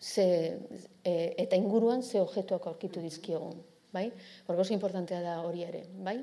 ze, 0.00 0.58
e, 1.04 1.34
eta 1.38 1.56
inguruan 1.56 2.02
ze 2.02 2.20
objektuak 2.20 2.66
aurkitu 2.66 3.00
dizkiogun, 3.00 3.56
bai? 3.92 4.10
Horgo 4.46 4.60
oso 4.60 4.74
importantea 4.74 5.22
da 5.22 5.40
hori 5.40 5.64
ere, 5.64 5.86
bai? 6.04 6.18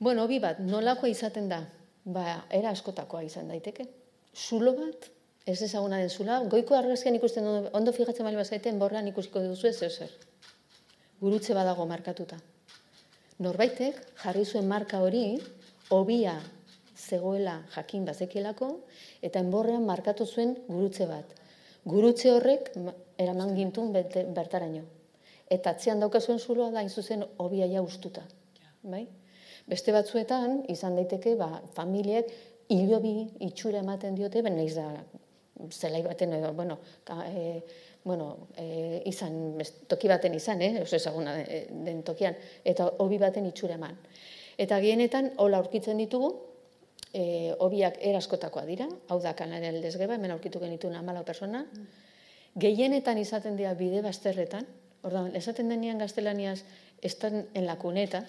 Bueno, 0.00 0.24
hobi 0.24 0.40
bat, 0.40 0.58
nolakoa 0.58 1.08
izaten 1.08 1.48
da? 1.48 1.62
Ba, 2.04 2.44
era 2.50 2.70
askotakoa 2.70 3.22
izan 3.22 3.48
daiteke. 3.52 3.86
Zulo 4.34 4.74
bat, 4.74 5.10
ez 5.50 5.62
ezaguna 5.62 5.98
den 5.98 6.10
zula, 6.10 6.40
goiko 6.52 6.76
argazkian 6.76 7.16
ikusten 7.18 7.46
ondo, 7.46 7.70
ondo 7.72 7.92
fijatzen 7.92 8.26
bali 8.26 8.38
bazaiten, 8.38 8.78
borran 8.78 9.08
ikusiko 9.08 9.42
duzu 9.44 9.68
ez 9.68 9.76
zer. 9.78 10.14
Gurutze 11.20 11.54
badago 11.54 11.86
markatuta. 11.86 12.38
Norbaitek 13.38 14.00
jarri 14.22 14.44
zuen 14.44 14.68
marka 14.68 15.00
hori, 15.00 15.40
hobia 15.90 16.38
zegoela 16.96 17.60
jakin 17.74 18.04
bazekielako, 18.04 18.72
eta 19.22 19.40
enborrean 19.40 19.84
markatu 19.84 20.26
zuen 20.26 20.56
gurutze 20.68 21.06
bat 21.06 21.40
gurutze 21.84 22.30
horrek 22.32 22.70
eraman 23.18 23.54
gintun 23.56 23.92
bertaraino. 23.92 24.84
Eta 25.50 25.74
atzean 25.74 26.00
daukazuen 26.00 26.38
zuloa 26.38 26.70
da, 26.70 26.86
zuzen 26.88 27.24
hobia 27.38 27.66
ja 27.66 27.82
ustuta. 27.82 28.22
Bai? 28.82 29.06
Beste 29.68 29.92
batzuetan, 29.92 30.64
izan 30.68 30.96
daiteke, 30.96 31.34
ba, 31.36 31.60
familiek 31.74 32.30
hilobi 32.70 33.30
itxura 33.48 33.80
ematen 33.82 34.14
diote, 34.14 34.42
ben 34.42 34.56
naiz 34.56 34.74
da, 34.76 34.86
zelai 35.70 36.02
baten, 36.02 36.32
edo, 36.38 36.52
bueno, 36.54 36.78
ka, 37.04 37.22
e, 37.28 37.62
bueno 38.04 38.48
e, 38.56 39.02
izan, 39.06 39.58
toki 39.88 40.08
baten 40.08 40.34
izan, 40.34 40.62
eh? 40.62 40.82
oso 40.82 40.96
ezaguna 40.96 41.36
den 41.70 42.02
tokian, 42.02 42.36
eta 42.64 42.88
hobi 42.98 43.18
baten 43.18 43.46
itxura 43.46 43.76
eman. 43.76 43.98
Eta 44.60 44.80
gienetan, 44.80 45.32
hola 45.38 45.60
aurkitzen 45.60 46.00
ditugu, 46.00 46.32
e, 47.12 47.54
obiak 47.58 47.98
eraskotakoa 48.00 48.64
dira, 48.68 48.88
hau 49.08 49.20
da 49.22 49.34
kanaren 49.36 49.80
desgeba, 49.82 50.16
hemen 50.16 50.34
aurkitu 50.34 50.60
genitu 50.62 50.90
amala 50.94 51.24
persona, 51.24 51.64
gehienetan 52.60 53.18
izaten 53.18 53.56
dira 53.56 53.74
bide 53.74 54.02
bazterretan, 54.02 54.66
ordan, 55.02 55.34
esaten 55.36 55.68
denean 55.68 55.98
gaztelaniaz, 55.98 56.60
estan 57.02 57.46
en 57.54 57.66
la 57.66 57.78
cuneta, 57.78 58.24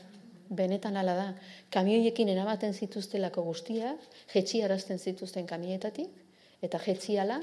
benetan 0.51 0.97
ala 0.99 1.15
da, 1.15 1.27
kamioiekin 1.71 2.29
eramaten 2.29 2.73
zituztelako 2.73 3.43
guztia, 3.43 3.95
jetxi 4.34 4.61
arazten 4.63 4.99
zituzten 4.99 5.47
kamietatik, 5.47 6.11
eta 6.62 6.80
jetxi 6.80 7.18
ala, 7.20 7.41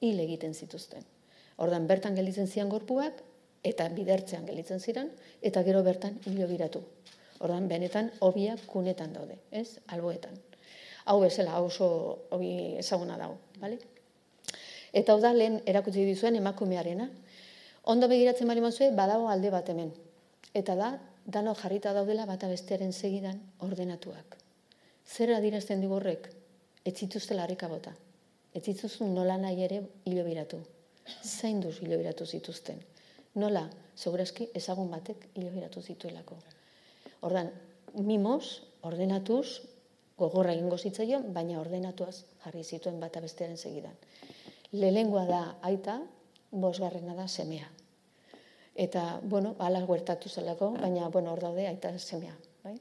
hil 0.00 0.20
egiten 0.22 0.54
zituzten. 0.54 1.04
Ordan 1.62 1.86
bertan 1.86 2.16
gelditzen 2.18 2.48
zian 2.48 2.70
gorpuak, 2.70 3.22
eta 3.62 3.88
bidertzean 3.94 4.46
gelditzen 4.46 4.80
ziren, 4.80 5.10
eta 5.42 5.62
gero 5.62 5.82
bertan 5.86 6.18
hilo 6.26 6.48
biratu. 6.50 6.82
Ordan 7.42 7.68
benetan 7.70 8.10
hobiak 8.20 8.66
kunetan 8.66 9.12
daude, 9.14 9.38
ez? 9.50 9.78
Alboetan. 9.94 10.38
Hau 11.06 11.18
bezala, 11.22 11.58
oso 11.60 11.88
hobi 12.30 12.52
ezaguna 12.78 13.16
dago, 13.18 13.38
bale? 13.58 13.78
Eta 14.92 15.14
hau 15.14 15.20
da 15.22 15.32
lehen 15.34 15.60
erakutsi 15.66 16.04
dizuen 16.06 16.36
emakumearena. 16.38 17.08
Ondo 17.90 18.08
begiratzen 18.08 18.46
bali 18.46 18.62
mazue, 18.62 18.92
badago 18.94 19.26
alde 19.28 19.50
bat 19.50 19.68
hemen. 19.72 19.90
Eta 20.54 20.76
da, 20.78 20.92
dano 21.24 21.54
jarrita 21.58 21.94
daudela 21.96 22.26
bata 22.26 22.48
bestearen 22.50 22.92
segidan 22.92 23.40
ordenatuak. 23.58 24.36
Zer 25.06 25.34
adirazten 25.34 25.80
digorrek? 25.82 26.28
Ez 26.84 26.94
zituzte 26.94 27.34
larrika 27.34 27.68
bota. 27.68 27.94
Ez 28.54 28.62
zituzun 28.68 29.14
nola 29.14 29.38
nahi 29.40 29.62
ere 29.64 29.80
hilo 30.04 30.24
biratu. 30.24 30.60
Zain 31.24 31.60
duz 31.60 31.78
hilo 31.80 31.96
biratu 31.98 32.26
zituzten. 32.26 32.80
Nola, 33.34 33.64
segurazki 33.96 34.50
ezagun 34.54 34.90
batek 34.92 35.28
hilo 35.34 35.50
biratu 35.54 35.80
zituelako. 35.80 36.36
Ordan, 37.24 37.48
mimos, 37.94 38.62
ordenatuz, 38.82 39.62
gogorra 40.18 40.52
egingo 40.52 40.76
zitzaion, 40.78 41.30
baina 41.32 41.60
ordenatuaz 41.60 42.24
jarri 42.44 42.64
zituen 42.64 43.00
bata 43.00 43.22
bestearen 43.24 43.56
segidan. 43.56 43.96
Lelengua 44.72 45.24
da 45.28 45.42
aita, 45.62 46.00
bosgarrena 46.50 47.16
da 47.16 47.28
semea. 47.28 47.68
Eta, 48.74 49.20
bueno, 49.22 49.54
ala 49.58 49.82
huertatu 49.84 50.28
zelako, 50.28 50.72
baina, 50.80 51.08
bueno, 51.08 51.32
hor 51.32 51.40
daude 51.40 51.66
aita 51.68 51.92
semea. 51.98 52.36
Bai? 52.64 52.76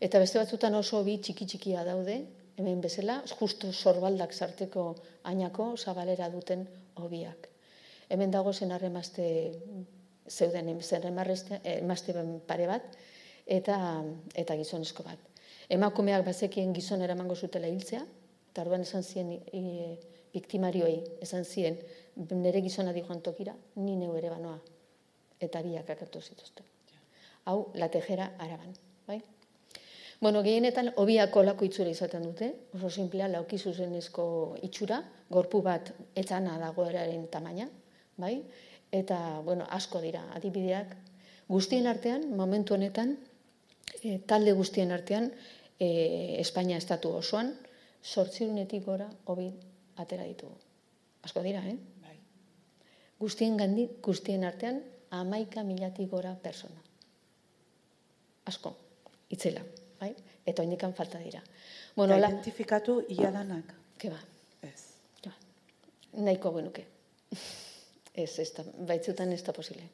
Eta 0.00 0.20
beste 0.20 0.38
batzutan 0.38 0.74
oso 0.74 1.02
bi 1.04 1.18
txiki 1.18 1.46
txikia 1.46 1.84
daude, 1.84 2.20
hemen 2.58 2.80
bezala, 2.82 3.22
justo 3.38 3.70
sorbaldak 3.72 4.34
sarteko 4.34 4.96
ainako 5.30 5.76
zabalera 5.76 6.28
duten 6.30 6.66
hobiak. 6.98 7.48
Hemen 8.10 8.32
dago 8.34 8.52
zen 8.52 8.72
arremazte 8.72 9.28
zeuden 10.28 10.68
emazte 10.68 12.14
pare 12.46 12.66
bat, 12.66 12.96
eta, 13.46 13.78
eta 14.34 14.56
gizonezko 14.58 15.06
bat. 15.06 15.18
Emakumeak 15.68 16.24
bazekien 16.26 16.74
gizon 16.74 17.02
eramango 17.04 17.36
zutela 17.36 17.68
hiltzea, 17.68 18.02
eta 18.50 18.64
orduan 18.64 18.84
esan 18.84 19.04
zien 19.04 19.32
e, 19.36 19.62
biktimarioi, 20.32 20.96
esan 21.24 21.44
zien, 21.44 21.78
nire 22.42 22.62
gizona 22.64 22.92
di 22.92 23.04
joan 23.06 23.22
tokira, 23.22 23.54
ni 23.76 23.96
neu 23.96 24.16
ere 24.16 24.32
banoa. 24.34 24.58
Eta 25.40 25.62
biak 25.62 25.90
akartu 25.94 26.20
zituzten. 26.20 26.66
Hau, 27.48 27.70
la 27.74 27.88
tejera 27.88 28.32
araban. 28.38 28.74
Bai? 29.06 29.22
Bueno, 30.20 30.42
gehienetan, 30.42 30.90
obiak 30.98 31.36
olako 31.38 31.66
itxura 31.68 31.92
izaten 31.94 32.24
dute, 32.26 32.48
oso 32.74 32.90
simplea, 32.90 33.28
lauki 33.30 33.58
zuzenezko 33.58 34.24
itxura, 34.66 34.98
gorpu 35.30 35.60
bat 35.62 35.92
etzana 36.18 36.56
dagoeraren 36.58 37.28
tamaina, 37.30 37.68
bai? 38.18 38.40
Eta, 38.90 39.18
bueno, 39.46 39.68
asko 39.70 40.02
dira, 40.02 40.24
adibideak, 40.34 40.96
guztien 41.46 41.86
artean, 41.86 42.26
momentu 42.34 42.74
honetan, 42.74 43.14
e, 44.02 44.18
talde 44.26 44.56
guztien 44.58 44.90
artean, 44.90 45.30
e, 45.78 45.88
Espainia 46.42 46.82
estatu 46.82 47.14
osoan, 47.14 47.54
sortzirunetik 48.02 48.84
gora 48.90 49.06
hobi 49.30 49.52
atera 50.02 50.26
ditugu. 50.26 50.58
Asko 51.22 51.46
dira, 51.46 51.62
eh? 51.62 51.78
Bai. 52.02 52.18
Guztien 53.22 53.56
gandi, 53.56 53.86
guztien 54.02 54.42
artean, 54.50 54.82
amaika 55.14 55.62
milatik 55.62 56.10
gora 56.10 56.34
persona. 56.42 56.82
Asko, 58.50 58.74
itzela, 59.30 59.62
bai? 60.00 60.14
Eta 60.46 60.62
oinikan 60.62 60.94
falta 60.94 61.18
dira. 61.18 61.42
Bueno, 61.96 62.16
la... 62.16 62.28
identifikatu 62.28 63.00
ia 63.08 63.30
danak? 63.34 63.74
Ke 63.98 64.10
ba. 64.10 64.20
Ez. 64.62 64.82
Ba. 65.24 65.34
Naiko 66.24 66.52
genuke. 66.56 66.86
ez, 68.22 68.38
ez 68.38 68.50
da, 68.56 68.64
baitzutan 68.88 69.32
ez 69.32 69.42
da 69.46 69.54
posible. 69.54 69.84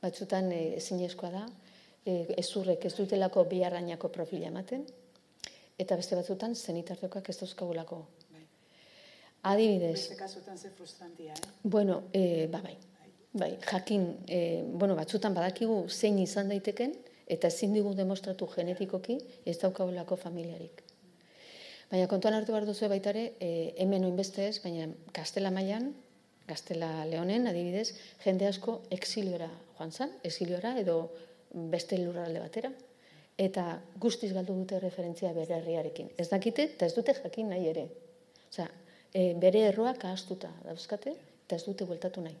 Batzutan 0.00 0.50
e, 0.52 0.60
ezinezkoa 0.78 1.30
da, 1.34 1.44
e, 2.04 2.14
ezurrek 2.40 2.86
ez 2.88 2.94
dutelako 2.96 3.44
biharrainako 3.50 4.08
profila 4.12 4.48
ematen, 4.48 4.86
eta 5.80 5.96
beste 5.96 6.16
batzutan 6.16 6.54
zenitartokak 6.56 7.28
ez 7.28 7.36
dauzkagulako. 7.40 8.00
Bai. 8.32 8.46
Adibidez. 9.52 9.96
Beste 9.98 10.16
kasutan 10.20 10.58
ze 10.58 10.70
frustrantia, 10.76 11.34
eh? 11.34 11.52
Bueno, 11.62 12.02
e, 12.12 12.46
ba, 12.52 12.62
bai. 12.64 12.76
Bai, 13.32 13.52
jakin, 13.62 14.08
e, 14.26 14.64
bueno, 14.66 14.96
batzutan 14.98 15.34
badakigu 15.36 15.84
zein 15.88 16.18
izan 16.18 16.48
daiteken, 16.50 16.96
eta 17.30 17.48
ezin 17.48 17.74
digu 17.76 17.94
demostratu 17.94 18.48
genetikoki 18.50 19.18
ez 19.46 19.56
daukagulako 19.62 20.18
familiarik. 20.18 20.82
Baina 21.90 22.06
kontuan 22.10 22.36
hartu 22.36 22.54
behar 22.54 22.66
duzu 22.66 22.88
baitare, 22.90 23.32
e, 23.40 23.74
hemen 23.82 24.04
oinbeste 24.06 24.46
ez, 24.48 24.58
baina 24.62 24.88
Kastela 25.14 25.50
mailan 25.50 25.90
Gaztela 26.50 27.04
Leonen, 27.06 27.46
adibidez, 27.46 27.92
jende 28.24 28.48
asko 28.48 28.80
exiliora 28.90 29.48
joan 29.78 29.92
zan, 29.92 30.14
exiliora 30.26 30.74
edo 30.80 30.96
beste 31.70 31.98
lurralde 32.00 32.42
batera, 32.42 32.70
eta 33.40 33.64
guztiz 34.02 34.32
galdu 34.34 34.56
dute 34.58 34.80
referentzia 34.82 35.30
bere 35.36 35.60
herriarekin. 35.60 36.10
Ez 36.18 36.28
dakite, 36.32 36.66
eta 36.74 36.88
ez 36.90 36.96
dute 36.96 37.14
jakin 37.16 37.52
nahi 37.54 37.68
ere. 37.70 37.86
Osea, 38.50 38.66
e, 39.14 39.32
bere 39.44 39.62
erroak 39.68 40.04
ahaztuta 40.08 40.50
dauzkate, 40.64 41.14
eta 41.46 41.58
ez 41.58 41.64
dute 41.68 41.86
bueltatu 41.86 42.24
nahi. 42.24 42.36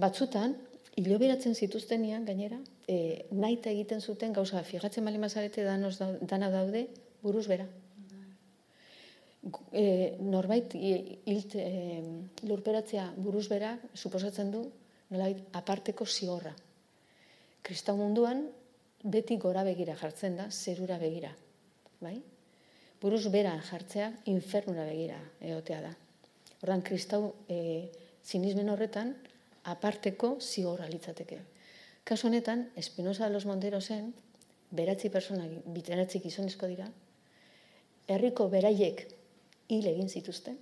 Batzutan, 0.00 0.56
hiloberatzen 0.96 1.54
zituztenian, 1.54 2.24
gainera, 2.24 2.58
e, 2.88 3.26
nahi 3.32 3.58
egiten 3.72 4.00
zuten 4.00 4.32
gauza, 4.32 4.62
fijatzen 4.62 5.04
mali 5.04 5.18
mazarete 5.18 5.64
dana 5.64 6.50
daude, 6.50 6.86
buruz 7.22 7.46
bera 7.48 7.66
e, 9.72 10.16
norbait 10.20 10.74
hilt 10.74 11.56
e, 11.58 12.02
lurperatzea 12.48 13.06
buruz 13.16 13.46
bera 13.50 13.74
suposatzen 13.94 14.50
du 14.52 14.62
nolait 15.12 15.40
aparteko 15.52 16.06
zigorra. 16.06 16.54
Kristau 17.64 17.96
munduan 17.98 18.46
beti 19.04 19.36
gora 19.40 19.64
begira 19.64 19.96
jartzen 20.00 20.38
da, 20.40 20.48
zerura 20.50 20.98
begira. 20.98 21.32
Bai? 22.00 22.16
Buruz 23.00 23.26
bera 23.32 23.54
jartzea 23.68 24.10
infernura 24.32 24.86
begira 24.88 25.20
egotea 25.40 25.82
da. 25.84 25.92
Ordan 26.64 26.82
kristau 26.82 27.34
e, 27.48 27.90
zinismen 28.24 28.70
horretan 28.72 29.12
aparteko 29.64 30.36
zigorra 30.40 30.88
litzateke. 30.88 31.40
Kasu 32.04 32.28
honetan, 32.28 32.70
Espinosa 32.76 33.26
de 33.26 33.32
los 33.32 33.46
Monterosen, 33.46 34.12
beratzi 34.70 35.08
persona, 35.08 35.46
biteratzi 35.72 36.20
gizonezko 36.20 36.68
dira, 36.68 36.90
herriko 38.08 38.48
beraiek 38.52 39.06
hil 39.72 39.88
egin 39.88 40.10
zituzten, 40.10 40.58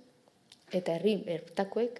eta 0.71 0.95
herri 0.95 1.17
bertakoek, 1.25 1.99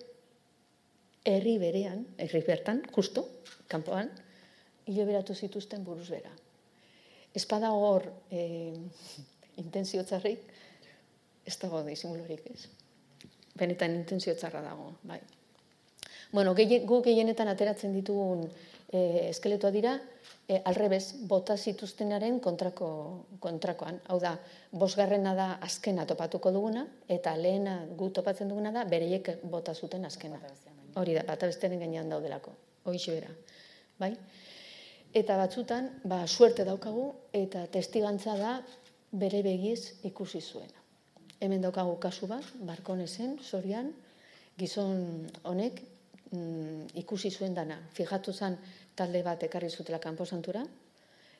herri 1.28 1.58
berean, 1.60 2.06
herri 2.18 2.43
bertan, 2.47 2.82
justo, 2.95 3.26
kanpoan, 3.68 4.10
hile 4.88 5.06
beratu 5.08 5.36
zituzten 5.36 5.84
buruz 5.84 6.10
bera. 6.10 6.32
Ez 7.34 7.45
hor 7.51 8.08
e, 8.32 8.74
intenzio 9.64 10.04
txarrik, 10.04 10.39
ez 11.45 11.58
dago 11.60 11.84
disimulurik 11.84 12.47
ez. 12.54 12.68
Benetan 13.56 13.95
intenzio 13.95 14.36
txarra 14.36 14.62
dago, 14.62 14.93
bai. 15.04 15.20
Bueno, 16.34 16.56
gu 16.58 17.02
gehienetan 17.06 17.48
ateratzen 17.52 17.94
ditugun 17.94 18.48
e, 18.90 19.30
eskeletoa 19.30 19.70
dira, 19.72 19.92
e, 20.50 20.58
alrebez, 20.66 21.14
bota 21.30 21.54
zituztenaren 21.58 22.40
kontrako, 22.42 22.88
kontrakoan. 23.40 24.00
Hau 24.10 24.18
da, 24.22 24.34
bosgarrena 24.72 25.36
da 25.38 25.48
azkena 25.62 26.08
topatuko 26.10 26.50
duguna, 26.56 26.88
eta 27.08 27.36
lehena 27.38 27.76
gu 28.00 28.10
topatzen 28.18 28.50
duguna 28.50 28.74
da, 28.74 28.88
bereiek 28.90 29.30
bota 29.46 29.76
zuten 29.78 30.10
azkena. 30.10 30.42
Hori 30.98 31.14
da, 31.14 31.22
bata 31.30 31.50
besteren 31.50 31.86
gainean 31.86 32.10
daudelako. 32.10 32.56
Hoixe 32.90 33.14
bera. 33.14 33.30
Bai? 34.02 34.16
Eta 35.14 35.38
batzutan, 35.38 35.92
ba, 36.10 36.24
suerte 36.26 36.66
daukagu, 36.66 37.12
eta 37.30 37.68
testigantza 37.70 38.34
da 38.42 38.58
bere 39.14 39.46
begiz 39.46 40.00
ikusi 40.10 40.42
zuena. 40.42 40.82
Hemen 41.46 41.62
daukagu 41.62 42.00
kasu 42.02 42.26
bat, 42.26 42.50
barkonezen, 42.66 43.38
sorian, 43.46 43.94
gizon 44.58 45.28
honek 45.46 45.82
mm, 46.34 46.94
ikusi 47.04 47.32
zuen 47.32 47.54
dana. 47.54 47.78
Fijatu 47.94 48.34
zen, 48.34 48.58
talde 48.96 49.24
bat 49.24 49.44
ekarri 49.46 49.70
zutela 49.70 50.00
kanpo 50.00 50.26
santura, 50.26 50.66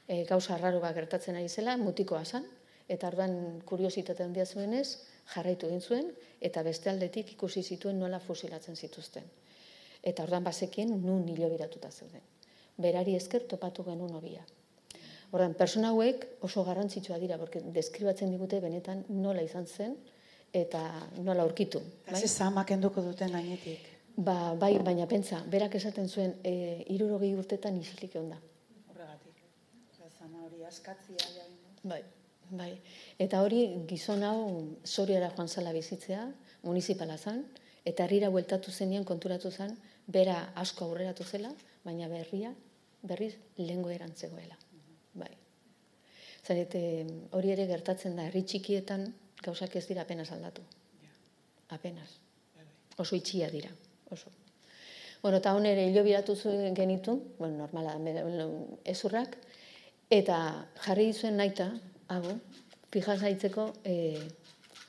e, 0.08 0.24
gauza 0.30 0.56
arraro 0.56 0.80
bat 0.84 0.96
gertatzen 0.96 1.36
ari 1.40 1.50
zela, 1.50 1.76
mutikoa 1.78 2.24
zan, 2.26 2.46
eta 2.88 3.08
arduan 3.08 3.62
kuriositate 3.66 4.24
handia 4.24 4.46
zuenez, 4.46 5.00
jarraitu 5.34 5.70
egin 5.70 5.82
zuen, 5.82 6.12
eta 6.42 6.64
beste 6.64 6.92
aldetik 6.92 7.34
ikusi 7.38 7.64
zituen 7.64 8.00
nola 8.00 8.20
fusilatzen 8.20 8.76
zituzten. 8.76 9.24
Eta 10.04 10.24
ordan 10.24 10.44
bazekien 10.44 10.92
nun 11.06 11.28
hilo 11.30 11.50
biratuta 11.50 11.92
zeuden. 11.92 12.22
Berari 12.78 13.16
esker 13.16 13.48
topatu 13.48 13.86
genuen 13.88 14.12
hobia. 14.18 14.44
Ordan, 15.34 15.54
persona 15.58 15.94
hauek 15.94 16.26
oso 16.46 16.64
garrantzitsua 16.68 17.18
dira, 17.22 17.38
porque 17.38 17.62
deskribatzen 17.74 18.34
digute 18.34 18.60
benetan 18.62 19.06
nola 19.10 19.42
izan 19.42 19.66
zen, 19.66 19.96
eta 20.54 20.84
nola 21.24 21.42
aurkitu. 21.48 21.82
Bai? 22.12 22.22
Ez 22.22 22.36
enduko 22.76 23.02
duten 23.02 23.32
gainetik. 23.32 23.93
Ba, 24.16 24.54
bai, 24.54 24.78
baina 24.86 25.08
pentsa, 25.10 25.40
berak 25.50 25.76
esaten 25.80 26.08
zuen, 26.08 26.36
e, 26.46 26.84
irurogei 26.94 27.32
urtetan 27.34 27.80
isilik 27.80 28.14
egon 28.14 28.30
da. 28.30 28.38
Horregatik. 28.92 29.40
Zama 30.20 30.44
hori 30.46 30.64
askatzia 30.64 31.18
Bai, 31.84 32.04
bai. 32.52 32.78
Eta 33.18 33.42
hori 33.42 33.64
gizon 33.90 34.24
hau 34.24 34.78
zoriara 34.86 35.32
joan 35.36 35.50
zala 35.50 35.74
bizitzea, 35.74 36.28
municipala 36.64 37.18
zan, 37.18 37.44
eta 37.84 38.06
herrira 38.06 38.30
bueltatu 38.30 38.72
zenean 38.72 39.04
konturatu 39.04 39.52
zen, 39.52 39.76
bera 40.08 40.54
asko 40.56 40.86
aurreratu 40.86 41.24
zela, 41.24 41.50
baina 41.84 42.08
berria, 42.08 42.54
berriz, 43.02 43.34
lehengo 43.58 43.90
erantzegoela. 43.90 44.58
Bai. 45.14 45.32
Zaret, 46.46 46.76
hori 47.32 47.52
ere 47.52 47.66
gertatzen 47.66 48.16
da, 48.16 48.28
herri 48.30 48.44
txikietan 48.44 49.08
gauzak 49.44 49.76
ez 49.76 49.88
dira 49.88 50.06
apenas 50.06 50.32
aldatu. 50.32 50.62
Apenas. 51.70 52.20
Oso 52.98 53.16
itxia 53.18 53.50
dira. 53.50 53.74
Oso. 54.14 54.30
Bueno, 55.24 55.40
eta 55.40 55.54
hon 55.56 55.66
ere 55.66 55.88
hilo 55.88 56.04
biratu 56.04 56.36
zuen 56.36 56.76
genitu, 56.76 57.16
bueno, 57.40 57.64
normala, 57.64 57.96
ezurrak, 58.86 59.38
eta 60.12 60.38
jarri 60.86 61.14
zuen 61.14 61.40
naita, 61.40 61.72
hago, 62.14 62.36
fija 62.94 63.16
zaitzeko, 63.18 63.70
e, 63.88 63.96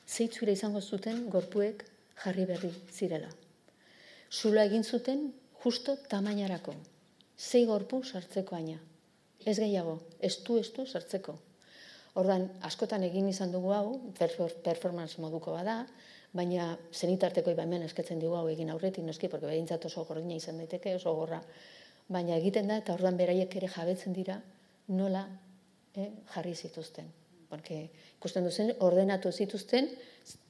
zeitzure 0.05 0.53
izango 0.53 0.81
zuten 0.81 1.23
gorpuek 1.33 1.85
jarri 2.21 2.45
berri 2.45 2.69
zirela. 2.91 3.31
Zula 4.29 4.65
egin 4.69 4.83
zuten 4.83 5.31
justo 5.63 5.95
tamainarako. 6.11 6.75
Zei 7.37 7.65
gorpu 7.65 8.03
sartzeko 8.03 8.55
aina. 8.55 8.77
Ez 9.45 9.57
gehiago, 9.57 9.99
ez 10.19 10.35
du 10.43 10.61
sartzeko. 10.85 11.39
Ordan 12.15 12.45
askotan 12.61 13.03
egin 13.03 13.27
izan 13.29 13.51
dugu 13.51 13.73
hau, 13.73 14.13
performance 14.63 15.21
moduko 15.21 15.51
bada, 15.51 15.85
baina 16.35 16.75
zenitarteko 16.91 17.53
iba 17.53 17.63
hemen 17.63 17.85
eskatzen 17.87 18.19
dugu 18.19 18.35
hau 18.35 18.47
egin 18.51 18.69
aurretik, 18.73 19.05
noski, 19.07 19.29
porque 19.31 19.47
behintzat 19.47 19.85
oso 19.87 20.03
gordina 20.07 20.35
izan 20.35 20.59
daiteke, 20.59 20.95
oso 20.99 21.13
gorra. 21.15 21.39
Baina 22.11 22.35
egiten 22.35 22.67
da, 22.67 22.79
eta 22.81 22.93
ordan 22.93 23.17
beraiek 23.17 23.55
ere 23.55 23.69
jabetzen 23.71 24.13
dira, 24.13 24.35
nola 24.87 25.23
eh, 25.95 26.09
jarri 26.33 26.53
zituzten. 26.55 27.07
Porque 27.49 27.85
ikusten 28.17 28.43
duzen, 28.43 28.73
ordenatu 28.83 29.31
zituzten, 29.31 29.87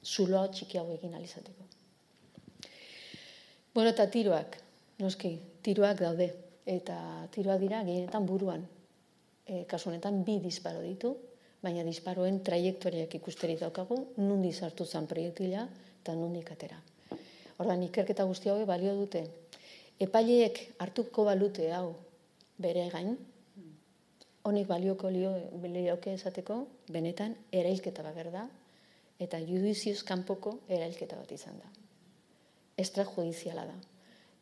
zuloa 0.02 0.48
txiki 0.50 0.80
hau 0.80 0.88
egin 0.94 1.14
alizateko. 1.14 1.68
Bueno, 3.76 3.92
eta 3.92 4.08
tiroak, 4.10 4.58
noski, 5.04 5.36
tiroak 5.62 6.00
daude. 6.00 6.30
Eta 6.66 6.98
tiroak 7.30 7.60
dira, 7.62 7.84
gehienetan 7.86 8.26
buruan. 8.26 8.64
E, 9.46 9.62
kasu 9.70 9.92
honetan, 9.92 10.24
bi 10.26 10.40
disparo 10.42 10.80
ditu, 10.82 11.12
baina 11.66 11.82
disparoen 11.82 12.38
trajektoriak 12.46 13.16
ikusteri 13.18 13.56
daukagu, 13.58 13.98
nundi 14.22 14.52
sartu 14.54 14.86
zen 14.86 15.08
proiektila 15.10 15.66
eta 16.02 16.14
nundi 16.14 16.44
atera. 16.46 16.78
Ordan 17.58 17.82
ikerketa 17.88 18.26
guzti 18.28 18.52
hau 18.52 18.60
balio 18.68 18.94
dute. 18.94 19.24
Epaileek 19.98 20.60
hartuko 20.78 21.24
balute 21.26 21.72
hau 21.72 21.96
bere 22.62 22.86
gain, 22.92 23.16
honek 24.46 24.68
balioko 24.68 25.10
lio, 25.10 25.32
balioke 25.62 26.12
esateko, 26.14 26.60
benetan 26.92 27.34
erailketa 27.50 28.04
bat 28.06 28.30
da, 28.30 28.44
eta 29.18 29.40
judizioz 29.40 30.04
kanpoko 30.06 30.60
erailketa 30.68 31.18
bat 31.18 31.32
izan 31.32 31.58
da. 31.58 31.70
Extrajudiziala 32.78 33.64
da. 33.66 33.76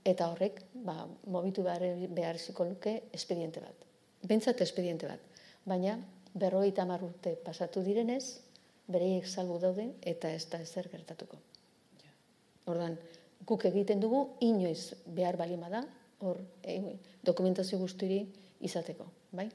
Eta 0.05 0.29
horrek, 0.29 0.61
ba, 0.85 1.07
mobitu 1.25 1.63
behar, 1.65 1.87
behar 2.13 2.37
luke 2.69 3.03
espediente 3.13 3.61
bat. 3.61 3.87
Bentsat 4.27 4.61
espediente 4.61 5.07
bat. 5.07 5.21
Baina, 5.65 5.97
berrogeita 6.35 6.85
urte 7.01 7.37
pasatu 7.37 7.83
direnez, 7.83 8.41
bereiek 8.89 9.27
salbu 9.27 9.59
daude 9.59 9.95
eta 10.03 10.31
ez 10.31 10.47
da 10.51 10.61
ezer 10.61 10.89
gertatuko. 10.91 11.39
Ordan 12.67 12.99
guk 13.47 13.65
egiten 13.65 14.01
dugu 14.01 14.37
inoiz 14.41 14.95
behar 15.07 15.37
balima 15.37 15.69
da, 15.69 15.85
hor 16.21 16.41
e, 16.63 16.97
dokumentazio 17.23 17.79
guztiri 17.79 18.25
izateko, 18.65 19.07
bai? 19.33 19.49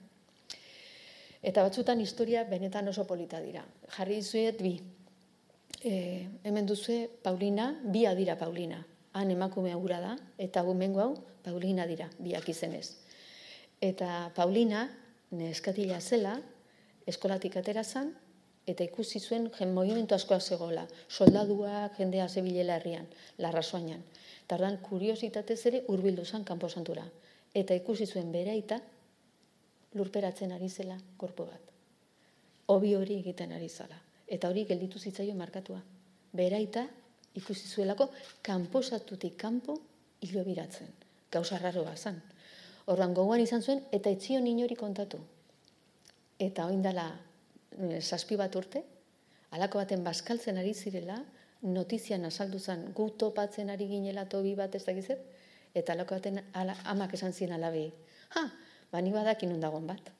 Eta 1.41 1.63
batzutan 1.63 2.01
historia 2.03 2.43
benetan 2.43 2.87
oso 2.91 3.05
polita 3.07 3.39
dira. 3.41 3.63
Jarri 3.95 4.21
zuet 4.21 4.61
bi. 4.61 4.75
E, 5.79 5.93
hemen 6.43 6.67
duzu 6.67 7.07
Paulina, 7.23 7.71
bi 7.83 8.05
dira 8.17 8.35
Paulina. 8.37 8.83
Han 9.13 9.31
emakume 9.31 9.73
gura 9.75 9.99
da, 9.99 10.17
eta 10.37 10.61
gumengo 10.61 11.01
hau 11.01 11.13
Paulina 11.43 11.87
dira, 11.87 12.09
biak 12.19 12.49
izenez. 12.49 12.97
Eta 13.81 14.31
Paulina, 14.35 14.89
neskatila 15.31 16.01
zela, 16.01 16.39
eskolatik 17.09 17.57
atera 17.57 17.83
zan, 17.83 18.11
eta 18.69 18.85
ikusi 18.85 19.19
zuen 19.19 19.49
jen 19.57 19.73
movimentu 19.73 20.15
askoa 20.15 20.39
zegoela. 20.39 20.85
Soldaduak 21.09 21.97
jendea 21.97 22.27
zebilela 22.29 22.77
herrian, 22.77 23.07
larra 23.37 23.63
soainan. 23.63 24.03
Tardan, 24.47 24.77
kuriositatez 24.85 25.59
ere 25.71 25.83
urbildu 25.93 26.25
zan 26.25 26.45
kanposantura. 26.45 27.05
Eta 27.53 27.77
ikusi 27.77 28.05
zuen 28.05 28.31
bere 28.31 28.53
aita, 28.53 28.79
lurperatzen 29.97 30.53
ari 30.53 30.69
zela 30.69 30.97
korpo 31.17 31.47
bat. 31.49 31.73
Obi 32.69 32.93
hori 32.95 33.17
egiten 33.23 33.53
ari 33.57 33.69
zala. 33.69 33.97
Eta 34.27 34.49
hori 34.49 34.65
gelditu 34.69 34.99
zitzaio 34.99 35.33
markatua. 35.35 35.79
Beraita 36.33 36.85
ikusi 37.41 37.67
zuelako 37.67 38.11
kanposatutik 38.45 39.37
kanpo 39.37 39.79
hilo 40.21 40.43
biratzen. 40.45 40.93
Gauza 41.31 41.57
raroa 41.57 41.95
zan. 41.97 42.21
Ordan 42.85 43.13
gogoan 43.17 43.41
izan 43.41 43.65
zuen 43.65 43.81
eta 43.91 44.13
etzion 44.13 44.45
inori 44.47 44.77
kontatu 44.77 45.21
eta 46.39 46.65
oindala 46.71 47.09
eh, 47.77 47.99
zazpi 48.01 48.37
bat 48.39 48.55
urte, 48.55 48.83
alako 49.51 49.81
baten 49.81 50.03
baskaltzen 50.03 50.57
ari 50.57 50.73
zirela, 50.73 51.19
notizian 51.61 52.23
azaldu 52.25 52.59
zen 52.59 52.85
gu 52.95 53.09
topatzen 53.19 53.69
ari 53.69 53.87
ginela 53.89 54.25
tobi 54.29 54.55
bat 54.55 54.75
ez 54.75 54.85
dakizet, 54.85 55.19
eta 55.75 55.93
alako 55.93 56.15
baten 56.15 56.39
ala, 56.53 56.75
amak 56.85 57.13
esan 57.19 57.33
zien 57.33 57.51
alabi. 57.51 57.89
Ha, 58.35 58.45
bani 58.91 59.11
badak 59.11 59.43
inundagon 59.43 59.87
bat. 59.87 60.11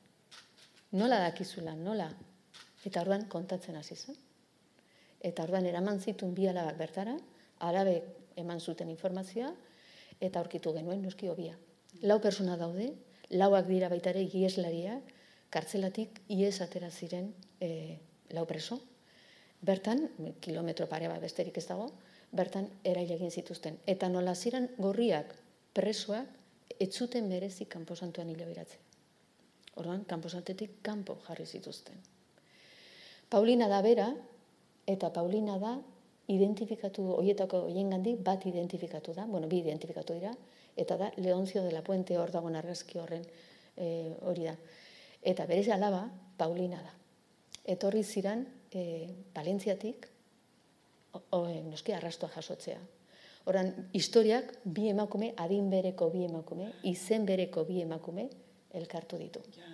Nola 0.92 1.20
dakizula, 1.22 1.76
nola? 1.76 2.10
Eta 2.86 3.02
orduan 3.02 3.28
kontatzen 3.30 3.78
hasi 3.78 3.96
zen. 3.96 4.18
Eta 5.22 5.44
orduan 5.44 5.66
eraman 5.70 6.00
zitun 6.00 6.34
bi 6.34 6.48
alabak 6.48 6.78
bertara, 6.80 7.16
arabe 7.60 8.02
eman 8.40 8.60
zuten 8.60 8.90
informazioa, 8.90 9.52
eta 10.20 10.40
aurkitu 10.40 10.74
genuen 10.76 11.02
noski 11.04 11.30
hobia. 11.30 11.56
Lau 12.02 12.20
persona 12.24 12.58
daude, 12.58 12.92
lauak 13.30 13.68
dira 13.68 13.90
baitare 13.92 14.26
gieslariak, 14.32 15.16
kartzelatik 15.50 16.22
ies 16.30 16.60
atera 16.62 16.90
ziren 16.90 17.32
e, 17.62 17.98
lau 18.36 18.46
preso. 18.46 18.80
Bertan, 19.62 20.06
kilometro 20.40 20.88
pare 20.88 21.10
bat 21.12 21.22
besterik 21.22 21.58
ez 21.58 21.66
dago, 21.68 21.90
bertan 22.32 22.70
erail 22.84 23.12
egin 23.12 23.32
zituzten. 23.32 23.80
Eta 23.86 24.10
nola 24.10 24.36
ziren 24.36 24.70
gorriak 24.78 25.34
presoak 25.74 26.78
etzuten 26.80 27.28
merezi 27.28 27.66
kanposantuan 27.66 28.30
hilo 28.30 28.48
biratzen. 28.48 28.80
Orduan, 29.80 30.04
kanposantetik 30.08 30.80
kanpo 30.84 31.18
jarri 31.28 31.46
zituzten. 31.46 31.98
Paulina 33.30 33.68
da 33.70 33.82
bera, 33.86 34.10
eta 34.90 35.12
Paulina 35.14 35.58
da 35.62 35.76
identifikatu, 36.30 37.06
oietako 37.18 37.66
oien 37.68 37.94
bat 38.24 38.46
identifikatu 38.46 39.14
da, 39.14 39.26
bueno, 39.26 39.48
bi 39.48 39.60
identifikatu 39.60 40.14
dira, 40.14 40.34
eta 40.76 40.98
da 40.98 41.12
Leonzio 41.18 41.64
de 41.64 41.72
la 41.72 41.82
Puente 41.82 42.18
hor 42.18 42.32
dagoen 42.32 42.56
argazki 42.56 43.00
horren 43.00 43.26
e, 43.78 44.16
hori 44.22 44.46
da. 44.46 44.56
Eta 45.22 45.46
berez 45.46 45.68
alaba, 45.70 46.08
Paulina 46.38 46.80
da. 46.82 46.94
Etorri 47.70 48.04
ziran, 48.04 48.46
e, 48.72 49.10
Valentziatik, 49.36 50.08
o, 51.12 51.46
e, 51.48 51.62
noski 51.68 51.94
arrastoa 51.94 52.30
jasotzea. 52.36 52.80
Horan, 53.50 53.72
historiak 53.94 54.52
bi 54.64 54.90
emakume, 54.90 55.34
adin 55.38 55.70
bereko 55.70 56.10
bi 56.14 56.24
emakume, 56.26 56.72
izen 56.84 57.26
bereko 57.26 57.66
bi 57.66 57.82
emakume, 57.82 58.30
elkartu 58.74 59.18
ditu. 59.18 59.42
Ja. 59.58 59.70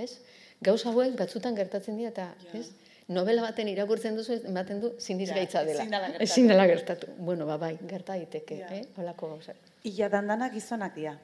Ez? 0.00 0.20
Gauz 0.62 0.84
hauek 0.86 1.16
batzutan 1.18 1.56
gertatzen 1.58 1.96
dira 1.98 2.12
eta, 2.12 2.28
ez? 2.54 2.68
Novela 3.10 3.42
baten 3.42 3.66
irakurtzen 3.66 4.14
duzu, 4.14 4.36
ematen 4.46 4.78
du 4.80 4.92
zindiz 5.00 5.32
gaitza 5.34 5.64
dela. 5.66 5.82
Ezin 6.22 6.46
dela 6.46 6.66
gertatu. 6.70 7.08
Bueno, 7.18 7.46
ba, 7.48 7.56
bai, 7.58 7.72
gerta 7.90 8.14
daiteke, 8.14 8.60
ja. 8.60 8.68
eh? 8.76 8.84
Holako 8.96 9.32
gauzak. 9.34 9.58
Ia 9.90 10.08
dandanak 10.12 10.54
gizonak 10.54 10.94
dira 10.94 11.16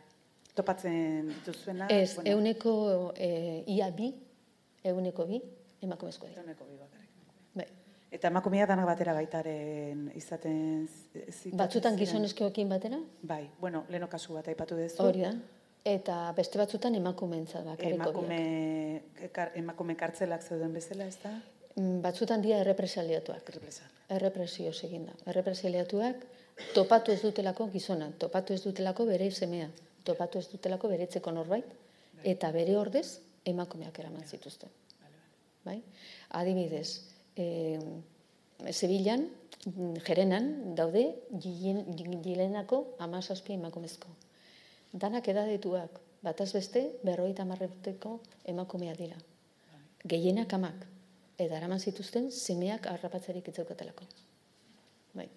topatzen 0.57 1.28
dituzuena? 1.28 1.88
Ez, 1.92 2.16
bueno. 2.16 2.30
euneko 2.32 2.72
e, 3.16 3.62
ia 3.72 3.90
bi, 3.94 4.11
euneko 4.84 5.26
bi, 5.28 5.40
emakumezko 5.84 6.30
dira. 6.30 6.42
Euneko 6.42 6.68
bi 6.68 6.78
bakarrik. 6.80 7.11
Bai. 7.57 7.66
Eta 8.16 8.30
emakumea 8.32 8.68
danak 8.70 8.88
batera 8.88 9.14
baitaren 9.16 10.07
izaten 10.16 10.86
Batzutan 11.59 11.98
gizonezkoekin 12.00 12.70
batera? 12.72 13.00
Bai, 13.22 13.44
bueno, 13.61 13.84
leno 13.92 14.09
kasu 14.09 14.38
bat 14.38 14.48
aipatu 14.52 14.78
duzu. 14.80 15.02
Hori 15.04 15.26
da. 15.26 15.34
Eta 15.86 16.16
beste 16.34 16.59
batzutan 16.59 16.96
emakumeentza 16.98 17.61
bakarriko 17.62 18.11
emakume, 18.11 18.40
kar, 19.32 19.52
emakume 19.54 19.94
kartzelak 19.94 20.42
zeuden 20.42 20.72
bezala, 20.74 21.07
ez 21.07 21.20
da? 21.22 21.30
Mm, 21.76 22.00
batzutan 22.02 22.42
dira 22.42 22.59
errepresaliatuak. 22.64 23.52
Errepresio 24.16 24.72
egin 24.88 25.04
da. 25.07 25.14
Errepresaliatuak 25.30 26.24
topatu 26.74 27.12
ez 27.12 27.20
dutelako 27.22 27.68
gizona, 27.70 28.09
topatu 28.18 28.54
ez 28.54 28.62
dutelako 28.64 29.07
bere 29.07 29.30
semea 29.30 29.68
topatu 30.07 30.38
ez 30.38 30.48
dutelako 30.52 30.90
beretzeko 30.92 31.32
norbait, 31.34 31.66
bai. 31.66 32.24
eta 32.32 32.50
bere 32.54 32.76
ordez 32.78 33.07
emakumeak 33.46 33.98
eraman 34.02 34.26
zituzten. 34.26 34.70
Bai? 35.66 35.80
Adibidez, 36.38 37.02
e, 37.34 37.78
Sevillan, 38.72 39.26
jerenan, 40.07 40.74
daude, 40.78 41.02
gilenako 42.24 42.96
amazazpi 43.04 43.52
emakumezko. 43.59 44.09
Danak 44.96 45.28
edadetuak, 45.28 45.98
bataz 46.24 46.52
beste, 46.54 46.86
berroita 47.04 47.44
marreteko 47.44 48.20
emakumea 48.48 48.94
dira. 48.96 49.18
Bai. 49.72 49.82
Gehienak 50.14 50.54
amak, 50.57 50.86
eta 51.36 51.59
eraman 51.59 51.82
zituzten, 51.82 52.30
semeak 52.32 52.88
harrapatzerik 52.88 53.50
itzaukatelako. 53.52 54.09
Bai. 55.14 55.28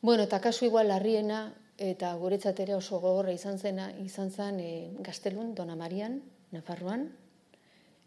Bueno, 0.00 0.22
eta 0.28 0.38
kasu 0.40 0.68
igual 0.68 0.92
larriena, 0.92 1.48
eta 1.78 2.10
guretzat 2.18 2.58
ere 2.60 2.74
oso 2.74 2.98
gogorra 2.98 3.32
izan 3.32 3.58
zena, 3.58 3.88
izan 4.02 4.30
zen 4.30 4.58
e, 4.60 4.90
Gaztelun, 4.98 5.54
Dona 5.54 5.76
Marian, 5.78 6.18
Nafarroan, 6.50 7.06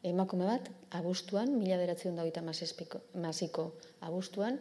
emakume 0.03 0.45
bat, 0.45 0.67
abuztuan, 0.97 1.55
mila 1.57 1.77
beratzen 1.77 2.15
da 2.15 2.25
maziko 3.13 3.71
abuztuan, 4.01 4.59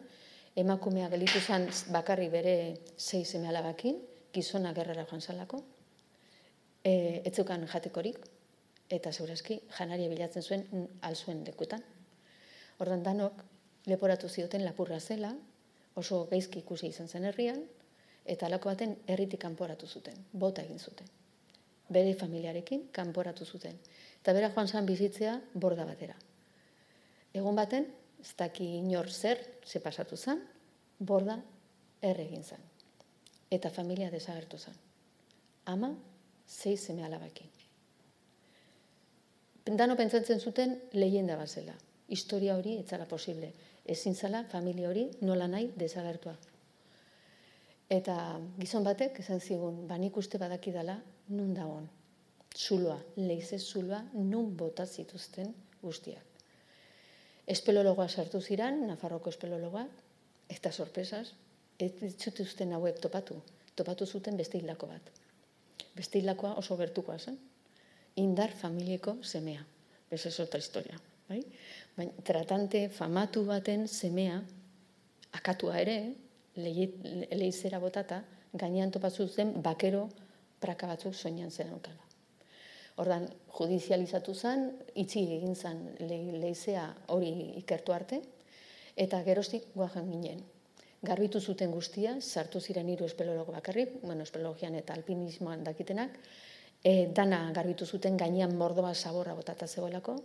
emakumea 0.57 1.09
gelitu 1.09 1.41
zen 1.41 1.69
bakarri 1.91 2.29
bere 2.29 2.77
zei 2.99 3.25
seme 3.25 3.49
alabakin, 3.49 3.99
gizona 4.33 4.73
gerrara 4.73 5.07
joan 5.11 5.21
zalako, 5.21 5.63
e, 6.85 7.23
etzukan 7.25 7.67
jatekorik, 7.67 8.19
eta 8.91 9.13
zeurazki 9.13 9.61
janaria 9.79 10.09
bilatzen 10.09 10.43
zuen 10.43 10.89
alzuen 11.03 11.43
dekutan. 11.45 11.83
Ordan 12.79 13.03
danok, 13.03 13.43
leporatu 13.87 14.29
zioten 14.29 14.65
lapurra 14.65 15.01
zela, 15.01 15.35
oso 15.97 16.27
gaizki 16.31 16.61
ikusi 16.61 16.89
izan 16.89 17.09
zen 17.09 17.25
herrian, 17.25 17.65
eta 18.25 18.47
alako 18.47 18.71
baten 18.71 18.97
herritik 19.07 19.41
kanporatu 19.41 19.87
zuten, 19.87 20.17
bota 20.33 20.63
egin 20.63 20.79
zuten. 20.79 21.07
Bere 21.91 22.15
familiarekin 22.15 22.89
kanporatu 22.93 23.45
zuten. 23.45 23.79
Eta 24.21 24.33
bera 24.33 24.51
joan 24.55 24.69
zan 24.69 24.87
bizitzea 24.87 25.41
borda 25.55 25.85
batera. 25.85 26.15
Egun 27.35 27.57
baten, 27.57 27.87
ez 28.21 28.35
daki 28.37 28.67
inor 28.79 29.11
zer, 29.11 29.41
ze 29.65 29.81
pasatu 29.81 30.17
zen, 30.17 30.43
borda 30.99 31.41
erregin 32.03 32.45
zen. 32.45 32.61
Eta 33.51 33.71
familia 33.71 34.11
desagertu 34.11 34.59
zen. 34.59 34.75
Ama, 35.67 35.95
zei 36.47 36.77
zeme 36.77 37.05
alabaki. 37.05 37.49
Dano 39.65 39.97
pentsatzen 39.97 40.41
zuten 40.41 40.81
lehenda 40.93 41.37
bazela. 41.37 41.75
Historia 42.09 42.57
hori 42.57 42.77
etzara 42.79 43.07
posible. 43.07 43.53
Ezin 43.87 44.15
zala 44.15 44.45
familia 44.45 44.89
hori 44.89 45.11
nola 45.21 45.47
nahi 45.49 45.71
desagertua. 45.77 46.37
Eta 47.91 48.17
gizon 48.59 48.85
batek 48.87 49.19
esan 49.19 49.41
zigun, 49.41 49.87
banik 49.89 50.17
uste 50.17 50.39
badakidala, 50.39 51.01
nun 51.35 51.55
da 51.55 51.67
hon 51.67 51.89
zuloa, 52.57 52.99
leize 53.17 53.59
zuloa, 53.59 54.03
nun 54.15 54.57
bota 54.57 54.87
zituzten 54.87 55.55
guztiak. 55.83 56.25
Espelologoa 57.47 58.09
sartu 58.09 58.41
ziran, 58.41 58.87
Nafarroko 58.87 59.31
espelologoa, 59.31 59.87
eta 60.51 60.73
sorpresas, 60.73 61.35
ez 61.79 62.15
zuten 62.45 62.73
hauek 62.73 63.01
topatu. 63.01 63.41
Topatu 63.77 64.07
zuten 64.07 64.37
beste 64.37 64.59
hilako 64.59 64.87
bat. 64.87 65.11
Beste 65.97 66.19
hilakoa 66.19 66.55
oso 66.55 66.77
gertukoa 66.77 67.19
zen. 67.19 67.39
Indar 68.17 68.53
familieko 68.53 69.17
semea. 69.23 69.65
Ez 70.11 70.27
ez 70.27 70.41
otra 70.41 70.59
historia. 70.59 70.99
Bai? 71.29 71.43
Baina, 71.97 72.13
tratante 72.25 72.89
famatu 72.89 73.45
baten 73.47 73.87
semea, 73.89 74.43
akatua 75.33 75.79
ere, 75.79 75.97
leizera 76.57 77.79
botata, 77.79 78.25
gainean 78.53 78.91
topatu 78.91 79.29
zen 79.29 79.55
bakero 79.63 80.09
praka 80.61 80.87
batzuk 80.87 81.15
soinan 81.15 81.51
zen 81.51 81.71
aukala. 81.73 82.05
Ordan 83.01 83.29
judizializatu 83.57 84.35
zen, 84.35 84.67
itxi 84.95 85.23
egin 85.37 85.55
zen 85.55 85.85
leizea 86.01 86.85
hori 87.15 87.31
ikertu 87.63 87.93
arte, 87.93 88.21
eta 88.97 89.23
gerostik 89.25 89.71
guajan 89.75 90.11
ginen. 90.11 90.43
Garbitu 91.03 91.41
zuten 91.41 91.71
guztia, 91.73 92.19
sartu 92.21 92.61
ziren 92.61 92.89
hiru 92.93 93.07
espelologo 93.07 93.55
bakarrik, 93.55 93.95
bueno, 94.03 94.23
espelologian 94.23 94.75
eta 94.77 94.93
alpinismoan 94.93 95.65
dakitenak, 95.65 96.19
e, 96.85 97.09
dana 97.17 97.47
garbitu 97.57 97.87
zuten 97.87 98.19
gainean 98.21 98.53
mordoa 98.57 98.93
saborra 98.95 99.35
botata 99.35 99.67
zegoelako, 99.67 100.19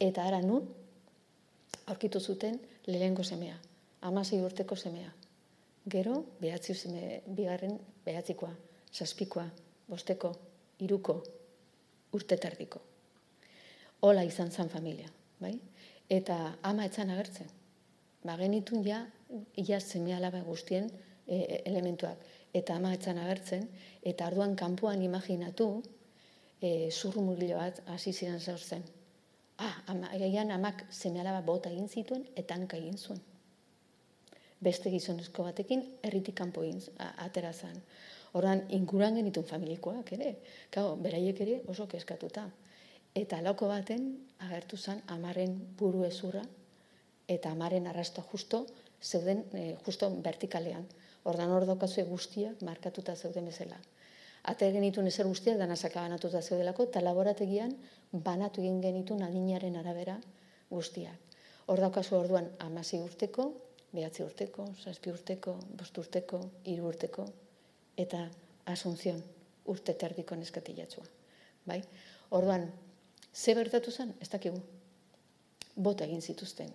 eta 0.00 0.26
ara 0.26 0.42
nun, 0.44 0.68
aurkitu 1.86 2.20
zuten 2.20 2.60
lehengo 2.86 3.24
semea, 3.24 3.56
amasei 4.02 4.42
urteko 4.44 4.76
semea. 4.76 5.19
Gero, 5.88 6.26
behatzi 6.40 6.74
zeme, 6.74 7.22
bigarren 7.26 7.78
behatzikoa, 8.04 8.52
saspikoa, 8.92 9.46
bosteko, 9.88 10.32
iruko, 10.84 11.22
urte 12.12 12.36
tardiko. 12.36 12.82
Ola 14.02 14.24
izan 14.24 14.50
zan 14.50 14.68
familia, 14.68 15.08
bai? 15.40 15.54
Eta 16.10 16.36
ama 16.62 16.84
etzan 16.84 17.10
agertzen. 17.10 17.48
Ba, 18.24 18.36
genitun 18.36 18.84
ja, 18.84 19.06
ia 19.56 19.80
zeme 19.80 20.12
alaba 20.14 20.42
guztien 20.44 20.90
e, 21.26 21.38
e, 21.38 21.62
elementuak. 21.64 22.28
Eta 22.52 22.76
ama 22.76 22.92
etzan 22.92 23.18
agertzen, 23.18 23.66
eta 24.04 24.26
arduan 24.26 24.56
kanpoan 24.56 25.00
imaginatu, 25.02 25.82
e, 26.60 26.90
zurru 26.90 27.24
bat 27.56 27.80
hasi 27.86 28.12
ziren 28.12 28.40
zaurtzen. 28.40 28.84
Ah, 29.56 29.82
ama, 29.86 30.10
amak 30.54 30.84
zeme 30.92 31.20
alaba 31.20 31.40
bota 31.40 31.70
egin 31.70 31.88
zituen, 31.88 32.26
eta 32.36 32.54
hanka 32.54 32.76
egin 32.76 32.98
zuen. 32.98 33.29
Beste 34.60 34.90
gizonezko 34.92 35.44
batekin, 35.46 35.82
erritik 36.04 36.36
kanpo 36.36 36.62
atera 37.16 37.52
zen. 37.52 37.76
Horan, 38.32 38.66
inguran 38.68 39.16
genitun 39.16 39.44
familikoak 39.44 40.12
ere. 40.12 40.34
Gau, 40.72 40.96
beraiek 40.96 41.40
ere 41.40 41.60
oso 41.68 41.86
keskatuta. 41.88 42.44
Eta 43.14 43.40
lauko 43.42 43.68
baten, 43.68 44.04
agertu 44.38 44.76
zen, 44.76 45.00
amaren 45.08 45.56
buru 45.78 46.04
ezurra, 46.04 46.42
eta 47.26 47.50
amaren 47.50 47.86
arrastoa 47.86 48.24
justo, 48.30 48.66
zeuden, 49.02 49.44
e, 49.52 49.76
justo 49.86 50.10
vertikalean. 50.22 50.84
Ordan 51.24 51.50
hor 51.50 51.66
daukazue 51.66 52.04
guztiak 52.04 52.62
markatuta 52.62 53.16
zeuden 53.16 53.48
bezala. 53.50 53.80
Ate 54.50 54.70
genitun 54.72 55.06
ezer 55.06 55.26
guztiak 55.28 55.58
danazaka 55.60 56.00
banatuta 56.00 56.40
zeudelako, 56.42 56.86
eta 56.88 57.02
laborategian 57.04 57.74
banatu 58.12 58.62
egin 58.62 58.80
genitun 58.80 59.22
adinaren 59.22 59.76
arabera 59.76 60.16
guztiak. 60.70 61.18
Hor 61.66 61.80
daukazu 61.80 62.16
orduan 62.16 62.48
amasi 62.58 63.00
urteko, 63.00 63.50
behatzi 63.92 64.22
urteko, 64.22 64.68
zazpi 64.82 65.10
urteko, 65.10 65.56
bost 65.78 65.98
urteko, 65.98 66.40
hiru 66.64 66.86
urteko, 66.90 67.26
eta 67.98 68.22
asunzion 68.70 69.22
urte 69.70 69.94
terdiko 69.94 70.36
neskatilatzua. 70.36 71.04
Bai? 71.66 71.80
Orduan, 72.30 72.68
ze 73.34 73.54
bertatu 73.54 73.90
zen? 73.90 74.14
Ez 74.20 74.28
dakigu. 74.30 74.60
Bota 75.76 76.04
egin 76.04 76.22
zituzten. 76.22 76.70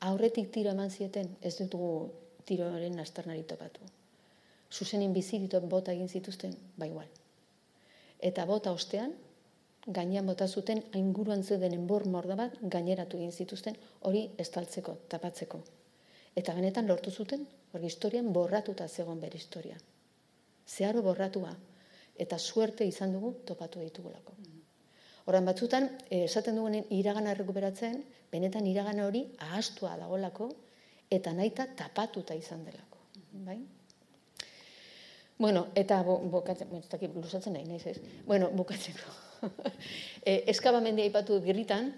Aurretik 0.00 0.50
tiro 0.52 0.72
eman 0.72 0.90
zieten, 0.90 1.36
ez 1.42 1.54
dutugu 1.58 1.92
tiroaren 2.48 2.98
astarnari 3.00 3.44
topatu. 3.48 3.80
Zuzenin 4.72 5.12
biziritot 5.12 5.64
bota 5.68 5.92
egin 5.92 6.08
zituzten, 6.08 6.56
bai 6.76 6.88
igual. 6.90 7.08
Eta 8.20 8.44
bota 8.46 8.72
ostean, 8.72 9.14
gainean 9.86 10.26
bota 10.26 10.48
zuten, 10.48 10.82
ainguruan 10.94 11.44
zeuden 11.44 11.74
enbor 11.76 12.06
morda 12.10 12.36
bat, 12.36 12.58
gaineratu 12.62 13.20
egin 13.20 13.32
zituzten, 13.32 13.76
hori 14.02 14.28
estaltzeko, 14.38 14.96
tapatzeko. 15.08 15.62
Eta 16.36 16.54
benetan 16.54 16.86
lortu 16.86 17.10
zuten, 17.10 17.46
hori 17.72 17.86
historian 17.86 18.32
borratuta 18.32 18.88
zegoen 18.88 19.20
bere 19.20 19.40
historian 19.40 19.80
zeharo 20.66 21.02
borratua, 21.02 21.54
eta 22.18 22.38
suerte 22.38 22.84
izan 22.84 23.12
dugu 23.14 23.32
topatu 23.46 23.80
ditugulako. 23.80 24.34
Horan 25.26 25.46
batzutan, 25.46 25.88
eh, 26.10 26.24
esaten 26.24 26.56
dugunen 26.56 26.84
iragana 26.90 27.32
errekuperatzen, 27.32 28.04
benetan 28.32 28.66
iragana 28.66 29.06
hori 29.06 29.24
ahastua 29.38 29.96
dagolako, 29.96 30.52
eta 31.10 31.32
naita 31.32 31.66
tapatuta 31.76 32.34
izan 32.34 32.64
delako. 32.64 32.98
Bai? 33.46 33.58
Bueno, 35.38 35.66
eta 35.74 36.02
bukatzen, 36.02 36.74
ez 36.76 36.88
dakit, 36.88 37.14
lusatzen 37.14 37.52
nahi, 37.52 37.64
nahi, 37.64 37.80
ez? 37.84 38.00
Bueno, 38.26 38.50
bukatzeko. 38.50 39.10
e, 40.24 40.44
eskabamendia 40.48 41.04
ipatu 41.04 41.40
girritan, 41.44 41.92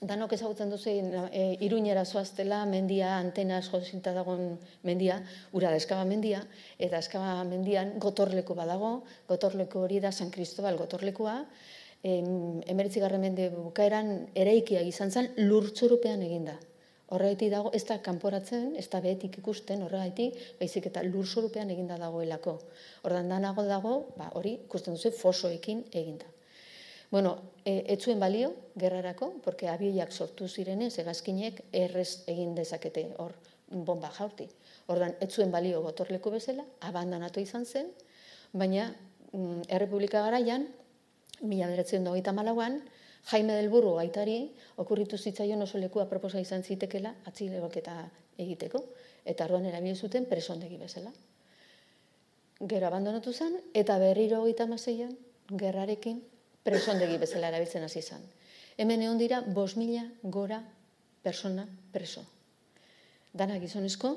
danok 0.00 0.32
ezagutzen 0.32 0.70
duzu 0.72 0.90
e, 0.90 1.56
iruñera 1.60 2.04
zoaztela, 2.04 2.64
mendia, 2.64 3.18
antena 3.18 3.60
jozinta 3.62 4.14
dagoen 4.16 4.56
mendia, 4.82 5.20
ura 5.52 5.70
da 5.70 5.76
eskaba 5.76 6.04
mendia, 6.08 6.40
eta 6.78 6.98
eskaba 6.98 7.42
mendian 7.44 7.98
gotorleko 8.00 8.56
badago, 8.56 9.02
gotorleko 9.28 9.84
hori 9.84 10.00
da 10.00 10.12
San 10.12 10.30
Cristobal 10.30 10.80
gotorlekoa, 10.80 11.36
emeritzi 12.02 13.00
garren 13.00 13.20
mende 13.20 13.50
bukaeran 13.52 14.30
eraikia 14.34 14.80
izan 14.80 15.10
zen 15.10 15.28
lurtzurupean 15.36 16.22
eginda. 16.24 16.56
Horregaiti 17.10 17.50
dago, 17.50 17.72
ez 17.74 17.84
da 17.84 17.98
kanporatzen, 18.00 18.76
ez 18.78 18.86
da 18.88 19.00
behetik 19.04 19.40
ikusten, 19.42 19.82
horregaiti, 19.82 20.30
baizik 20.60 20.86
eta 20.86 21.02
lurtzurupean 21.02 21.70
eginda 21.74 21.98
dagoelako. 21.98 22.60
Danago 23.04 23.64
dago, 23.66 23.94
ba, 24.16 24.30
hori, 24.38 24.54
ikusten 24.64 24.94
duzu, 24.94 25.10
fosoekin 25.10 25.84
eginda. 25.92 26.30
Bueno, 27.10 27.42
e, 27.64 27.84
etzuen 27.90 28.20
balio, 28.20 28.54
gerrarako, 28.78 29.34
porque 29.42 29.68
abioiak 29.68 30.12
sortu 30.12 30.46
zirenez, 30.48 30.92
egazkinek 31.02 31.64
errez 31.72 32.22
egin 32.30 32.54
dezakete 32.54 33.08
hor 33.18 33.34
bomba 33.70 34.10
jaurti. 34.14 34.46
Ordan 34.90 35.16
etzuen 35.20 35.50
balio 35.50 35.82
gotorleku 35.82 36.30
bezala, 36.30 36.64
abandonatu 36.86 37.42
izan 37.42 37.66
zen, 37.66 37.90
baina 38.52 38.92
mm, 39.32 39.66
Errepublika 39.68 40.22
garaian, 40.22 40.68
mila 41.42 41.66
beretzen 41.70 42.06
dogeita 42.06 42.32
malauan, 42.32 42.80
Jaime 43.30 43.52
del 43.52 43.68
Burro 43.68 43.96
gaitari, 43.98 44.54
okurritu 44.80 45.18
zitzaion 45.18 45.60
oso 45.62 45.78
leku 45.78 46.00
aproposa 46.00 46.40
izan 46.40 46.62
zitekela, 46.62 47.12
atzilebaketa 47.28 47.96
egiteko, 48.40 48.80
eta 49.28 49.44
arduan 49.44 49.66
erabile 49.68 49.94
zuten 49.94 50.24
presondegi 50.30 50.78
bezala. 50.80 51.12
Gero 52.60 52.86
abandonatu 52.86 53.32
zen, 53.32 53.58
eta 53.74 53.98
berriro 53.98 54.42
gaita 54.46 54.66
mazeian, 54.70 55.12
gerrarekin, 55.50 56.22
presondegi 56.64 57.18
bezala 57.18 57.48
erabiltzen 57.48 57.84
hasi 57.84 58.00
izan. 58.02 58.22
Hemen 58.76 59.02
egon 59.02 59.18
dira 59.20 59.40
bos 59.40 59.76
mila 59.76 60.04
gora 60.22 60.60
persona 61.22 61.66
preso. 61.92 62.24
Dana 63.32 63.58
gizonezko 63.62 64.14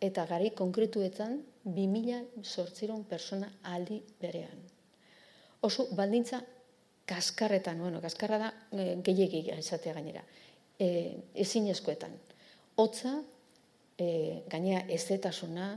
eta 0.00 0.24
gari 0.28 0.50
konkretuetan 0.56 1.38
2000 1.64 2.42
sortziron 2.42 3.04
persona 3.08 3.48
aldi 3.72 4.00
berean. 4.20 4.60
Oso 5.64 5.88
baldintza 5.96 6.42
kaskarretan, 7.08 7.80
bueno, 7.80 8.00
kaskarra 8.00 8.38
da 8.40 8.50
e, 8.72 8.96
gehiegi 9.04 9.44
izatea 9.58 9.94
gainera, 9.96 10.22
e, 10.80 10.88
ezin 11.44 11.68
eskoetan. 11.72 12.12
Otza, 12.80 13.14
e, 13.98 14.08
gainea 14.50 14.84
ezetasuna, 14.88 15.68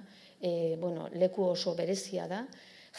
e, 0.41 0.75
bueno, 0.79 1.09
leku 1.13 1.43
oso 1.51 1.75
berezia 1.75 2.27
da, 2.27 2.45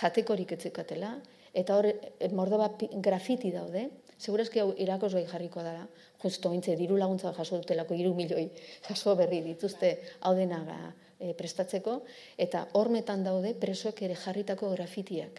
jatekorik 0.00 0.52
etzikatela, 0.56 1.16
eta 1.58 1.78
hor, 1.78 1.90
e, 1.90 2.28
mordoba 2.34 2.70
grafiti 3.02 3.50
daude, 3.54 3.88
Segurazki 4.18 4.58
hau 4.58 4.72
irakos 4.82 5.12
bai 5.14 5.24
jarriko 5.30 5.62
dara, 5.62 5.84
justo 6.22 6.50
mintze, 6.50 6.74
diru 6.76 6.96
laguntza 6.98 7.30
jaso 7.36 7.60
dutelako, 7.60 7.94
iru 7.94 8.16
milioi 8.18 8.48
jaso 8.88 9.14
berri 9.14 9.44
dituzte 9.44 9.92
hau 10.26 10.32
denaga 10.34 10.78
e, 11.20 11.34
prestatzeko, 11.38 12.00
eta 12.36 12.64
hormetan 12.80 13.22
daude 13.22 13.54
presoek 13.54 14.02
ere 14.08 14.16
jarritako 14.18 14.72
grafitiak. 14.74 15.38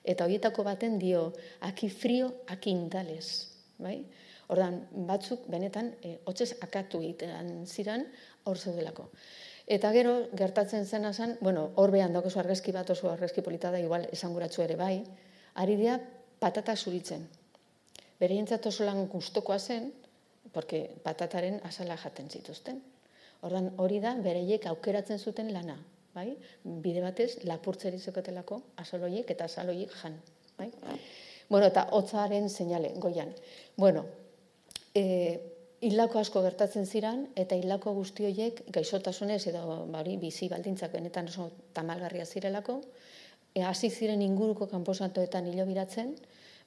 Eta 0.00 0.24
horietako 0.24 0.64
baten 0.64 0.96
dio, 1.02 1.26
aki 1.68 1.90
frio, 1.92 2.30
aki 2.48 2.72
indales. 2.72 3.52
Bai? 3.76 3.98
Ordan 4.48 4.80
batzuk 5.04 5.44
benetan 5.52 5.92
e, 6.00 6.16
hotzez 6.24 6.54
akatu 6.64 7.02
egitean 7.04 7.66
ziran 7.66 8.06
hor 8.48 8.56
zeudelako. 8.56 9.10
Eta 9.66 9.90
gero, 9.92 10.16
gertatzen 10.38 10.86
zena 10.86 11.12
zen, 11.12 11.36
bueno, 11.42 11.72
hor 11.74 11.92
behan 11.92 12.14
dago 12.16 12.30
argazki 12.40 12.72
bat 12.72 12.88
oso 12.94 13.10
argazki 13.10 13.42
polita 13.42 13.74
da, 13.74 13.82
igual 13.82 14.06
esanguratzu 14.14 14.62
ere 14.62 14.76
bai, 14.78 15.02
ari 15.56 15.76
dira 15.80 15.98
patata 16.40 16.76
zuritzen 16.76 17.26
bereientzat 18.20 18.66
oso 18.66 18.84
lan 18.84 19.06
gustokoa 19.08 19.58
zen, 19.58 19.90
porque 20.52 20.88
patataren 21.04 21.60
asala 21.68 21.96
jaten 22.00 22.30
zituzten. 22.30 22.80
Ordan 23.44 23.72
hori 23.82 24.00
da 24.00 24.14
bereiek 24.24 24.66
aukeratzen 24.70 25.18
zuten 25.18 25.52
lana, 25.52 25.76
bai? 26.14 26.30
Bide 26.64 27.02
batez 27.04 27.44
lapurtzeri 27.44 27.98
zekotelako 28.00 28.62
asaloiek 28.82 29.30
eta 29.30 29.50
asaloiek 29.50 29.92
jan, 30.00 30.16
bai? 30.56 30.70
Bueno, 31.48 31.66
eta 31.66 31.86
hotzaren 31.92 32.48
seinale 32.50 32.94
goian. 32.96 33.34
Bueno, 33.76 34.06
eh 34.94 35.52
hilako 35.86 36.18
asko 36.18 36.40
gertatzen 36.40 36.86
ziran 36.86 37.26
eta 37.36 37.54
hilako 37.54 37.92
guzti 37.92 38.24
horiek 38.24 38.62
gaixotasunez 38.72 39.42
edo 39.50 39.84
bari 39.92 40.16
bizi 40.16 40.48
baldintzak 40.48 40.90
benetan 40.92 41.28
oso 41.28 41.50
tamalgarria 41.76 42.24
zirelako, 42.24 42.78
e, 42.80 43.25
hasi 43.62 43.90
ziren 43.90 44.22
inguruko 44.22 44.66
kanposatoetan 44.66 45.46
hilo 45.46 45.66
biratzen, 45.66 46.14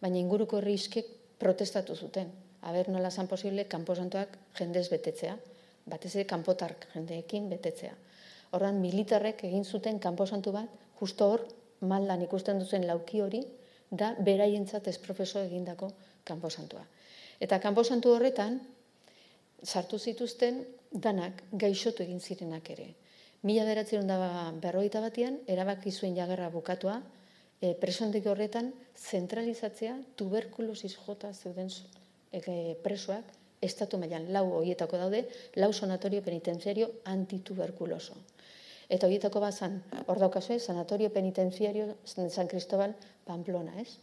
baina 0.02 0.18
inguruko 0.18 0.58
herriskek 0.58 1.06
protestatu 1.40 1.96
zuten. 1.96 2.32
Aber 2.62 2.90
nola 2.90 3.12
zan 3.12 3.28
posible 3.28 3.66
kanposantoak 3.72 4.36
jendez 4.60 4.90
betetzea, 4.92 5.38
batez 5.86 6.16
ere 6.16 6.26
kanpotark 6.28 6.88
jendeekin 6.94 7.50
betetzea. 7.50 7.94
Horran 8.52 8.82
militarrek 8.82 9.44
egin 9.48 9.64
zuten 9.66 10.00
kanposantu 10.00 10.52
bat, 10.52 10.70
justo 11.00 11.30
hor 11.32 11.46
maldan 11.82 12.22
ikusten 12.26 12.60
duzen 12.60 12.88
lauki 12.88 13.22
hori 13.22 13.44
da 13.92 14.16
beraientzat 14.20 14.88
ez 14.88 15.00
egindako 15.00 15.92
kanposantua. 16.24 16.86
Eta 17.40 17.60
kanposantu 17.60 18.14
horretan 18.14 18.60
sartu 19.64 19.98
zituzten 19.98 20.66
danak 20.92 21.44
gaixotu 21.52 22.04
egin 22.04 22.20
zirenak 22.20 22.70
ere. 22.70 22.94
Mila 23.42 23.64
beratzen 23.64 24.08
da 24.08 24.18
berroita 24.60 25.00
batian, 25.00 25.38
erabaki 25.48 25.94
zuen 25.96 26.16
jagerra 26.18 26.50
bukatua, 26.52 26.98
e, 27.62 27.72
presondik 27.80 28.26
horretan 28.28 28.74
zentralizatzea 29.00 29.96
tuberkulosis 30.20 30.98
jota 31.06 31.32
zeuden 31.34 31.72
e, 32.36 32.76
presoak 32.84 33.32
estatu 33.64 33.98
mailan 34.00 34.28
lau 34.36 34.44
horietako 34.60 35.00
daude, 35.00 35.24
lau 35.56 35.72
sanatorio 35.72 36.22
penitenziario 36.24 36.92
antituberkuloso. 37.06 38.18
Eta 38.90 39.08
horietako 39.08 39.40
bazan, 39.40 39.80
hor 40.08 40.20
daukazue, 40.20 40.60
sanatorio 40.60 41.12
penitenziario 41.14 41.96
San 42.04 42.48
Cristobal 42.48 42.96
Pamplona, 43.24 43.76
ez? 43.80 44.00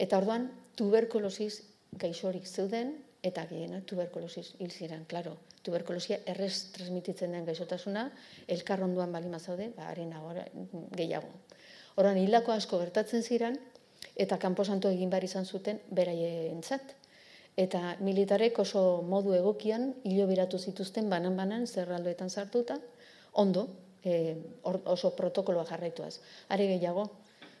Eta 0.00 0.16
orduan, 0.16 0.48
tuberkulosis 0.76 1.64
gaixorik 2.00 2.46
zeuden, 2.46 2.94
eta 3.24 3.46
gehiena 3.48 3.80
tuberkulosis 3.88 4.54
hil 4.60 4.70
ziren, 4.70 5.06
klaro. 5.08 5.38
Tuberkulosia 5.64 6.18
errez 6.28 6.72
transmititzen 6.74 7.32
den 7.32 7.46
gaixotasuna, 7.48 8.10
elkarronduan 8.52 9.12
bali 9.12 9.30
mazaude, 9.32 9.70
ba, 9.76 9.88
arena 9.88 10.20
gehiago. 10.92 11.30
Horan 11.96 12.18
hilako 12.20 12.52
asko 12.52 12.78
gertatzen 12.82 13.22
ziren, 13.22 13.56
eta 14.20 14.36
kanposanto 14.38 14.90
egin 14.92 15.10
behar 15.10 15.24
izan 15.24 15.46
zuten 15.46 15.80
beraientzat. 15.90 16.92
Eta 17.56 17.94
militarek 18.02 18.58
oso 18.58 19.02
modu 19.06 19.32
egokian 19.32 19.92
hilo 20.04 20.26
biratu 20.26 20.58
zituzten 20.58 21.08
banan-banan 21.08 21.66
zerraldoetan 21.66 22.30
sartuta, 22.30 22.76
ondo, 23.32 23.68
e, 24.04 24.36
oso 24.64 25.14
protokoloa 25.16 25.64
jarraituaz. 25.70 26.18
Are 26.48 26.66
gehiago, 26.66 27.06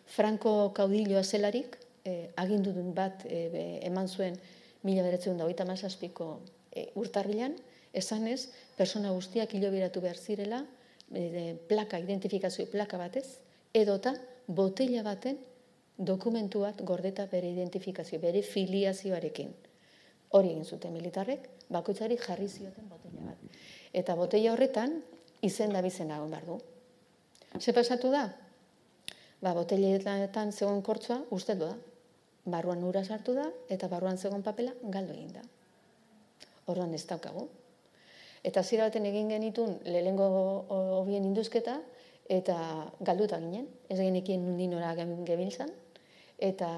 Franco 0.04 0.72
kaudilloa 0.74 1.22
zelarik, 1.22 1.78
e, 2.04 2.34
agindu 2.36 2.74
bat 2.92 3.24
e, 3.24 3.80
eman 3.86 4.08
zuen 4.08 4.36
mila 4.84 5.04
beretzen 5.06 5.38
da, 5.40 5.46
oita 5.48 5.64
mazazpiko 5.68 6.28
e, 6.70 6.90
urtarrilan, 7.00 7.56
esanez, 7.94 8.50
persona 8.76 9.12
guztiak 9.14 9.54
hilo 9.56 9.70
biratu 9.72 10.02
behar 10.04 10.20
zirela, 10.20 10.64
e, 11.14 11.54
plaka, 11.68 11.98
identifikazio 12.02 12.66
plaka 12.72 13.00
batez, 13.00 13.26
edota 13.74 14.14
botella 14.46 15.02
baten 15.06 15.38
dokumentu 15.96 16.64
bat 16.64 16.82
gordeta 16.82 17.26
bere 17.30 17.50
identifikazio, 17.54 18.18
bere 18.20 18.42
filiazioarekin. 18.42 19.52
Hori 20.34 20.50
egin 20.50 20.64
zuten 20.64 20.92
militarrek, 20.92 21.48
bakoitzari 21.70 22.18
jarri 22.18 22.48
zioten 22.48 22.88
botella 22.90 23.30
bat. 23.30 23.58
Eta 23.94 24.16
botella 24.18 24.52
horretan, 24.52 24.98
izen 25.42 25.72
da 25.72 25.82
bizen 25.84 26.10
agon 26.10 26.32
behar 26.34 26.48
du. 26.48 26.58
Ze 27.60 27.72
pasatu 27.72 28.10
da? 28.10 28.26
Ba, 29.44 29.52
botelletan 29.54 30.52
zegoen 30.52 30.82
kortzoa, 30.82 31.20
uste 31.30 31.54
da. 31.60 31.74
Barruan 32.44 32.82
ura 32.84 33.04
sartu 33.04 33.34
da, 33.34 33.46
eta 33.72 33.88
barruan 33.88 34.18
zegoen 34.18 34.42
papela, 34.44 34.74
galdo 34.82 35.14
egin 35.14 35.32
da. 35.32 35.42
Horren 36.66 36.92
ez 36.94 37.04
daukagu. 37.08 37.48
Eta 38.44 38.62
zira 38.62 38.90
baten 38.90 39.06
egin 39.08 39.30
genitun, 39.32 39.78
lehengo 39.84 40.26
hobien 41.00 41.24
induzketa, 41.24 41.78
eta 42.28 42.56
galduta 43.00 43.40
ginen, 43.40 43.66
ez 43.88 43.98
genekien 43.98 44.44
nundin 44.44 44.74
ora 44.76 44.92
gebiltzan, 44.96 45.72
eta 46.38 46.68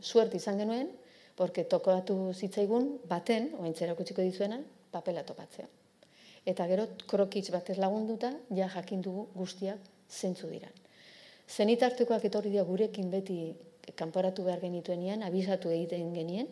suert 0.00 0.34
izan 0.34 0.60
genuen, 0.60 0.88
porque 1.36 1.64
tokoatu 1.64 2.32
zitzaigun 2.34 2.98
baten, 3.08 3.50
oaintzera 3.60 3.94
kutsiko 3.96 4.24
dizuena, 4.24 4.60
papela 4.92 5.22
topatzea. 5.24 5.68
Eta 6.48 6.66
gero 6.68 6.86
krokitz 7.08 7.50
batez 7.52 7.76
lagunduta, 7.78 8.32
ja 8.56 8.68
jakin 8.72 9.02
dugu 9.04 9.26
guztiak 9.36 9.78
zentzu 10.08 10.48
dira. 10.48 10.68
Zenitartekoak 11.48 12.24
etorri 12.24 12.52
dira 12.54 12.64
gurekin 12.64 13.10
beti 13.12 13.38
kanporatu 13.96 14.44
behar 14.44 14.60
genituenian, 14.60 15.22
abizatu 15.22 15.70
egiten 15.70 16.12
genien, 16.14 16.48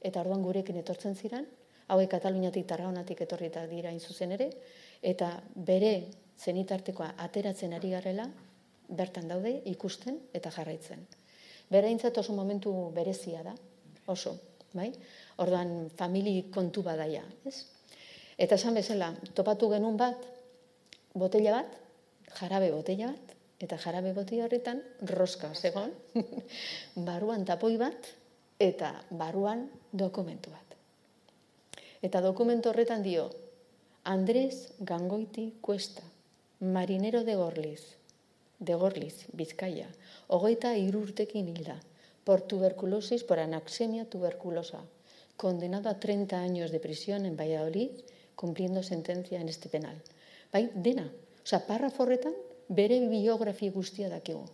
eta 0.00 0.20
orduan 0.20 0.42
gurekin 0.42 0.76
etortzen 0.80 1.16
ziren, 1.16 1.46
hauek 1.88 2.10
Kataluniatik 2.10 2.66
Tarraonatik 2.66 3.20
etorri 3.22 3.50
dira 3.70 3.92
zuzen 3.98 4.32
ere, 4.32 4.50
eta 5.02 5.42
bere 5.54 6.10
zenitartekoa 6.38 7.14
ateratzen 7.18 7.72
ari 7.72 7.90
garela, 7.90 8.26
bertan 8.88 9.28
daude 9.28 9.62
ikusten 9.66 10.18
eta 10.34 10.50
jarraitzen. 10.50 11.06
Bereintzat 11.70 12.18
oso 12.18 12.32
momentu 12.32 12.72
berezia 12.94 13.42
da, 13.42 13.54
oso, 14.06 14.36
bai? 14.72 14.92
Orduan 15.42 15.90
famili 15.96 16.50
kontu 16.54 16.82
badaia, 16.82 17.24
ez? 17.44 17.64
Eta 18.38 18.54
esan 18.54 18.74
bezala, 18.76 19.14
topatu 19.34 19.70
genuen 19.72 19.96
bat, 19.96 20.26
botella 21.14 21.56
bat, 21.56 21.78
jarabe 22.38 22.70
botella 22.70 23.10
bat, 23.10 23.25
eta 23.60 23.78
jarabe 23.78 24.12
botella 24.12 24.44
horretan 24.44 24.82
roska 25.00 25.54
zegon, 25.54 25.92
baruan 27.08 27.44
tapoi 27.44 27.76
bat, 27.80 28.12
eta 28.58 28.92
baruan 29.10 29.66
dokumentu 29.92 30.50
bat. 30.50 30.76
Eta 32.02 32.20
dokumentu 32.20 32.70
horretan 32.70 33.02
dio, 33.02 33.30
Andrés 34.04 34.72
Gangoiti 34.78 35.54
Cuesta, 35.60 36.02
marinero 36.60 37.24
de 37.24 37.34
Gorliz, 37.34 37.96
de 38.58 38.74
Gorliz, 38.74 39.26
Bizkaia, 39.32 39.88
hogeita 40.28 40.76
irurtekin 40.76 41.48
hilda, 41.48 41.80
por 42.24 42.40
tuberculosis, 42.42 43.24
por 43.24 43.38
anaxemia 43.38 44.04
tuberculosa, 44.04 44.80
condenado 45.36 45.88
a 45.88 46.00
30 46.00 46.38
años 46.38 46.70
de 46.70 46.80
prisión 46.80 47.26
en 47.26 47.36
Valladolid, 47.36 47.90
cumpliendo 48.34 48.82
sentencia 48.82 49.40
en 49.40 49.48
este 49.48 49.68
penal. 49.68 50.00
Bai, 50.52 50.70
dena, 50.74 51.10
oza, 51.44 51.66
parra 51.66 51.90
forretan, 51.90 52.34
bere 52.68 53.00
biografia 53.08 53.72
guztia 53.72 54.08
dakigu. 54.08 54.44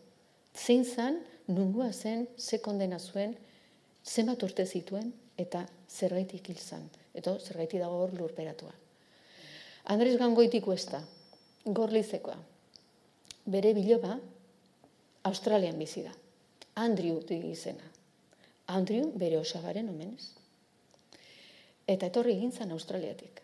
Zein 0.54 0.84
zan, 0.84 1.18
nungua 1.46 1.92
zen, 1.92 2.28
ze 2.36 2.60
kondena 2.60 2.98
zuen, 2.98 3.36
zenbat 4.04 4.42
urte 4.42 4.66
zituen, 4.66 5.12
eta 5.36 5.66
zergaitik 5.88 6.48
hil 6.48 6.58
zan. 6.58 6.88
Eta 7.14 7.36
zergaitik 7.38 7.80
dago 7.80 8.02
hor 8.02 8.14
lurperatua. 8.16 8.72
Andres 9.92 10.16
Gangoitiko 10.18 10.72
ez 10.72 10.86
da, 10.86 11.02
gorlizekoa. 11.64 12.36
Bere 13.46 13.72
biloba, 13.74 14.18
Australian 15.24 15.78
bizi 15.78 16.02
da. 16.02 16.12
Andrew 16.74 17.20
du 17.26 17.34
izena. 17.34 17.84
Andrew 18.66 19.10
bere 19.18 19.38
osagaren 19.38 19.90
omenez. 19.90 20.30
Eta 21.86 22.06
etorri 22.06 22.36
egin 22.38 22.52
zan 22.52 22.72
Australiatik. 22.72 23.41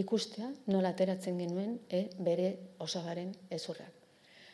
Ikustea 0.00 0.48
nola 0.72 0.92
ateratzen 0.94 1.36
genuen 1.42 1.74
e, 1.92 2.06
bere 2.24 2.52
osagaren 2.80 3.32
ezurrak. 3.52 3.92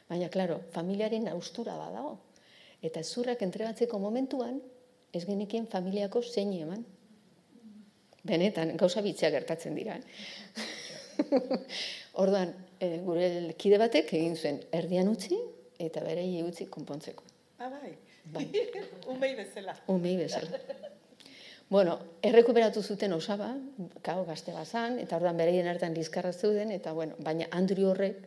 Baina, 0.08 0.30
klaro, 0.32 0.58
familiaren 0.74 1.28
austura 1.30 1.76
badago. 1.78 2.16
Eta 2.82 3.02
zurrak 3.04 3.42
entregatzeko 3.46 3.98
momentuan, 4.02 4.58
ez 5.14 5.24
genikien 5.26 5.68
familiako 5.70 6.22
zein 6.22 6.52
eman. 6.56 6.82
Benetan, 8.26 8.74
gauza 8.76 9.02
bitxea 9.04 9.30
gertatzen 9.30 9.78
dira. 9.78 9.96
Eh? 9.98 11.38
Orduan, 12.22 12.52
e, 12.80 12.98
gure 13.06 13.30
kide 13.58 13.78
batek 13.78 14.12
egin 14.18 14.36
zuen 14.36 14.60
erdian 14.74 15.10
utzi 15.10 15.38
eta 15.78 16.02
bere 16.02 16.26
utzi 16.42 16.66
konpontzeko. 16.66 17.24
Ah, 17.58 17.70
bai. 17.70 17.94
Bai. 18.32 18.46
Umei 19.14 19.34
bezala. 19.38 19.76
Umei 19.86 20.16
bezala. 20.18 20.58
Bueno, 21.68 21.98
errekuperatu 22.24 22.80
zuten 22.80 23.12
osaba, 23.12 23.50
kau, 24.00 24.22
gazte 24.24 24.54
bazan, 24.56 24.96
eta 25.02 25.18
orduan 25.18 25.36
bereien 25.36 25.66
hartan 25.68 25.92
lizkarra 25.92 26.32
zeuden, 26.32 26.72
eta 26.72 26.94
bueno, 26.96 27.18
baina 27.20 27.44
Andri 27.52 27.84
horrek 27.84 28.22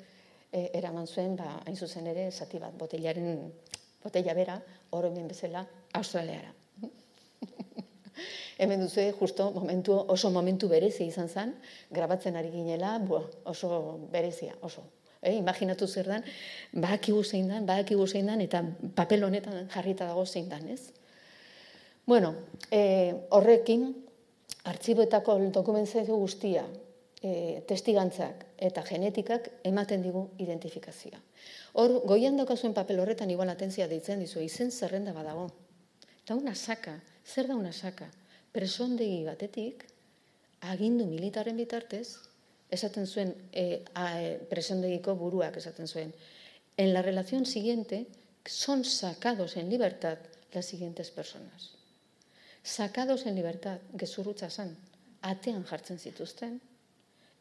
e, 0.52 0.68
eraman 0.78 1.08
zuen, 1.10 1.34
ba, 1.40 1.56
hain 1.66 1.76
zuzen 1.76 2.06
ere, 2.12 2.28
zati 2.30 2.62
bat, 2.62 2.76
botellaren, 2.78 3.50
botella 4.04 4.38
bera, 4.38 4.60
oromen 4.94 5.26
bezala, 5.32 5.66
Australiara. 5.98 6.54
Hemen 8.62 8.86
duzu, 8.86 9.08
justo, 9.18 9.50
momentu, 9.58 9.98
oso 9.98 10.30
momentu 10.30 10.70
berezi 10.70 11.10
izan 11.10 11.30
zen, 11.34 11.58
grabatzen 11.90 12.38
ari 12.38 12.54
ginela, 12.54 13.00
bo, 13.02 13.24
oso 13.50 13.98
berezia, 14.14 14.54
oso. 14.62 14.86
E, 15.18 15.34
imaginatu 15.34 15.90
zer 15.90 16.14
dan, 16.14 16.30
badakigu 16.78 17.26
zein 17.26 17.50
dan, 17.50 17.66
badakigu 17.66 18.06
zein 18.06 18.30
dan, 18.30 18.46
eta 18.46 18.62
papel 18.94 19.26
honetan 19.26 19.66
jarrita 19.74 20.14
dago 20.14 20.30
zein 20.30 20.50
dan, 20.50 20.70
ez? 20.70 20.92
Bueno, 22.06 22.34
e, 22.72 23.28
horrekin, 23.30 23.92
artxiboetako 24.66 25.38
dokumentzio 25.54 26.18
guztia, 26.18 26.64
e, 27.22 27.62
testigantzak 27.70 28.46
eta 28.58 28.82
genetikak 28.86 29.50
ematen 29.70 30.02
digu 30.02 30.24
identifikazioa. 30.42 31.22
Hor, 31.78 32.00
goian 32.10 32.38
daukazuen 32.38 32.74
papel 32.74 33.00
horretan 33.00 33.30
igual 33.30 33.54
atentzia 33.54 33.88
deitzen 33.88 34.20
dizu, 34.20 34.42
izen 34.42 34.72
zerrenda 34.72 35.14
badago. 35.14 35.48
Eta 36.24 36.36
una 36.36 36.56
saka, 36.56 36.98
zer 37.26 37.48
da 37.48 37.56
una 37.56 37.72
saka? 37.72 38.10
Presondegi 38.52 39.22
batetik, 39.26 39.86
agindu 40.74 41.06
militaren 41.06 41.58
bitartez, 41.58 42.18
esaten 42.72 43.06
zuen, 43.06 43.36
e, 43.54 43.84
a, 43.94 44.08
e, 44.22 44.40
presondegiko 44.50 45.16
buruak 45.16 45.62
esaten 45.62 45.88
zuen, 45.88 46.14
en 46.78 46.94
la 46.94 47.02
relación 47.02 47.46
siguiente, 47.46 48.08
son 48.46 48.84
sacados 48.86 49.56
en 49.56 49.70
libertad 49.70 50.18
las 50.52 50.66
siguientes 50.66 51.12
personas 51.12 51.81
sakados 52.64 53.26
en 53.26 53.36
libertad, 53.36 53.80
gezurrutza 53.98 54.50
zan, 54.50 54.76
atean 55.22 55.64
jartzen 55.66 56.00
zituzten, 56.00 56.60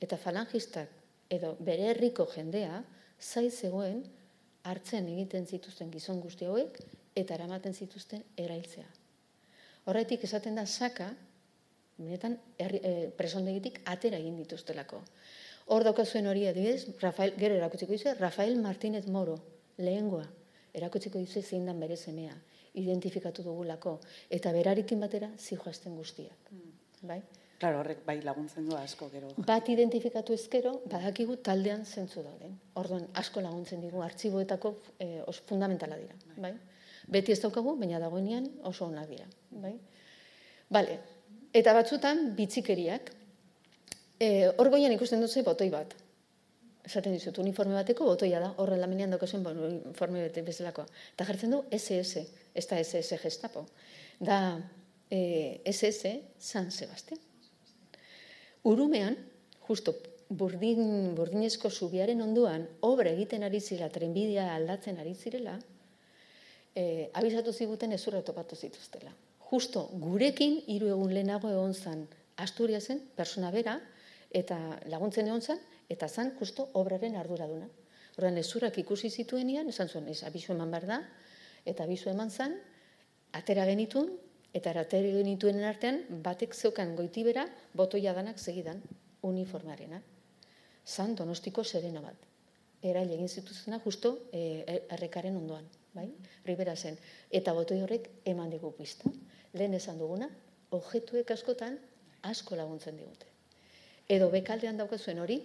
eta 0.01 0.16
falangistak 0.16 0.89
edo 1.31 1.55
bere 1.61 1.91
herriko 1.93 2.27
jendea, 2.27 2.83
zai 3.21 3.51
zegoen, 3.51 4.03
hartzen 4.64 5.09
egiten 5.09 5.47
zituzten 5.47 5.91
gizon 5.93 6.21
guzti 6.21 6.49
hauek, 6.49 6.81
eta 7.14 7.35
eramaten 7.35 7.75
zituzten 7.75 8.25
erailtzea. 8.37 8.87
Horretik 9.89 10.25
esaten 10.25 10.57
da 10.57 10.66
saka, 10.66 11.11
benetan 12.01 12.37
e, 12.59 13.11
presondegitik 13.16 13.81
atera 13.85 14.18
egin 14.21 14.37
dituztelako. 14.41 15.03
Hor 15.71 15.85
daukazuen 15.85 16.27
hori 16.27 16.47
adibidez, 16.49 16.97
Rafael, 17.01 17.35
gero 17.39 17.57
erakutsiko 17.57 17.93
dizu, 17.93 18.14
Rafael 18.18 18.57
Martínez 18.61 19.07
Moro, 19.07 19.37
lehengoa, 19.79 20.25
erakutsiko 20.75 21.21
dizu 21.21 21.43
zein 21.43 21.68
dan 21.68 21.81
bere 21.81 21.97
semea 21.97 22.37
identifikatu 22.75 23.43
dugulako 23.43 23.99
eta 24.31 24.53
berarikin 24.53 25.01
batera 25.01 25.31
zijoazten 25.39 25.97
guztiak. 25.97 26.51
Mm. 26.53 26.73
Bai? 27.09 27.21
Claro, 27.61 27.81
horrek 27.83 28.05
bai 28.07 28.16
laguntzen 28.25 28.68
du 28.68 28.77
asko 28.77 29.11
gero. 29.12 29.31
Bat 29.37 29.68
identifikatu 29.68 30.33
ezkero, 30.33 30.79
badakigu 30.89 31.37
taldean 31.45 31.85
zentzu 31.85 32.23
dauden. 32.25 32.55
Orduan, 32.81 33.05
asko 33.21 33.43
laguntzen 33.45 33.83
digu, 33.85 34.01
artxiboetako 34.01 34.75
eh, 34.99 35.21
os 35.27 35.41
fundamentala 35.49 35.99
dira. 36.01 36.16
Bai. 36.37 36.39
bai? 36.47 36.53
Beti 37.11 37.33
ez 37.33 37.41
daukagu, 37.43 37.75
baina 37.77 38.01
dagoenean 38.01 38.47
oso 38.71 38.87
onak 38.87 39.09
dira. 39.12 39.27
Bai? 39.51 39.75
Bale. 40.71 40.99
Eta 41.53 41.75
batzutan, 41.77 42.31
bitzikeriak. 42.39 43.12
Eh, 44.21 44.49
hor 44.57 44.71
goian 44.73 44.93
ikusten 44.93 45.21
dut 45.21 45.37
botoi 45.45 45.68
bat 45.73 45.97
esaten 46.91 47.14
dizut, 47.14 47.38
uniforme 47.38 47.76
bateko 47.78 48.05
botoia 48.09 48.43
da, 48.43 48.51
horre 48.59 48.76
laminean 48.80 49.14
daukazen 49.14 49.47
uniforme 49.47 50.26
bete 50.26 50.43
bezalakoa. 50.47 50.86
Eta 51.14 51.26
jartzen 51.28 51.55
du 51.55 51.62
SS, 51.76 52.26
ez 52.55 52.66
da 52.66 52.78
SS 52.82 53.20
gestapo. 53.22 53.64
Da 54.20 54.59
eh, 55.11 55.61
SS 55.64 56.14
San 56.38 56.70
Sebastián. 56.70 57.20
Urumean, 58.64 59.16
justo 59.68 59.95
burdin, 60.28 61.14
burdinezko 61.16 61.70
zubiaren 61.70 62.20
onduan, 62.22 62.66
obra 62.86 63.11
egiten 63.11 63.43
ari 63.47 63.61
zirela, 63.61 63.91
trenbidea 63.91 64.51
aldatzen 64.55 65.01
ari 65.03 65.14
zirela, 65.14 65.57
eh, 66.74 67.11
abizatu 67.14 67.53
ziguten 67.53 67.93
ezurra 67.93 68.22
topatu 68.22 68.57
zituztela. 68.57 69.12
Justo 69.51 69.88
gurekin, 69.93 70.61
hiru 70.70 70.93
egun 70.95 71.14
lehenago 71.14 71.51
egon 71.51 71.74
zan, 71.74 72.07
Asturiasen, 72.41 73.01
persona 73.16 73.51
bera, 73.51 73.80
eta 74.30 74.57
laguntzen 74.88 75.26
egon 75.26 75.43
zan, 75.43 75.59
eta 75.91 76.09
zan 76.09 76.32
justo 76.38 76.68
obraren 76.78 77.16
arduraduna. 77.18 77.66
Horren 78.16 78.38
ezurrak 78.38 78.78
ikusi 78.78 79.11
zituenian, 79.11 79.68
esan 79.68 79.88
zuen, 79.88 80.09
ez, 80.09 80.22
abizu 80.24 80.55
eman 80.55 80.70
behar 80.70 80.86
da, 80.86 80.99
eta 81.66 81.84
abizu 81.84 82.11
eman 82.12 82.30
zan, 82.30 82.57
atera 83.36 83.66
genitun, 83.66 84.12
eta 84.55 84.72
atera 84.78 85.12
genituenen 85.18 85.66
artean, 85.66 86.03
batek 86.24 86.55
zeukan 86.55 86.95
goitibera, 86.99 87.47
botoia 87.74 88.14
danak 88.14 88.38
segidan, 88.38 88.82
uniformarena. 89.26 90.01
Zan 90.86 91.14
donostiko 91.14 91.64
serena 91.64 92.03
bat. 92.03 92.16
Era 92.82 93.03
egin 93.05 93.28
zituzena 93.28 93.78
justo 93.84 94.14
e, 94.32 94.62
errekaren 94.88 95.36
ondoan, 95.36 95.66
bai? 95.93 96.09
Ribera 96.47 96.74
zen. 96.76 96.97
Eta 97.30 97.53
botoi 97.53 97.82
horrek 97.84 98.09
eman 98.24 98.51
digu 98.51 98.72
pista. 98.76 99.11
Lehen 99.53 99.74
esan 99.76 99.99
duguna, 100.01 100.30
objetuek 100.70 101.30
askotan 101.34 101.76
asko 102.22 102.57
laguntzen 102.57 102.97
digute. 102.97 103.26
Edo 104.09 104.30
bekaldean 104.32 104.80
daukazuen 104.80 105.20
hori, 105.22 105.38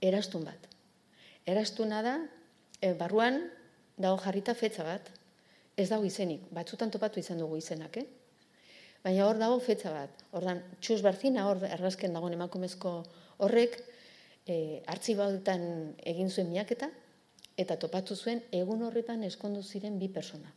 erastun 0.00 0.44
bat. 0.44 0.68
Erastuna 1.46 2.02
da, 2.02 2.16
e, 2.80 2.92
barruan 2.98 3.40
dago 3.96 4.18
jarrita 4.20 4.54
fetza 4.54 4.84
bat, 4.84 5.10
ez 5.76 5.88
dago 5.90 6.04
izenik, 6.04 6.46
batzutan 6.52 6.90
topatu 6.90 7.20
izan 7.20 7.38
dugu 7.40 7.58
izenak, 7.60 7.96
eh? 8.00 8.06
Baina 9.04 9.26
hor 9.28 9.38
dago 9.38 9.58
fetza 9.62 9.92
bat. 9.94 10.24
Ordan 10.34 10.62
txus 10.80 10.98
barzina 11.04 11.46
hor 11.46 11.62
errazken 11.62 12.16
dagoen 12.16 12.34
emakumezko 12.34 12.96
horrek 13.44 13.78
e, 14.48 14.82
artxibautan 14.90 15.62
egin 16.02 16.30
zuen 16.30 16.50
miaketa 16.50 16.90
eta 17.56 17.76
topatu 17.78 18.16
zuen 18.16 18.42
egun 18.52 18.82
horretan 18.82 19.22
eskondu 19.28 19.62
ziren 19.62 20.00
bi 20.00 20.08
persona. 20.08 20.50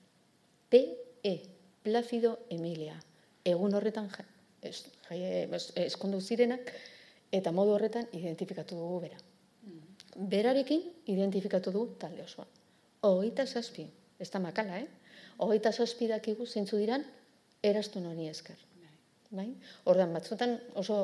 P. 0.69 0.81
E. 1.23 1.35
Placido 1.83 2.39
Emilia. 2.49 2.97
Egun 3.45 3.77
horretan 3.77 4.09
eskondu 4.65 6.19
zirenak 6.19 6.73
eta 7.31 7.53
modu 7.53 7.77
horretan 7.77 8.09
identifikatu 8.17 8.75
dugu 8.75 8.99
bera 9.05 9.28
berarekin 10.19 10.81
identifikatu 11.07 11.71
du 11.71 11.85
talde 11.99 12.23
osoa. 12.23 12.45
Hogeita 13.07 13.45
zazpi, 13.47 13.85
ez 14.19 14.29
da 14.31 14.39
makala, 14.43 14.79
eh? 14.79 14.87
Hogeita 15.39 15.71
zazpi 15.71 16.09
dakigu 16.11 16.45
zeintzu 16.45 16.77
diran, 16.77 17.05
erastu 17.63 18.01
noni 18.03 18.27
esker. 18.29 18.57
Bai? 19.31 19.47
Ordan 19.85 20.13
batzutan 20.13 20.55
oso 20.81 20.95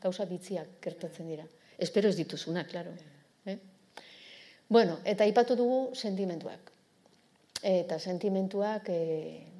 gauza 0.00 0.24
bitziak 0.30 0.78
gertatzen 0.80 1.28
dira. 1.28 1.44
Espero 1.78 2.08
ez 2.08 2.16
dituzuna, 2.16 2.62
klaro. 2.64 2.92
Eh? 3.44 3.56
Bueno, 4.68 5.00
eta 5.04 5.26
ipatu 5.26 5.56
dugu 5.58 5.80
sentimentuak. 5.94 6.70
Eta 7.62 7.98
sentimentuak 7.98 8.88
e, 8.88 9.00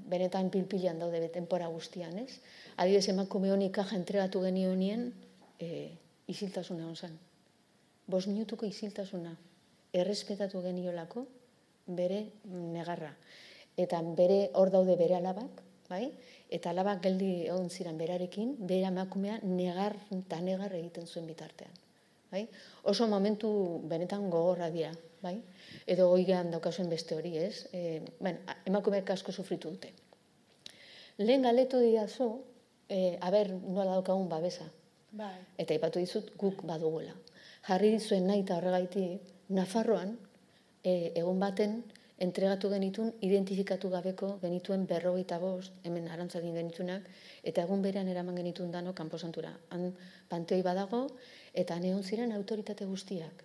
benetan 0.07 0.51
pilpilean 0.55 1.03
daude 1.03 1.21
betenpora 1.21 1.67
guztian, 1.67 2.15
ez? 2.23 2.39
Adibidez 2.77 3.09
emakume 3.11 3.51
honi 3.53 3.73
kaja 3.75 3.99
entregatu 3.99 4.41
genionien, 4.47 5.11
e, 5.59 5.91
isiltasuna 6.31 6.95
zen 6.95 7.19
bos 8.07 8.27
minutuko 8.27 8.67
iziltasuna 8.67 9.37
errespetatu 9.93 10.63
geniolako 10.65 11.27
bere 11.87 12.25
negarra. 12.45 13.13
Eta 13.77 14.01
bere 14.17 14.51
hor 14.59 14.71
daude 14.73 14.97
bere 14.97 15.17
alabak, 15.17 15.63
bai? 15.89 16.11
Eta 16.53 16.71
alabak 16.71 17.03
geldi 17.05 17.31
egon 17.47 17.71
ziren 17.71 17.99
berarekin, 17.99 18.55
bere 18.59 18.89
emakumea 18.89 19.39
negar 19.45 19.97
eta 20.13 20.41
negar 20.41 20.75
egiten 20.77 21.07
zuen 21.07 21.27
bitartean. 21.27 21.73
Bai? 22.33 22.47
Oso 22.89 23.07
momentu 23.09 23.49
benetan 23.89 24.31
gogorra 24.33 24.71
dira, 24.73 24.93
bai? 25.23 25.37
Edo 25.87 26.09
oigean 26.13 26.51
daukazuen 26.53 26.89
beste 26.89 27.17
hori, 27.17 27.37
ez? 27.39 27.67
E, 27.73 28.01
ben, 28.21 28.41
emakumeak 28.69 29.11
asko 29.13 29.33
sufritu 29.33 29.73
dute. 29.75 29.93
Lehen 31.19 31.45
galetu 31.45 31.81
dira 31.81 32.07
zu, 32.09 32.31
e, 32.89 33.19
aber 33.21 33.53
nola 33.53 33.99
daukagun 33.99 34.31
babesa. 34.33 34.65
Bai. 35.13 35.37
Eta 35.61 35.77
ipatu 35.77 36.01
dizut 36.01 36.33
guk 36.41 36.65
badugula 36.65 37.13
jarri 37.67 37.93
dizuen 37.95 38.27
nahi 38.27 38.43
eta 38.45 38.59
horregaiti 38.59 39.07
Nafarroan 39.55 40.17
e, 40.83 41.13
egon 41.19 41.39
baten 41.41 41.83
entregatu 42.23 42.71
genitun 42.71 43.11
identifikatu 43.27 43.91
gabeko 43.91 44.37
genituen 44.43 44.87
berrogeita 44.87 45.39
bost, 45.43 45.75
hemen 45.83 46.07
arantzadin 46.09 46.55
genitunak, 46.55 47.09
eta 47.43 47.65
egun 47.67 47.83
berean 47.83 48.09
eraman 48.09 48.39
genitun 48.39 48.71
dano 48.71 48.93
kanposantura. 48.95 49.51
Han 49.75 49.89
panteoi 50.31 50.63
badago, 50.63 51.09
eta 51.53 51.79
neon 51.83 52.05
ziren 52.05 52.33
autoritate 52.37 52.87
guztiak. 52.87 53.43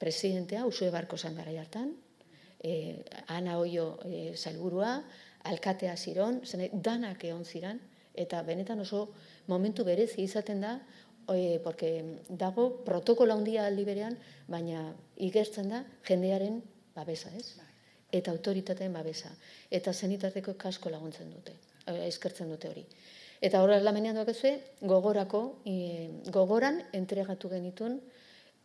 Presidentea, 0.00 0.64
usue 0.64 0.88
barko 0.90 1.18
zan 1.18 1.36
gara 1.36 1.52
jartan, 1.52 1.92
e, 2.64 3.02
ana 3.28 3.58
oio 3.60 3.98
e, 4.08 4.32
zailburua, 4.36 4.94
alkatea 5.52 5.96
ziron, 5.96 6.40
zene, 6.44 6.70
danak 6.72 7.24
egon 7.28 7.44
ziren, 7.44 7.80
eta 8.14 8.40
benetan 8.42 8.80
oso 8.80 9.10
momentu 9.48 9.84
berezi 9.84 10.24
izaten 10.24 10.64
da, 10.64 10.78
e, 11.34 11.60
porque 11.62 12.18
dago 12.28 12.82
protokola 12.84 13.34
handia 13.34 13.66
aldi 13.66 13.84
berean, 13.84 14.16
baina 14.48 14.94
igertzen 15.16 15.70
da 15.70 15.84
jendearen 16.06 16.60
babesa, 16.94 17.30
ez? 17.36 17.56
Bai. 17.56 17.68
Eta 18.20 18.32
autoritateen 18.34 18.92
babesa. 18.92 19.30
Eta 19.70 19.92
zenitateko 19.92 20.56
kasko 20.58 20.90
laguntzen 20.90 21.30
dute, 21.30 21.54
e, 21.86 22.06
eskertzen 22.08 22.50
dute 22.50 22.70
hori. 22.70 22.84
Eta 23.40 23.62
horrela 23.62 23.86
lamenean 23.88 24.18
duak 24.18 24.36
gogorako, 24.82 25.60
e, 25.64 26.10
gogoran 26.28 26.82
entregatu 26.92 27.48
genitun, 27.48 28.00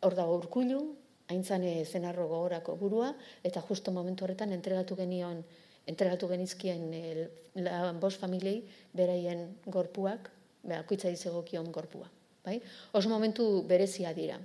hor 0.00 0.14
dago 0.14 0.36
urkullu, 0.36 0.80
haintzane 1.28 1.84
zenarro 1.84 2.28
gogorako 2.28 2.76
burua, 2.76 3.14
eta 3.42 3.62
justo 3.62 3.90
momentu 3.90 4.24
horretan 4.24 4.52
entregatu 4.52 4.96
genion, 4.96 5.42
entregatu 5.86 6.28
genizkien 6.28 6.92
e, 6.92 7.28
la, 7.54 7.92
bos 7.92 8.16
familiei 8.18 8.60
beraien 8.92 9.48
gorpuak, 9.66 10.30
bakoitza 10.66 11.10
izegokion 11.14 11.72
gorpua. 11.72 12.10
Bai? 12.46 12.60
Oso 12.94 13.10
momentu 13.10 13.64
berezia 13.66 14.12
dira. 14.14 14.38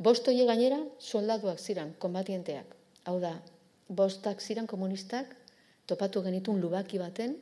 Bost 0.00 0.26
hoe 0.26 0.44
gainera 0.48 0.78
soldaduak 0.98 1.60
ziren, 1.60 1.92
konbatienteak. 2.00 2.70
Hau 3.04 3.18
da, 3.20 3.34
bostak 3.88 4.40
ziren 4.40 4.66
komunistak, 4.66 5.34
topatu 5.86 6.22
genitun 6.24 6.62
lubaki 6.62 6.98
baten, 6.98 7.36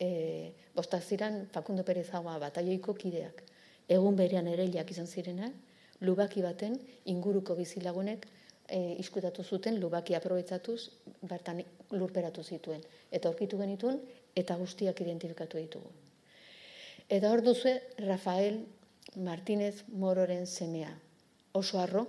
e, 0.00 0.50
bostak 0.74 1.06
ziren 1.06 1.44
Facundo 1.54 1.84
Pérez 1.86 2.08
Agua 2.18 2.34
bataioiko 2.42 2.94
kideak. 2.98 3.44
Egun 3.88 4.18
berean 4.18 4.48
ere 4.50 4.66
izan 4.66 5.06
zirenak, 5.06 5.52
lubaki 6.00 6.42
baten 6.42 6.74
inguruko 7.06 7.54
bizilagunek 7.54 8.26
e, 8.68 8.96
iskutatu 8.98 9.44
zuten 9.44 9.78
lubaki 9.80 10.14
aprobetsatuz 10.14 10.90
bertan 11.22 11.62
lurperatu 11.92 12.42
zituen. 12.42 12.82
Eta 13.10 13.28
aurkitu 13.28 13.56
genitun 13.58 14.00
eta 14.34 14.56
guztiak 14.56 15.00
identifikatu 15.00 15.58
ditugu. 15.58 15.90
Eta 17.08 17.30
hor 17.30 17.40
duzu 17.40 17.70
Rafael 18.04 18.60
Martínez 19.16 19.84
Mororen 19.88 20.46
semea. 20.46 20.92
Oso 21.52 21.80
arro, 21.80 22.06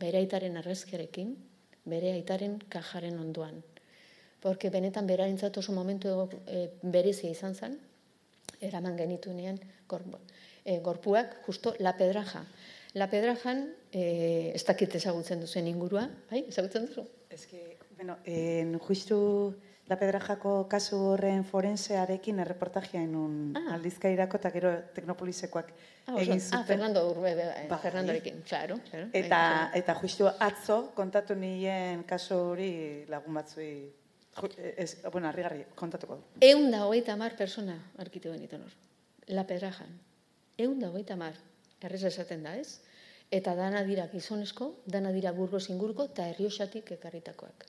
bere 0.00 0.18
aitaren 0.18 0.56
arrezkerekin, 0.56 1.36
bere 1.84 2.12
aitaren 2.12 2.58
kajaren 2.68 3.18
onduan. 3.18 3.62
Porque 4.40 4.70
benetan 4.70 5.06
berarentzat 5.06 5.56
oso 5.58 5.72
momentu 5.72 6.10
e, 6.46 6.68
berezia 6.82 7.30
izan 7.30 7.54
zen, 7.54 7.78
eraman 8.60 8.96
genitunean 8.96 9.58
e, 9.58 10.80
gorpuak, 10.80 11.40
justo 11.46 11.74
la 11.78 11.96
pedraja. 11.96 12.44
La 12.94 13.08
Pedrajan, 13.10 13.74
eh, 13.92 14.52
ez 14.54 14.64
dakit 14.64 14.94
ezagutzen 14.96 15.42
duzen 15.44 15.66
ingurua, 15.68 16.06
bai, 16.30 16.44
ezagutzen 16.48 16.86
duzu? 16.86 17.04
Ez 17.30 17.44
que, 17.46 17.76
bueno, 17.96 18.16
en 18.24 18.78
justu 18.78 19.18
La 19.88 19.96
Pedrajako 19.96 20.66
kasu 20.68 20.98
horren 21.14 21.44
forensearekin 21.48 22.40
erreportajea 22.44 23.00
inun 23.06 23.54
Ah. 23.56 23.74
aldizkairako 23.76 24.36
eta 24.36 24.50
gero 24.52 24.72
teknopolisekoak 24.94 25.70
Ah, 26.08 26.18
egin 26.20 26.34
ah, 26.36 26.40
zuten. 26.40 26.64
Fernando 26.66 27.06
Urbe, 27.10 27.34
Bai. 27.34 27.78
Fernandorekin, 27.82 28.42
claro. 28.48 28.78
claro, 28.90 29.06
Eta, 29.12 29.28
claro. 29.28 29.70
eta 29.74 29.94
justu 29.94 30.26
atzo 30.40 30.92
kontatu 30.94 31.34
nien 31.34 32.02
kasu 32.04 32.34
hori 32.34 33.04
lagun 33.08 33.34
batzui, 33.34 33.92
ju- 34.40 34.50
ez, 34.76 34.96
bueno, 35.12 35.28
harrigarri, 35.28 35.64
kontatuko. 35.74 36.18
Eun 36.40 36.70
da 36.70 36.84
hogeita 36.86 37.16
mar 37.16 37.34
persona 37.36 37.78
arkitu 37.98 38.32
genituen 38.32 38.62
hor. 38.62 38.72
La 39.28 39.44
Pedrajan. 39.46 39.98
Eun 40.58 40.78
da 40.80 40.88
hogeita 40.90 41.16
mar. 41.16 41.34
Errez 41.80 42.02
esaten 42.04 42.42
da, 42.42 42.56
ez? 42.56 42.80
Eta 43.30 43.54
dana 43.54 43.82
dira 43.84 44.08
gizonezko, 44.08 44.74
dana 44.86 45.12
dira 45.12 45.32
burgos 45.32 45.68
inguruko 45.70 46.04
eta 46.04 46.28
herriosatik 46.28 46.90
ekarritakoak. 46.92 47.66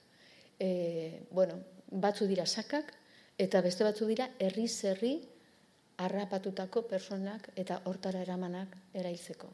E, 0.59 1.21
bueno, 1.31 1.59
batzu 1.91 2.27
dira 2.27 2.45
sakak, 2.45 2.93
eta 3.37 3.61
beste 3.61 3.83
batzu 3.83 4.07
dira 4.07 4.29
herri 4.39 4.67
harrapatutako 5.97 6.83
personak 6.87 7.49
eta 7.55 7.81
hortara 7.85 8.21
eramanak 8.21 8.75
erailtzeko. 8.93 9.49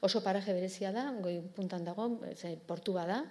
Oso 0.00 0.20
paraje 0.22 0.52
berezia 0.52 0.92
da, 0.92 1.10
goi 1.22 1.40
puntan 1.40 1.84
dago, 1.84 2.20
ze, 2.34 2.56
portu 2.66 2.92
bada, 2.92 3.24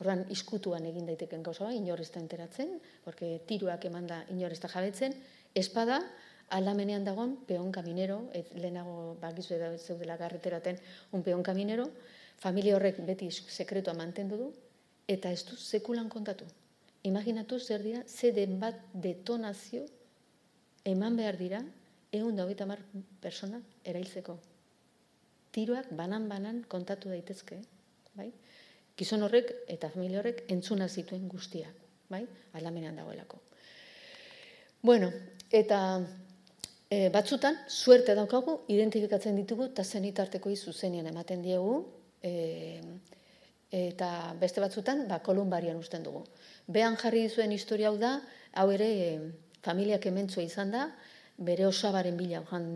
Ordan 0.00 0.24
iskutuan 0.32 0.86
egin 0.88 1.04
daiteken 1.04 1.42
gauza 1.44 1.66
bat, 1.66 1.76
inor 1.76 2.00
ez 2.00 2.08
da 2.12 2.20
enteratzen, 2.22 2.78
porque 3.04 3.42
tiruak 3.46 3.84
eman 3.84 4.06
da 4.08 4.22
inor 4.32 4.54
ez 4.54 4.60
da 4.62 4.68
jabetzen, 4.72 5.12
espada, 5.54 6.00
aldamenean 6.56 7.04
dagon 7.04 7.34
peon 7.46 7.68
kaminero, 7.72 8.22
et, 8.32 8.48
lehenago 8.56 9.16
bakizu 9.20 9.58
da 9.60 9.74
zeudela 9.76 10.16
garreteraten 10.16 10.80
un 11.12 11.22
peon 11.22 11.44
kaminero, 11.44 11.90
familia 12.40 12.78
horrek 12.78 13.02
beti 13.04 13.28
sekretua 13.30 13.92
mantendu 13.94 14.40
du, 14.40 14.48
eta 15.06 15.30
ez 15.36 15.44
du 15.44 15.60
sekulan 15.60 16.08
kontatu. 16.08 16.48
Imaginatu 17.02 17.58
zer 17.58 17.82
dira, 17.82 18.02
ze 18.06 18.32
den 18.32 18.58
bat 18.60 18.76
detonazio 18.92 19.86
eman 20.84 21.16
behar 21.16 21.38
dira, 21.38 21.60
egun 22.12 22.36
da 22.36 22.44
hogeita 22.44 22.66
mar 22.66 22.80
persona 23.22 23.60
erailtzeko. 23.84 24.36
Tiroak 25.54 25.90
banan-banan 25.96 26.64
kontatu 26.68 27.10
daitezke, 27.10 27.60
bai? 28.14 28.30
Gizon 28.96 29.24
horrek 29.24 29.52
eta 29.72 29.88
familia 29.90 30.20
horrek 30.20 30.44
entzuna 30.52 30.88
zituen 30.88 31.28
guztiak, 31.28 31.76
bai? 32.10 32.26
Aldamenean 32.52 33.00
dagoelako. 33.00 33.40
Bueno, 34.82 35.10
eta 35.50 35.80
e, 36.90 37.08
batzutan, 37.12 37.56
suerte 37.68 38.14
daukagu, 38.18 38.60
identifikatzen 38.72 39.36
ditugu, 39.40 39.70
eta 39.72 39.84
zenitarteko 39.84 40.52
zuzenean 40.56 41.06
ematen 41.06 41.42
diegu, 41.42 41.74
e, 42.22 42.80
eta 43.70 44.34
beste 44.40 44.60
batzutan, 44.60 45.06
ba, 45.08 45.20
kolumbarian 45.22 45.78
usten 45.78 46.02
dugu. 46.02 46.24
Behan 46.66 46.96
jarri 46.98 47.22
dizuen 47.28 47.52
historia 47.54 47.88
hau 47.88 47.98
da, 47.98 48.18
hau 48.58 48.66
ere, 48.74 48.88
e, 48.90 49.10
familiak 49.62 50.06
ementzua 50.10 50.42
izan 50.42 50.72
da, 50.74 50.88
bere 51.38 51.66
osabaren 51.66 52.16
bila 52.18 52.42
joan 52.50 52.66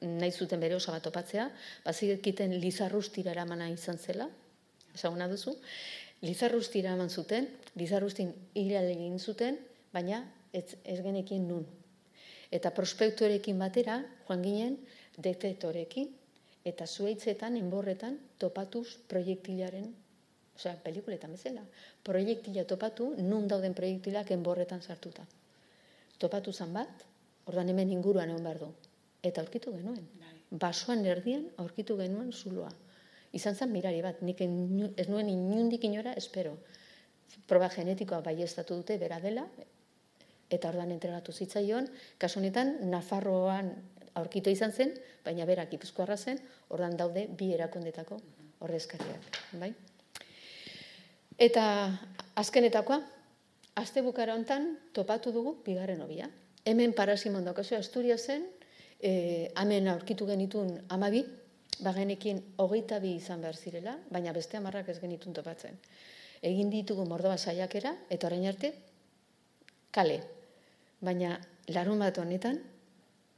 nahi 0.00 0.32
zuten 0.32 0.60
bere 0.60 0.76
osaba 0.76 1.00
topatzea, 1.00 1.50
baziketen 1.84 2.56
lizarrustira 2.60 3.32
eramana 3.32 3.68
izan 3.72 3.98
zela, 3.98 4.28
ezaguna 4.94 5.28
duzu, 5.28 5.56
lizarrustira 6.22 6.92
eman 6.96 7.10
zuten, 7.10 7.48
lizarrustin 7.76 8.32
hilal 8.54 8.88
egin 8.92 9.18
zuten, 9.18 9.58
baina 9.92 10.22
ez, 10.52 10.76
ez 10.84 11.00
genekin 11.04 11.48
nun. 11.48 11.66
Eta 12.52 12.70
prospektorekin 12.70 13.58
batera, 13.58 14.00
joan 14.28 14.44
ginen, 14.44 14.78
detektorekin, 15.16 16.08
eta 16.66 16.86
zuaitzetan, 16.86 17.56
enborretan, 17.56 18.18
topatuz 18.38 18.98
proiektilaren, 19.08 19.92
osea, 20.56 20.74
pelikuletan 20.82 21.32
bezala, 21.32 21.62
proiektila 22.04 22.64
topatu, 22.64 23.12
nun 23.18 23.46
dauden 23.48 23.74
proiektilak 23.74 24.30
enborretan 24.34 24.82
sartuta. 24.82 25.26
Topatu 26.18 26.52
zan 26.52 26.72
bat, 26.72 27.04
ordan 27.46 27.68
hemen 27.68 27.92
inguruan 27.92 28.30
egon 28.32 28.42
behar 28.44 28.58
du. 28.64 28.72
Eta 29.22 29.42
aurkitu 29.42 29.72
genuen. 29.76 30.02
Basoan 30.50 31.04
erdian 31.06 31.46
aurkitu 31.58 31.96
genuen 31.98 32.32
zuloa. 32.32 32.70
Izan 33.32 33.54
zen 33.54 33.72
mirari 33.72 34.00
bat, 34.02 34.22
nik 34.22 34.40
inu- 34.40 34.92
ez 34.96 35.08
nuen 35.08 35.28
inundik 35.28 35.84
inora 35.84 36.14
espero. 36.16 36.56
Proba 37.46 37.68
genetikoa 37.68 38.20
baiestatu 38.24 38.76
dute 38.76 38.96
bera 38.98 39.18
dela, 39.20 39.44
eta 40.50 40.70
ordan 40.70 40.92
entregatu 40.94 41.32
zitzaion, 41.32 41.88
kasu 42.18 42.38
honetan 42.38 42.76
Nafarroan 42.90 43.72
aurkitu 44.14 44.50
izan 44.50 44.72
zen, 44.72 44.94
baina 45.24 45.44
berak 45.44 45.70
Gipuzkoarra 45.74 46.16
zen, 46.16 46.40
ordan 46.70 46.96
daude 46.96 47.26
bi 47.28 47.52
erakundetako 47.52 48.20
ordezkariak, 48.60 49.42
bai? 49.60 49.74
Eta 51.36 51.92
azkenetakoa, 52.40 53.02
aste 53.76 54.00
bukara 54.00 54.34
hontan 54.34 54.70
topatu 54.96 55.32
dugu 55.32 55.58
bigarren 55.66 56.00
hobia. 56.00 56.30
Hemen 56.64 56.94
Parasimon 56.96 57.44
daukazu 57.44 57.76
Asturiasen, 57.76 58.46
eh, 59.00 59.52
hemen 59.60 59.88
aurkitu 59.88 60.26
genitun 60.26 60.80
amabi, 60.88 61.26
bagenekin 61.84 62.40
hogeita 62.56 62.98
bi 63.00 63.16
izan 63.16 63.42
behar 63.44 63.56
zirela, 63.56 63.98
baina 64.10 64.32
beste 64.32 64.56
amarrak 64.56 64.88
ez 64.88 64.98
genitun 65.00 65.36
topatzen. 65.36 65.76
Egin 66.42 66.70
ditugu 66.70 67.04
mordoa 67.04 67.36
saiakera, 67.36 67.94
eta 68.08 68.26
orain 68.26 68.46
arte, 68.46 68.72
kale. 69.90 70.22
Baina 71.00 71.36
larun 71.68 71.98
bat 71.98 72.16
honetan, 72.18 72.62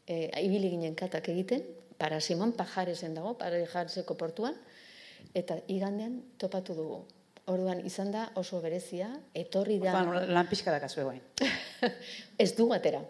e, 0.07 0.31
ibili 0.45 0.71
ginen 0.71 0.95
katak 0.95 1.29
egiten, 1.29 1.67
para 1.99 2.21
Simon 2.21 2.53
Pajaresen 2.53 3.15
dago, 3.15 3.35
para 3.39 3.59
Pajareseko 3.59 4.15
portuan, 4.15 4.55
eta 5.35 5.59
igandean 5.67 6.23
topatu 6.39 6.75
dugu. 6.75 7.18
Orduan 7.49 7.81
izan 7.87 8.11
da 8.13 8.27
oso 8.37 8.61
berezia, 8.61 9.09
etorri 9.37 9.79
da... 9.81 9.95
Ba, 9.97 10.25
lan 10.29 10.49
pixka 10.51 10.73
da 10.75 10.81
kasu 10.83 11.01
egoen. 11.01 11.23
ez 12.45 12.51
du 12.57 12.69
atera. 12.77 13.01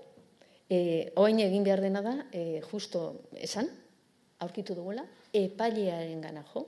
E, 0.70 0.78
oain 1.18 1.40
egin 1.42 1.64
behar 1.66 1.82
dena 1.82 2.02
da, 2.04 2.14
e, 2.30 2.60
justo 2.70 3.24
esan, 3.34 3.70
aurkitu 4.44 4.76
dugula, 4.78 5.02
epailearen 5.34 6.22
gana 6.22 6.44
jo. 6.52 6.66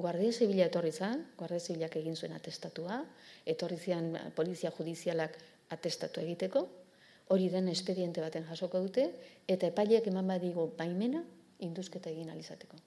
Guardia 0.00 0.32
Zibila 0.32 0.66
etorri 0.68 0.92
zen, 0.92 1.24
Guardia 1.38 1.60
Zibilak 1.60 1.96
egin 2.00 2.16
zuen 2.16 2.32
atestatua, 2.36 3.00
etorri 3.48 3.76
zian 3.76 4.12
polizia 4.36 4.72
judizialak 4.76 5.36
atestatu 5.76 6.22
egiteko, 6.24 6.66
hori 7.30 7.48
den 7.52 7.68
espediente 7.72 8.20
baten 8.24 8.46
jasoko 8.48 8.80
dute, 8.82 9.10
eta 9.48 9.68
epaileak 9.68 10.08
eman 10.10 10.32
badigu 10.34 10.70
baimena, 10.78 11.22
induzketa 11.60 12.10
egin 12.10 12.32
alizateko. 12.32 12.80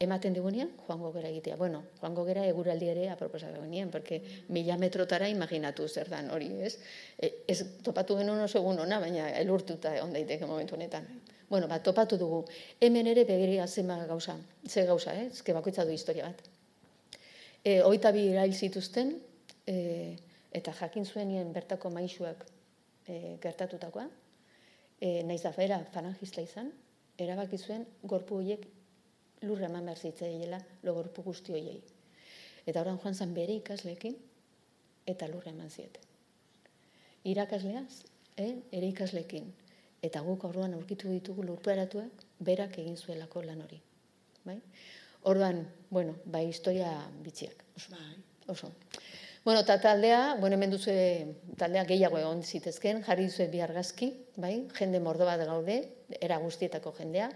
Ematen 0.00 0.34
digunean, 0.34 0.70
joango 0.86 1.12
gera 1.14 1.28
egitea. 1.30 1.56
Bueno, 1.56 1.84
joango 2.00 2.24
gera 2.26 2.44
eguraldi 2.48 2.88
ere 2.90 3.08
aproposatu 3.10 3.60
gunean, 3.62 3.90
porque 3.90 4.20
mila 4.48 4.76
metrotara 4.76 5.28
imaginatu 5.28 5.86
zer 5.88 6.10
dan 6.10 6.30
hori, 6.34 6.50
ez? 6.66 6.78
E, 7.18 7.30
ez 7.48 7.60
topatu 7.82 8.16
genuen 8.18 8.42
oso 8.42 8.58
egun 8.58 8.80
ona, 8.82 8.98
baina 9.00 9.30
elurtuta 9.38 9.94
on 10.02 10.12
daiteke 10.12 10.46
momentu 10.46 10.74
honetan. 10.74 11.06
Bueno, 11.48 11.68
bat 11.68 11.84
topatu 11.86 12.18
dugu. 12.18 12.42
Hemen 12.80 13.06
ere 13.06 13.24
begiria 13.24 13.66
zema 13.66 14.00
gauza, 14.06 14.36
ze 14.66 14.84
gauza, 14.84 15.14
eh? 15.14 15.28
Ezke 15.30 15.54
bakoitza 15.54 15.84
du 15.84 15.94
historia 15.94 16.26
bat. 16.26 16.42
E, 17.62 17.80
oita 17.82 18.12
bi 18.12 18.26
irail 18.32 18.54
zituzten, 18.54 19.14
e, 19.66 20.16
eta 20.52 20.72
jakin 20.72 21.06
zuenien 21.06 21.52
bertako 21.52 21.90
maixuak 21.90 22.44
e, 23.06 23.36
gertatutakoa, 23.42 24.08
e, 25.00 25.22
naiz 25.22 25.42
da 25.42 25.52
fera 25.52 25.78
fanangista 25.94 26.42
izan, 26.42 26.72
erabaki 27.18 27.58
zuen 27.58 27.86
gorpu 28.02 28.40
horiek 28.40 28.66
lurra 29.44 29.68
eman 29.68 29.86
behar 29.86 29.98
zitzaiela 29.98 30.60
logorpu 30.82 31.22
guzti 31.22 31.52
hoiei. 31.52 31.80
Eta 32.66 32.80
orain 32.80 32.98
joan 33.02 33.14
zan 33.14 33.34
bere 33.36 33.54
ikaslekin, 33.60 34.16
eta 35.06 35.28
lurra 35.28 35.52
eman 35.52 35.70
ziete. 35.70 36.00
Irakasleaz, 37.24 38.04
eh, 38.36 38.54
ere 38.72 38.88
ikaslekin. 38.88 39.52
Eta 40.02 40.20
guk 40.20 40.44
orduan 40.44 40.74
aurkitu 40.74 41.08
ditugu 41.08 41.44
lurperatuak, 41.44 42.24
berak 42.40 42.78
egin 42.78 42.96
zuelako 42.96 43.42
lan 43.42 43.62
hori. 43.62 43.80
Bai? 44.44 44.60
Orduan, 45.24 45.66
bueno, 45.90 46.16
bai 46.24 46.46
historia 46.48 46.90
bitxiak. 47.24 47.64
Oso. 47.76 47.92
Bai. 47.92 48.16
Oso. 48.46 48.72
Bueno, 49.44 49.60
eta 49.60 49.78
taldea, 49.80 50.36
bueno, 50.40 50.56
hemen 50.56 50.70
duzu 50.72 50.92
taldea 51.60 51.84
gehiago 51.88 52.16
egon 52.20 52.42
zitezken, 52.42 53.02
jarri 53.04 53.26
duzu 53.28 53.48
bi 53.52 53.60
argazki, 53.60 54.10
bai? 54.40 54.54
Jende 54.76 55.00
mordo 55.04 55.26
bat 55.28 55.40
gaude, 55.44 55.76
era 56.20 56.38
guztietako 56.40 56.92
jendea 56.96 57.30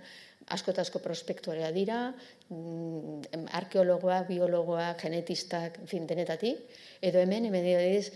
asko 0.55 0.73
eta 0.73 0.83
asko 0.85 1.01
prospektorea 1.05 1.71
dira, 1.73 2.15
mm, 2.49 3.47
arkeologoak, 3.61 4.29
biologoak, 4.29 5.03
genetistak, 5.03 5.81
fin, 5.87 6.07
denetatik, 6.07 6.65
edo 7.01 7.21
hemen, 7.21 7.49
hemen 7.51 7.69
ediz, 7.75 8.13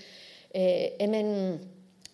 e, 0.52 0.96
hemen 1.00 1.60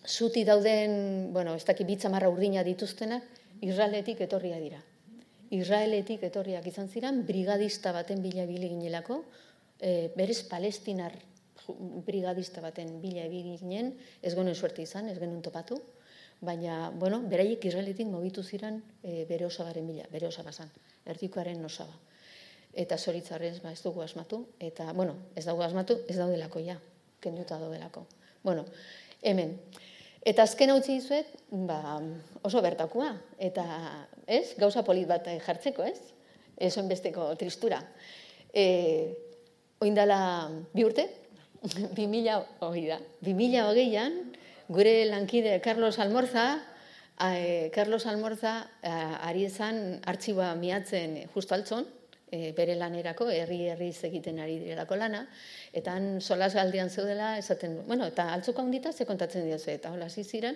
zuti 0.07 0.43
dauden, 0.45 1.31
bueno, 1.33 1.55
ez 1.55 1.65
dakit 1.65 1.87
bitzamarra 1.87 2.29
urdina 2.29 2.63
dituztenak, 2.63 3.23
Israeletik 3.61 4.21
etorria 4.23 4.59
dira. 4.59 4.79
Israeletik 5.51 6.23
etorriak 6.23 6.67
izan 6.69 6.87
ziren, 6.87 7.25
brigadista 7.27 7.91
baten 7.91 8.21
bila 8.21 8.45
ibili 8.45 8.69
ginelako, 8.69 9.23
e, 9.79 10.11
berez 10.15 10.43
palestinar 10.47 11.15
brigadista 12.05 12.61
baten 12.61 12.99
bila 13.01 13.25
ibili 13.27 13.57
ginen, 13.59 13.93
ez 14.21 14.33
gonen 14.35 14.55
suerte 14.55 14.81
izan, 14.81 15.09
ez 15.09 15.17
genuen 15.19 15.41
topatu, 15.45 15.79
baina, 16.41 16.89
bueno, 16.95 17.19
beraiek 17.27 17.65
Israeletik 17.65 18.07
mobitu 18.07 18.43
ziren 18.43 18.79
e, 19.03 19.25
bere 19.27 19.45
osabaren 19.45 19.87
bila, 19.87 20.05
bere 20.11 20.27
osaba 20.27 20.51
zan, 20.51 20.71
erdikoaren 21.05 21.63
osaba. 21.65 21.95
Eta 22.73 22.97
zoritzarrez, 22.97 23.59
ba, 23.63 23.73
ez 23.73 23.81
dugu 23.83 24.01
asmatu, 24.01 24.45
eta, 24.59 24.93
bueno, 24.93 25.17
ez 25.35 25.45
dugu 25.45 25.65
asmatu, 25.65 25.99
ez 26.07 26.15
daudelako 26.17 26.63
ja, 26.63 26.77
kenduta 27.19 27.59
daudelako. 27.59 28.05
Bueno, 28.43 28.63
hemen, 29.21 29.57
eta 30.23 30.45
azken 30.47 30.71
hau 30.71 30.79
dizuet, 30.85 31.33
ba, 31.51 31.99
oso 32.47 32.61
bertakoa, 32.63 33.11
eta, 33.37 33.65
ez, 34.27 34.53
gauza 34.59 34.85
polit 34.87 35.09
bat 35.09 35.27
jartzeko, 35.45 35.83
ez? 35.83 35.99
Ez 36.59 36.75
besteko 36.87 37.33
tristura. 37.39 37.81
E, 38.53 38.63
oindala 39.83 40.21
bi 40.73 40.85
urte, 40.87 41.07
bi 41.97 42.07
mila 42.07 42.39
hogei 42.63 42.87
da, 42.87 42.99
bi 43.23 43.33
mila 43.35 43.67
hogeian, 43.67 44.21
gure 44.69 45.05
lankide 45.05 45.59
Carlos 45.61 45.97
Almorza, 45.97 46.61
e, 47.19 47.71
Carlos 47.73 48.05
Almorza 48.05 48.69
e, 48.83 48.89
ari 49.25 49.47
ezan 49.49 49.97
artxiboa 50.05 50.53
miatzen 50.55 51.23
justo 51.33 51.55
altzon, 51.57 51.87
e, 52.29 52.51
bere 52.53 52.75
lanerako, 52.77 53.31
herri 53.33 53.63
herri 53.73 53.89
egiten 53.89 54.37
ari 54.39 54.59
direlako 54.61 54.95
lana, 54.95 55.23
eta 55.73 55.95
han 55.97 56.21
solas 56.21 56.53
galdian 56.53 56.93
zeudela, 56.93 57.31
esaten, 57.41 57.79
bueno, 57.87 58.05
eta 58.13 58.27
altzuko 58.35 58.61
handita 58.61 58.93
ze 58.93 59.09
kontatzen 59.09 59.49
dira 59.49 59.57
eta 59.73 59.91
hola 59.91 60.07
ziren, 60.09 60.55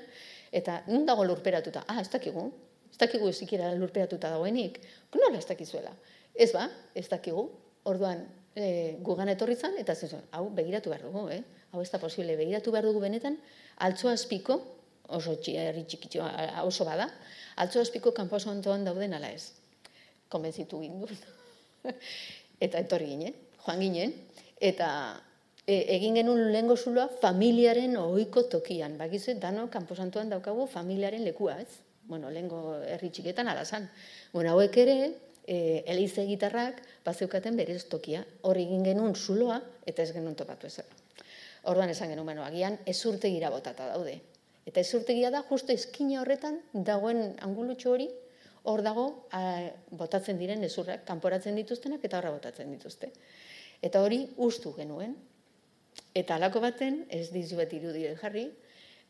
eta 0.51 0.83
nun 0.87 1.07
dago 1.09 1.25
lurperatuta? 1.25 1.83
Ah, 1.87 1.99
ez 2.01 2.09
dakigu, 2.13 2.51
ez 2.91 2.97
dakigu 3.01 3.29
ezikira 3.33 3.73
lurperatuta 3.73 4.29
dagoenik, 4.29 4.79
nola 5.15 5.39
ez 5.39 5.47
dakizuela? 5.49 5.91
Ez 6.35 6.51
ba, 6.53 6.69
ez 6.93 7.09
dakigu, 7.09 7.49
orduan, 7.83 8.27
e, 8.55 8.97
gugan 9.01 9.29
etorri 9.33 9.55
zan, 9.55 9.75
eta 9.81 9.95
zen, 9.95 10.21
hau, 10.31 10.47
begiratu 10.53 10.93
behar 10.93 11.05
dugu, 11.07 11.27
eh? 11.33 11.41
hau 11.71 11.81
ez 11.81 11.89
da 11.91 11.99
posible, 11.99 12.37
begiratu 12.37 12.71
behar 12.71 12.85
dugu 12.85 13.01
benetan, 13.01 13.37
altzo 13.85 14.09
azpiko, 14.09 14.59
oso 15.13 15.35
txiarri 15.41 15.83
txikitxo, 15.89 16.25
oso 16.63 16.85
bada, 16.87 17.09
altzo 17.57 17.81
azpiko 17.81 18.13
kanpo 18.13 18.37
antoan 18.49 18.85
dauden 18.85 19.13
ala 19.13 19.31
ez. 19.31 19.51
Konbenzitu 20.29 20.79
gindu. 20.81 21.09
eta 22.65 22.79
etorri 22.79 23.09
ginen, 23.11 23.33
joan 23.65 23.79
ginen, 23.79 24.13
eta 24.61 24.89
e, 25.67 25.83
egin 25.95 26.15
genuen 26.15 26.51
lehengo 26.51 26.77
zuloa 26.77 27.09
familiaren 27.21 27.97
ohiko 27.97 28.43
tokian. 28.49 28.97
Bakizu, 28.97 29.35
dano, 29.39 29.67
kanpo 29.69 29.95
antoan 29.99 30.29
daukagu 30.29 30.67
familiaren 30.67 31.25
lekua, 31.25 31.59
ez? 31.61 31.81
Bueno, 32.07 32.29
lehengo 32.29 32.79
herri 32.83 33.09
txiketan 33.09 33.47
alazan. 33.47 33.89
Bueno, 34.33 34.53
hauek 34.53 34.77
ere, 34.77 34.97
e, 35.47 35.83
elize 35.87 36.25
gitarrak, 36.27 36.81
bazeukaten 37.05 37.57
berez 37.57 37.83
tokia. 37.91 38.23
Hor 38.41 38.59
egin 38.59 38.83
genuen 38.85 39.15
zuloa, 39.15 39.61
eta 39.85 40.03
ez 40.03 40.11
genuen 40.15 40.35
topatu 40.35 40.67
ezer. 40.67 40.87
Orduan 41.69 41.91
esan 41.91 42.11
genuen, 42.11 42.27
bueno, 42.27 42.43
agian 42.43 42.77
ezurtegira 42.85 43.49
botata 43.53 43.87
daude. 43.91 44.19
Eta 44.65 44.79
ezurtegia 44.79 45.31
da, 45.31 45.43
justo 45.47 45.73
eskina 45.75 46.21
horretan, 46.21 46.59
dagoen 46.73 47.35
angulutxo 47.43 47.91
hori, 47.95 48.09
hor 48.63 48.83
dago, 48.83 49.05
botatzen 49.91 50.39
diren 50.39 50.63
ezurrak, 50.63 51.03
kanporatzen 51.07 51.55
dituztenak, 51.59 52.03
eta 52.07 52.19
horra 52.19 52.31
botatzen 52.31 52.71
dituzte. 52.71 53.11
Eta 53.83 54.01
hori 54.03 54.21
ustu 54.39 54.71
genuen. 54.77 55.17
Eta 56.15 56.37
alako 56.37 56.61
baten, 56.63 57.03
ez 57.11 57.27
dizu 57.33 57.59
bat 57.59 57.73
irudi 57.75 58.05
jarri, 58.21 58.45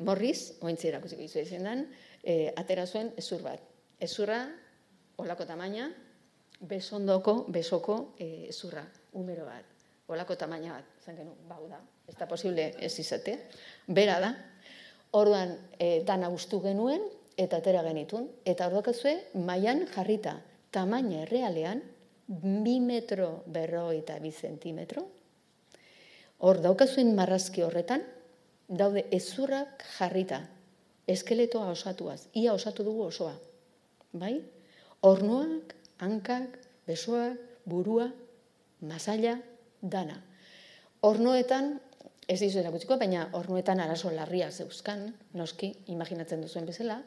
morriz, 0.03 0.55
ointzi 0.65 0.89
erakusiko 0.89 1.22
izu 1.22 1.39
ezin 1.43 1.68
dan, 1.68 1.85
e, 2.23 2.49
atera 2.57 2.88
zuen 2.88 3.11
ezur 3.19 3.43
bat. 3.45 3.61
Ezurra, 4.01 4.39
olako 5.22 5.45
tamaina, 5.45 5.91
besondoko, 6.64 7.44
besoko 7.52 8.14
e, 8.18 8.48
ezurra, 8.49 8.84
umero 9.19 9.45
bat. 9.45 9.65
Olako 10.11 10.35
tamaina 10.40 10.77
bat, 10.77 10.88
zen 11.03 11.18
genu, 11.19 11.35
bau 11.48 11.68
da, 11.69 11.80
ez 12.07 12.15
da 12.19 12.27
posible 12.27 12.72
ez 12.80 12.94
izate, 12.99 13.38
bera 13.88 14.19
da, 14.23 14.34
orduan 15.19 15.56
e, 15.80 16.02
dana 16.07 16.30
ustu 16.34 16.61
genuen, 16.64 17.03
eta 17.38 17.60
atera 17.60 17.84
genitun, 17.85 18.27
eta 18.45 18.68
orduakazue, 18.69 19.15
maian 19.45 19.85
jarrita, 19.94 20.38
tamaina 20.73 21.23
errealean, 21.23 21.81
bi 22.27 22.80
metro 22.80 23.44
berroi 23.52 23.99
eta 23.99 24.18
bi 24.23 24.31
zentimetro, 24.31 25.06
hor 26.44 26.60
daukazuen 26.64 27.14
marrazki 27.15 27.64
horretan, 27.64 28.03
daude 28.68 29.06
ezurrak 29.15 29.84
jarrita, 29.98 30.41
eskeletoa 31.07 31.69
osatuaz, 31.72 32.27
ia 32.34 32.53
osatu 32.56 32.84
dugu 32.88 33.07
osoa, 33.10 33.34
bai? 34.14 34.38
Hornuak, 35.03 35.76
hankak, 36.03 36.59
besoak, 36.88 37.39
burua, 37.65 38.09
masaila, 38.84 39.38
dana. 39.81 40.19
Hornoetan, 41.03 41.77
ez 42.27 42.39
dizu 42.39 42.61
erakutsiko, 42.61 42.97
baina 42.99 43.27
hornoetan 43.35 43.81
arazo 43.84 44.11
larria 44.11 44.49
zeuzkan, 44.51 45.09
noski, 45.39 45.73
imaginatzen 45.91 46.43
duzuen 46.43 46.67
bezala, 46.67 47.01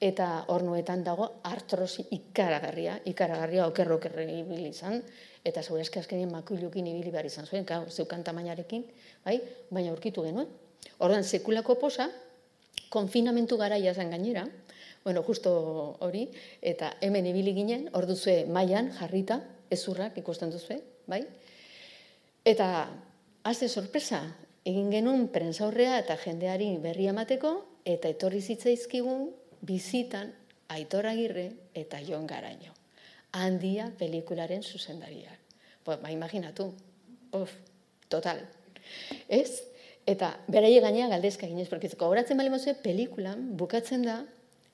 eta 0.00 0.44
hornoetan 0.52 1.04
dago 1.04 1.28
artrosi 1.48 2.04
ikaragarria, 2.12 2.98
ikaragarria 3.08 3.66
okerro 3.68 3.96
okerre 3.96 4.26
ibili 4.28 4.68
izan, 4.68 5.00
eta 5.44 5.62
zaur 5.62 5.80
eski 5.80 6.00
azkenien 6.00 6.32
makuilukin 6.32 6.86
ibili 6.92 7.12
behar 7.14 7.28
izan 7.28 7.48
zuen, 7.48 7.64
kau, 7.64 7.84
zeukan 7.88 8.24
tamainarekin, 8.24 8.84
bai? 9.24 9.38
baina 9.70 9.92
aurkitu 9.94 10.24
genuen. 10.26 10.48
Ordan 11.00 11.24
sekulako 11.24 11.78
posa, 11.80 12.08
konfinamentu 12.92 13.56
garaia 13.60 13.94
zen 13.94 14.12
gainera, 14.12 14.44
bueno, 15.06 15.22
justo 15.22 15.96
hori, 16.00 16.24
eta 16.66 16.88
hemen 17.00 17.28
ibili 17.30 17.52
ginen, 17.54 17.84
orduzue 17.94 18.40
mailan 18.50 18.88
jarrita, 18.90 19.36
ezurrak 19.70 20.16
ikusten 20.18 20.50
duzue, 20.50 20.80
bai? 21.06 21.20
Eta, 22.42 22.66
azte 23.46 23.68
sorpresa, 23.70 24.18
egin 24.66 24.90
genuen 24.90 25.28
prensaurrea 25.30 26.00
eta 26.00 26.18
jendeari 26.18 26.72
berri 26.82 27.06
emateko, 27.12 27.54
eta 27.86 28.10
etorri 28.10 28.42
zitzaizkigun 28.42 29.30
bizitan 29.62 30.34
Aitor 30.74 31.06
Agirre 31.06 31.52
eta 31.70 32.02
Jon 32.02 32.26
Garaino. 32.26 32.74
Handia 33.30 33.92
pelikularen 33.94 34.66
zuzendariak. 34.66 35.38
Ba, 35.86 36.00
ba, 36.02 36.10
imaginatu. 36.10 36.72
Of, 37.30 37.54
total. 38.10 38.42
Ez? 39.30 39.70
Eta 40.02 40.34
beraie 40.50 40.82
gainea 40.82 41.06
galdezka 41.06 41.46
ginez, 41.46 41.68
porque 41.70 41.94
horatzen 41.94 42.42
bali 42.42 42.50
mozue, 42.50 42.74
pelikulan 42.74 43.52
bukatzen 43.54 44.02
da, 44.02 44.24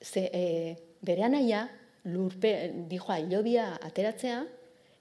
ze, 0.03 0.27
e, 0.27 0.75
bere 1.01 1.23
anaia, 1.23 1.65
lurpe, 2.03 2.51
dijoa, 2.91 3.19
ilobia 3.23 3.79
ateratzea, 3.81 4.43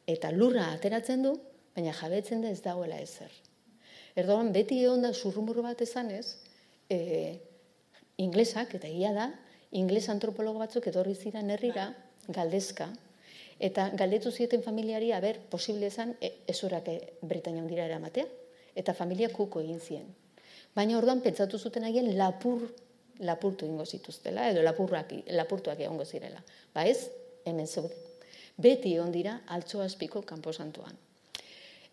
eta 0.06 0.30
lurra 0.30 0.70
ateratzen 0.72 1.22
du, 1.26 1.34
baina 1.74 1.92
jabetzen 1.96 2.42
da 2.42 2.50
ez 2.50 2.62
dagoela 2.62 2.98
ezer. 3.02 3.32
Erdogan 4.18 4.52
beti 4.54 4.82
egon 4.84 5.02
da 5.02 5.12
zurrumurru 5.12 5.64
bat 5.64 5.80
esan 5.82 6.10
ez, 6.14 6.36
e, 6.90 7.38
inglesak, 8.22 8.76
eta 8.78 8.88
egia 8.88 9.12
da, 9.16 9.30
ingles 9.72 10.08
antropologo 10.12 10.60
batzuk 10.62 10.86
etorri 10.86 11.14
ziren 11.16 11.50
herrira, 11.50 11.90
galdezka, 12.28 12.92
Eta 13.62 13.90
galdetu 13.94 14.32
zieten 14.32 14.62
familiari, 14.62 15.12
aber, 15.14 15.36
posible 15.50 15.86
ezan, 15.86 16.16
e, 16.20 16.32
ezurak 16.50 16.88
e, 16.88 16.96
hundira 17.22 17.84
eramatea, 17.84 18.26
eta 18.74 18.92
familia 18.92 19.28
kuko 19.28 19.60
egin 19.60 19.78
zien. 19.78 20.06
Baina 20.74 20.98
orduan 20.98 21.20
pentsatu 21.20 21.58
zuten 21.58 21.84
agien 21.84 22.08
lapur, 22.18 22.72
lapurtu 23.20 23.66
ingo 23.66 23.84
zituztela, 23.86 24.48
edo 24.50 24.62
lapurrak, 24.62 25.12
lapurtuak 25.36 25.80
egongo 25.80 26.04
zirela. 26.04 26.42
Ba 26.74 26.86
ez, 26.86 27.10
hemen 27.44 27.66
zeuden. 27.66 27.98
Beti 28.56 28.94
egon 28.94 29.12
dira, 29.12 29.40
altzo 29.48 29.80
azpiko 29.82 30.22
kanposantuan. 30.22 30.96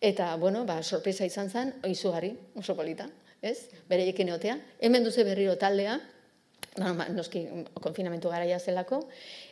Eta, 0.02 0.36
bueno, 0.38 0.64
ba, 0.66 0.82
sorpresa 0.84 1.26
izan 1.28 1.50
zen, 1.50 1.74
izugarri, 1.88 2.32
oso 2.56 2.76
polita, 2.76 3.10
ez? 3.41 3.70
Bere 3.90 4.08
ekin 4.08 4.32
egotea. 4.32 4.56
Hemen 4.80 5.04
duze 5.04 5.26
berriro 5.28 5.58
taldea, 5.60 5.98
no, 6.80 6.94
ba, 6.96 7.10
noski 7.12 7.44
konfinamentu 7.84 8.32
garaia 8.32 8.60
zelako, 8.60 9.02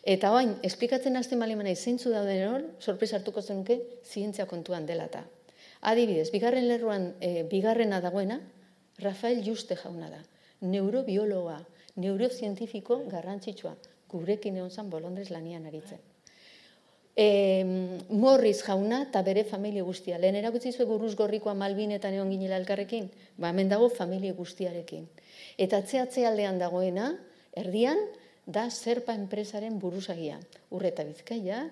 eta 0.08 0.32
oain, 0.32 0.56
esplikatzen 0.64 1.20
hasten 1.20 1.40
bali 1.44 1.58
manai 1.60 1.76
zeintzu 1.76 2.14
dauden 2.14 2.46
hor, 2.48 2.68
sorpresa 2.80 3.20
hartuko 3.20 3.42
zenuke, 3.42 3.82
zientzia 4.06 4.48
kontuan 4.48 4.88
dela 4.88 5.10
eta. 5.12 5.26
Adibidez, 5.88 6.30
bigarren 6.34 6.68
lerroan, 6.68 7.12
e, 7.22 7.44
bigarrena 7.50 8.00
dagoena, 8.02 8.40
Rafael 9.00 9.44
Juste 9.46 9.76
jauna 9.78 10.10
da. 10.10 10.24
Neurobiologa, 10.62 11.62
neurozientifiko 11.96 13.04
garrantzitsua, 13.12 13.76
gurekin 14.10 14.58
egon 14.58 14.72
zan 14.72 14.90
bolondrez 14.90 15.30
lanian 15.30 15.66
aritzen 15.66 16.00
e, 17.18 17.66
Morris 18.14 18.62
jauna 18.62 19.02
eta 19.08 19.24
bere 19.26 19.44
familia 19.44 19.84
guztia. 19.84 20.20
Lehen 20.22 20.38
erakutsi 20.38 20.72
zuen 20.72 20.88
guruz 20.92 21.16
gorrikoa 21.18 21.56
Malbinetan 21.58 22.14
egon 22.14 22.30
ginela 22.32 22.60
elkarrekin, 22.62 23.10
ba 23.42 23.50
hemen 23.50 23.74
dago 23.74 23.90
familia 23.90 24.38
guztiarekin. 24.38 25.10
Eta 25.58 25.82
atze 25.82 26.26
aldean 26.30 26.62
dagoena, 26.62 27.16
erdian, 27.58 28.00
da 28.46 28.70
zerpa 28.70 29.18
enpresaren 29.18 29.80
buruzagia. 29.82 30.38
Urreta 30.72 31.04
bizkaia, 31.04 31.66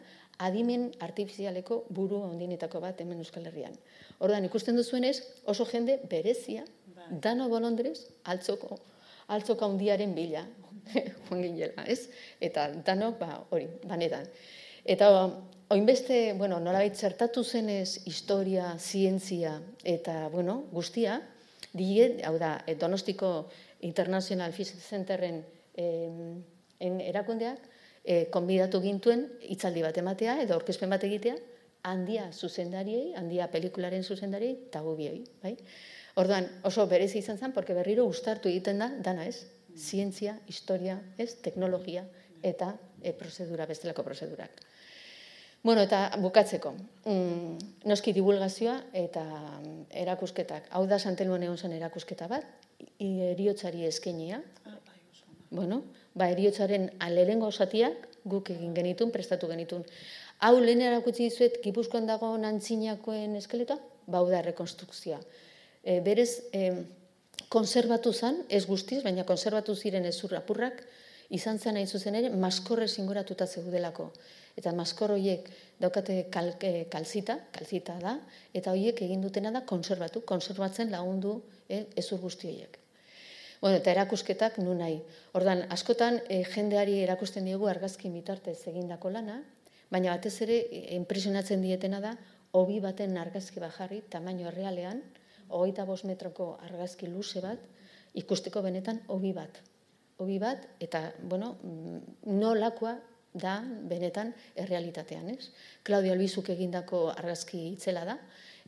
adimen 0.43 0.89
artifizialeko 0.99 1.85
buru 1.93 2.17
ondinetako 2.25 2.81
bat 2.83 2.99
hemen 2.99 3.21
Euskal 3.23 3.45
Herrian. 3.47 3.77
Ordan 4.19 4.49
ikusten 4.49 4.75
duzuenez, 4.75 5.21
oso 5.45 5.63
jende 5.69 6.01
berezia. 6.09 6.65
Dano 7.09 7.49
bolondrez, 7.49 7.97
altzoko, 8.23 8.77
altzoko 9.27 9.65
handiaren 9.65 10.13
bila, 10.15 10.45
joan 11.29 11.87
ez? 11.87 12.09
Eta 12.39 12.69
danok, 12.85 13.19
ba, 13.19 13.43
hori, 13.49 13.67
banetan. 13.85 14.27
Eta 14.85 15.09
oinbeste, 15.73 16.33
bueno, 16.37 16.59
nolabait 16.59 16.95
zertatu 16.95 17.43
zenez 17.43 18.05
historia, 18.05 18.75
zientzia 18.79 19.59
eta, 19.83 20.27
bueno, 20.29 20.63
guztia, 20.71 21.21
die, 21.73 22.21
hau 22.23 22.37
da, 22.39 22.59
Donostiko 22.79 23.49
International 23.81 24.53
Physics 24.53 24.89
Centerren 24.89 25.41
en 25.75 27.01
erakundeak, 27.01 27.65
e, 28.05 28.25
konbidatu 28.31 28.79
gintuen 28.83 29.25
hitzaldi 29.49 29.83
bat 29.83 29.97
ematea 29.97 30.37
edo 30.43 30.55
aurkezpen 30.55 30.93
bat 30.93 31.03
egitea, 31.03 31.35
handia 31.85 32.29
zuzendariei, 32.33 33.13
handia 33.17 33.49
pelikularen 33.51 34.05
zuzendariei, 34.05 34.55
eta 34.69 34.81
gubioi, 34.85 35.23
bai? 35.43 35.55
Orduan, 36.15 36.47
oso 36.63 36.85
berezi 36.87 37.19
izan 37.19 37.37
zen, 37.37 37.51
porque 37.51 37.75
berriro 37.75 38.05
ustartu 38.07 38.47
egiten 38.47 38.79
da, 38.79 38.87
dana 39.03 39.25
ez, 39.27 39.47
zientzia, 39.75 40.37
historia, 40.47 41.01
ez, 41.17 41.33
teknologia, 41.43 42.05
eta 42.41 42.75
e, 43.01 43.11
prozedura, 43.11 43.67
bestelako 43.67 44.05
prozedurak. 44.07 44.63
Bueno, 45.65 45.81
eta 45.81 46.11
bukatzeko, 46.21 46.71
mm, 47.09 47.85
noski 47.89 48.13
divulgazioa 48.13 48.75
eta 48.93 49.23
mm, 49.25 49.87
erakusketak. 50.05 50.69
Hau 50.77 50.85
da 50.87 50.99
santelmoan 50.99 51.43
egon 51.43 51.57
zen 51.57 51.73
erakusketa 51.73 52.27
bat, 52.29 52.45
eriotzari 53.01 53.83
eskenia. 53.89 54.43
Bueno, 55.49 55.81
ba, 56.13 56.29
eriotzaren 56.29 56.91
alerengo 56.99 57.49
osatiak 57.49 58.07
guk 58.29 58.51
egin 58.53 58.75
genitun, 58.77 59.11
prestatu 59.11 59.49
genitun. 59.49 59.83
Hau 60.45 60.59
lehen 60.59 60.83
erakutsi 60.85 61.27
dizuet, 61.27 61.57
gipuzkoan 61.63 62.07
dago 62.07 62.29
nantzinakoen 62.37 63.35
eskeletoa, 63.41 63.81
ba, 64.05 64.21
da 64.29 64.43
rekonstrukzioa. 64.45 65.19
E, 65.85 65.99
berez, 66.01 66.41
e, 66.51 66.83
konservatu 67.49 68.11
zen, 68.13 68.41
ez 68.49 68.65
guztiz, 68.65 69.03
baina 69.05 69.23
konservatu 69.23 69.75
ziren 69.75 70.05
ezurrapurrak, 70.09 70.81
izan 71.29 71.59
zen 71.59 71.77
hain 71.77 71.87
zuzen 71.87 72.17
ere, 72.17 72.29
maskorre 72.33 72.87
zingoratuta 72.87 73.47
zeudelako 73.47 74.11
eta 74.55 74.71
maskor 74.75 75.15
horiek 75.15 75.49
daukate 75.81 76.25
kal, 76.31 76.53
kalzita, 76.91 77.37
kalzita 77.55 77.97
da, 77.99 78.15
eta 78.55 78.71
horiek 78.71 79.01
egin 79.03 79.23
dutena 79.23 79.51
da 79.51 79.65
konservatu, 79.67 80.23
konservatzen 80.27 80.91
lagundu 80.93 81.41
eh, 81.67 81.85
ezur 81.99 82.21
guzti 82.23 82.49
horiek. 82.51 82.79
Bueno, 83.61 83.79
eta 83.79 83.91
erakusketak 83.91 84.59
nu 84.63 84.75
nahi. 84.77 84.99
Ordan 85.35 85.65
askotan 85.73 86.21
eh, 86.29 86.43
jendeari 86.53 87.01
erakusten 87.03 87.47
diegu 87.47 87.67
argazki 87.67 88.11
bitartez 88.13 88.61
egindako 88.71 89.11
lana, 89.11 89.41
baina 89.91 90.15
batez 90.15 90.37
ere 90.47 90.61
eh, 90.63 90.87
impresionatzen 90.95 91.63
dietena 91.63 91.99
da 92.03 92.15
hobi 92.55 92.79
baten 92.79 93.17
argazki 93.19 93.59
bajarri 93.59 94.01
tamaino 94.11 94.47
errealean, 94.51 95.01
hogeita 95.49 95.85
bost 95.85 96.05
metroko 96.05 96.55
argazki 96.65 97.07
luze 97.07 97.41
bat, 97.41 97.59
ikusteko 98.15 98.61
benetan 98.65 99.01
hobi 99.07 99.33
bat. 99.35 99.59
Hobi 100.17 100.39
bat, 100.39 100.63
eta, 100.79 101.09
bueno, 101.21 101.55
mm, 101.61 101.99
nolakoa 102.39 102.95
da, 103.35 103.59
benetan, 103.89 104.31
errealitatean, 104.55 105.29
ez? 105.33 105.51
Claudio 105.83 106.13
Albizuk 106.15 106.49
egindako 106.53 107.09
argazki 107.11 107.67
itzela 107.73 108.05
da, 108.07 108.17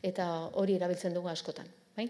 eta 0.04 0.28
hori 0.60 0.76
erabiltzen 0.76 1.16
dugu 1.16 1.32
askotan, 1.32 1.68
bai? 1.96 2.08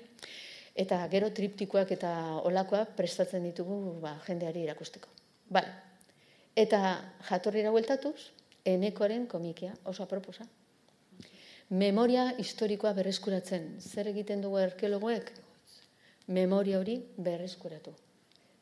Eta 0.78 1.00
gero 1.10 1.30
triptikoak 1.34 1.90
eta 1.94 2.10
olakoak 2.46 2.94
prestatzen 2.98 3.46
ditugu 3.48 3.98
ba, 4.02 4.14
jendeari 4.26 4.62
irakusteko. 4.66 5.10
Bale. 5.50 5.72
Eta 6.58 6.78
jatorrira 7.30 7.72
bueltatuz, 7.74 8.30
enekoaren 8.66 9.26
komikia, 9.30 9.72
oso 9.90 10.04
aproposa. 10.04 10.46
Memoria 11.68 12.30
historikoa 12.40 12.94
berreskuratzen. 12.96 13.74
Zer 13.84 14.08
egiten 14.08 14.40
dugu 14.40 14.56
arkeologoek? 14.56 15.26
Memoria 16.32 16.78
hori 16.78 16.94
berreskuratu. 17.20 17.92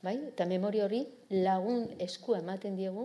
Bai? 0.03 0.16
Eta 0.33 0.47
memoria 0.47 0.85
hori 0.89 1.05
lagun 1.31 1.87
eskua 2.03 2.41
ematen 2.43 2.74
diegu 2.74 3.05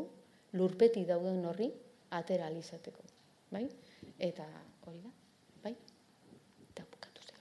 lurpeti 0.57 1.06
dauden 1.06 1.45
horri 1.45 1.69
atera 2.18 2.48
alizateko. 2.49 3.06
Bai? 3.53 3.68
Eta 4.18 4.48
hori 4.88 5.03
da, 5.03 5.14
bai? 5.68 5.76
Eta 6.72 6.88
bukatu 6.90 7.28
zer. 7.28 7.38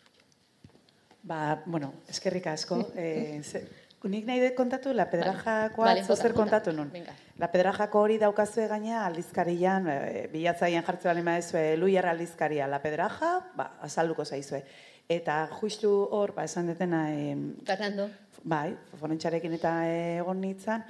Ba, 1.23 1.62
bueno, 1.65 1.95
eskerrik 2.12 2.47
asko. 2.53 2.82
eh, 2.95 3.41
ze, 3.43 3.65
Nik 4.09 4.24
nahi 4.24 4.40
dut 4.40 4.55
kontatu, 4.56 4.94
la 4.97 5.05
pedrajakoa, 5.10 5.85
vale. 5.85 6.02
vale, 6.06 6.16
zer 6.16 6.32
kontatu 6.32 6.72
nun. 6.72 6.89
Venga. 6.89 7.12
La 7.39 7.51
pedrajako 7.52 8.01
hori 8.01 8.16
daukazue 8.18 8.64
gaina 8.68 9.02
aldizkarian, 9.05 9.89
e, 9.93 10.22
bilatzaian 10.32 10.86
jartze 10.86 11.10
bali 11.10 11.24
maezue, 11.27 11.77
luiar 11.77 12.09
aldizkaria, 12.09 12.66
la 12.66 12.81
pedraja, 12.81 13.35
ba, 13.56 13.74
azalduko 13.85 14.24
zaizue. 14.24 14.62
Eta 15.09 15.43
justu 15.60 15.90
hor, 16.16 16.32
ba, 16.32 16.47
esan 16.48 16.72
detena... 16.72 17.05
E, 17.12 17.36
Fernando. 17.68 18.09
Bai, 18.40 18.72
forentxarekin 18.97 19.59
eta 19.59 19.74
egon 19.90 20.40
nintzen, 20.40 20.86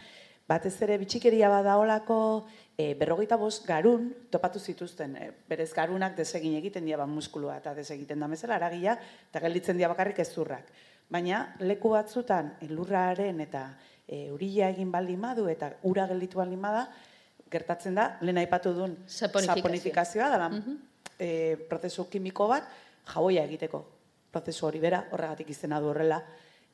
batez 0.51 0.77
ere 0.87 0.99
bitxikeria 1.03 1.49
badaolako 1.51 2.21
e, 2.79 2.95
berrogeita 2.99 3.39
bost 3.41 3.67
garun 3.67 4.07
topatu 4.31 4.63
zituzten. 4.63 5.17
E, 5.17 5.31
berez 5.51 5.73
garunak 5.75 6.15
desegin 6.19 6.55
egiten 6.61 6.87
dira 6.87 7.07
muskulua 7.11 7.59
eta 7.59 7.75
desegiten 7.75 8.23
da 8.23 8.31
mesela 8.31 8.59
aragia 8.61 8.97
eta 9.31 9.43
gelditzen 9.43 9.79
dira 9.79 9.91
bakarrik 9.93 10.23
ezurrak. 10.23 10.71
Baina 11.11 11.41
leku 11.67 11.91
batzutan 11.91 12.53
elurraren 12.63 13.41
eta 13.43 13.65
e, 14.07 14.31
urila 14.31 14.69
egin 14.71 14.91
baldin 14.93 15.21
madu 15.21 15.49
eta 15.51 15.73
ura 15.91 16.07
gelditu 16.11 16.39
baldin 16.39 16.61
bada, 16.63 16.85
gertatzen 17.51 17.97
da, 17.99 18.07
lehen 18.23 18.39
aipatu 18.39 18.73
duen 18.77 18.97
saponifikazioa, 19.07 20.31
dela 20.31 20.49
mm 20.53 20.87
prozesu 21.69 22.07
kimiko 22.09 22.47
bat, 22.49 22.65
jaboia 23.13 23.43
egiteko. 23.45 23.83
Prozesu 24.33 24.65
hori 24.65 24.79
bera, 24.81 25.03
horregatik 25.13 25.51
izena 25.53 25.77
du 25.83 25.91
horrela, 25.91 26.17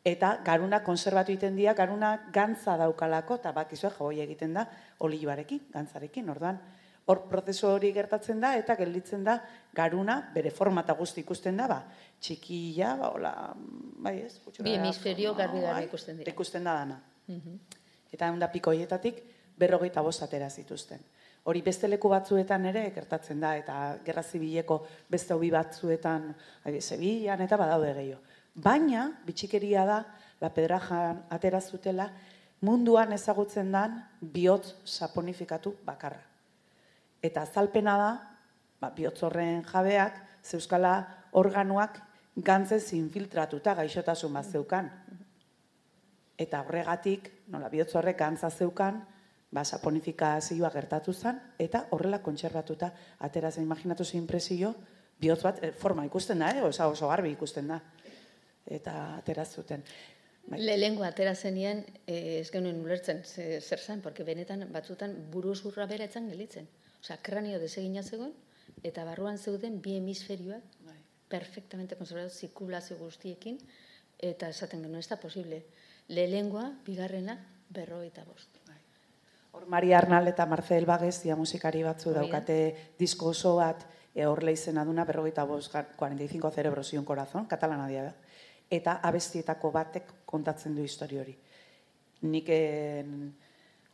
eta 0.07 0.37
garuna 0.47 0.79
konserbatu 0.87 1.33
egiten 1.33 1.57
dira, 1.59 1.75
garuna 1.75 2.13
gantza 2.33 2.77
daukalako, 2.79 3.41
eta 3.41 3.51
bakizue 3.57 3.91
jaboi 3.91 4.21
egiten 4.23 4.55
da, 4.55 4.69
olioarekin, 5.03 5.65
gantzarekin, 5.73 6.31
orduan, 6.31 6.61
hor 7.07 7.23
prozesu 7.31 7.69
hori 7.71 7.93
gertatzen 7.95 8.41
da, 8.43 8.53
eta 8.59 8.75
gelditzen 8.79 9.25
da, 9.27 9.37
garuna, 9.75 10.19
bere 10.35 10.51
formata 10.51 10.97
guzti 10.99 11.23
ikusten 11.23 11.59
da, 11.61 11.69
ba, 11.71 11.79
txikia, 12.21 12.97
ba, 12.99 13.13
hola, 13.15 13.33
bai 14.03 14.17
ez? 14.25 14.41
Bi 14.59 14.75
hemisferio 14.75 15.35
garbi 15.39 15.63
garbi 15.63 15.81
bai, 15.81 15.85
ikusten 15.87 16.19
dira. 16.19 16.35
Ikusten 16.35 16.67
da 16.67 16.75
dana. 16.81 16.99
Mhm. 17.29 17.61
Eta 18.13 18.27
handa 18.27 18.51
pikoietatik, 18.51 19.23
berrogeita 19.57 20.03
bostatera 20.03 20.51
zituzten. 20.51 21.01
Hori 21.47 21.63
beste 21.63 21.87
leku 21.87 22.11
batzuetan 22.11 22.67
ere 22.67 22.89
gertatzen 22.91 23.41
da, 23.41 23.55
eta 23.57 23.99
gerra 24.05 24.23
zibileko 24.23 24.81
beste 25.09 25.35
hobi 25.35 25.53
batzuetan, 25.55 26.33
ari, 26.67 26.81
Sevillan, 26.83 27.41
eta 27.47 27.57
badaude 27.57 27.95
gehiago. 27.95 28.23
Baina, 28.55 29.13
bitxikeria 29.27 29.85
da, 29.87 30.01
la 30.41 30.51
pedrajan 30.51 31.23
atera 31.31 31.61
zutela, 31.61 32.11
munduan 32.67 33.13
ezagutzen 33.13 33.71
dan 33.71 34.01
bihotz 34.21 34.75
saponifikatu 34.85 35.77
bakarra. 35.85 36.36
Eta 37.27 37.43
azalpena 37.47 37.97
da, 37.99 38.11
ba, 38.81 38.91
bihotz 38.95 39.23
horren 39.27 39.65
jabeak, 39.67 40.19
zeuskala 40.47 40.95
organoak 41.41 41.99
gantzez 42.37 42.93
infiltratuta 42.95 43.75
gaixotasun 43.79 44.35
bat 44.37 44.47
zeukan. 44.47 44.91
Eta 46.39 46.61
horregatik, 46.63 47.31
nola 47.53 47.71
bihotz 47.73 47.95
horrek 47.97 48.19
gantza 48.21 48.51
zeukan, 48.51 49.01
ba, 49.51 49.65
saponifikazioa 49.65 50.71
gertatu 50.75 51.15
zen, 51.15 51.41
eta 51.59 51.87
horrela 51.97 52.21
kontserbatuta 52.23 52.93
atera 53.25 53.51
zen, 53.51 53.65
imaginatu 53.65 54.05
zen 54.05 54.21
impresio, 54.21 54.75
bihotz 55.19 55.43
bat, 55.43 55.63
eh, 55.65 55.73
forma 55.73 56.05
ikusten 56.05 56.45
da, 56.45 56.53
eh? 56.53 56.63
oso, 56.63 56.91
oso 56.93 57.09
garbi 57.09 57.33
ikusten 57.33 57.73
da. 57.73 57.81
Eta 58.67 59.17
atera 59.17 59.45
zuten. 59.47 59.85
Bai. 60.47 60.61
Lehengo 60.61 61.03
atera 61.03 61.35
zenien, 61.35 61.85
eh, 62.07 62.41
ez 62.41 62.51
genuen 62.53 62.79
ulertzen 62.85 63.25
ze- 63.25 63.61
zer 63.61 63.79
zen, 63.81 64.03
porque 64.03 64.23
benetan 64.23 64.67
batzutan 64.73 65.17
buru 65.31 65.55
zurra 65.57 65.87
bera 65.87 66.07
gelitzen. 66.07 66.69
Osea, 67.01 67.19
kranio 67.23 67.59
desegina 67.63 68.03
zegoen, 68.03 68.33
eta 68.83 69.05
barruan 69.05 69.39
zeuden 69.39 69.81
bi 69.83 69.97
hemisferioak 69.97 70.63
Bai. 70.87 70.97
perfectamente 71.29 71.97
konservatu 71.97 72.35
zirkulazio 72.35 72.97
guztiekin, 72.99 73.59
eta 74.19 74.49
esaten 74.49 74.83
genuen, 74.83 75.01
ez 75.01 75.09
da 75.09 75.17
posible. 75.21 75.63
Lehengoa, 76.09 76.71
bigarrena, 76.87 77.39
berrogeita 77.71 78.25
bost. 78.25 78.49
Hor 79.57 79.67
Maria 79.73 79.97
Arnal 79.99 80.29
eta 80.29 80.45
Marcel 80.47 80.85
Bagezia 80.85 81.35
musikari 81.37 81.83
batzu 81.83 82.11
Hori 82.11 82.15
da. 82.15 82.21
daukate 82.21 82.57
disko 82.99 83.31
oso 83.33 83.55
bat, 83.57 83.87
e, 84.15 84.27
hor 84.27 84.43
izena 84.51 84.85
duna 84.85 85.05
berrogeita 85.05 85.45
bost, 85.45 85.73
gar- 85.73 85.95
45 85.97 86.51
cerebros 86.51 86.93
y 86.93 86.99
un 86.99 87.05
corazón, 87.07 87.47
katalana 87.47 87.89
dia 87.89 88.03
da. 88.05 88.15
Eta 88.71 89.01
abestietako 89.03 89.71
batek 89.73 90.13
kontatzen 90.27 90.75
du 90.77 90.83
histori 90.83 91.19
hori. 91.19 91.37
Nik 92.23 92.49
en, 92.49 93.35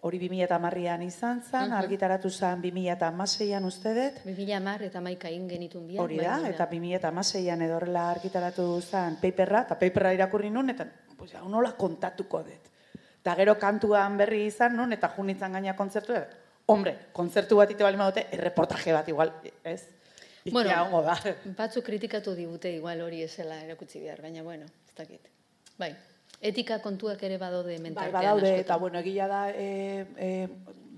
hori 0.03 0.19
2010an 0.19 1.03
izan 1.07 1.43
zen, 1.47 1.69
Mhm. 1.71 1.79
argitaratu 1.79 2.31
zen 2.31 2.61
2016an 2.63 3.65
uste 3.65 3.93
dut, 3.95 4.21
2000 4.25 4.55
hamar 4.57 4.83
eta 4.83 5.01
maika 5.01 5.29
egin 5.29 5.49
genitun 5.49 5.87
bian. 5.87 6.03
hori 6.03 6.19
da, 6.19 6.41
eta 6.49 6.67
2016an 6.67 7.63
edo 7.63 7.77
horrela 7.77 8.11
argitaratu 8.11 8.67
zen 8.83 9.17
paperra, 9.23 9.63
eta 9.63 9.79
paperra 9.79 10.13
irakurri 10.13 10.51
nun, 10.51 10.71
eta 10.71 10.87
pues, 11.17 11.31
ja, 11.33 11.41
nola 11.47 11.73
kontatuko 11.79 12.43
dut. 12.43 12.69
Eta 13.23 13.35
gero 13.39 13.55
kantuan 13.59 14.17
berri 14.19 14.47
izan 14.47 14.75
nun, 14.77 14.93
eta 14.93 15.09
junitzen 15.17 15.53
gaina 15.53 15.77
kontzertu, 15.77 16.13
eta, 16.13 16.27
hombre, 16.67 16.97
kontzertu 17.13 17.57
bat 17.57 17.71
ite 17.71 17.85
bali 17.85 17.97
dute, 17.97 18.27
erreportaje 18.33 18.93
bat 18.93 19.09
igual, 19.09 19.33
ez? 19.65 19.85
Bueno, 20.51 20.71
Ikia 20.71 20.83
hongo 20.83 21.03
da. 21.03 21.15
Batzuk 21.57 21.85
kritikatu 21.85 22.35
digute 22.35 22.73
igual 22.75 23.01
hori 23.01 23.23
esela 23.23 23.63
erakutsi 23.63 24.01
behar, 24.01 24.21
baina 24.21 24.43
bueno, 24.43 24.65
ez 24.65 24.95
dakit. 24.97 25.29
Bai, 25.79 25.95
etika 26.43 26.81
kontuak 26.83 27.23
ere 27.23 27.39
badaude 27.39 27.77
Bai, 27.77 27.83
mentaltean 27.87 28.13
badaude, 28.19 28.49
askotan. 28.51 28.65
eta 28.67 28.77
bueno, 28.83 28.99
egia 28.99 29.29
da, 29.31 29.43
e, 29.51 30.07
e, 30.19 30.31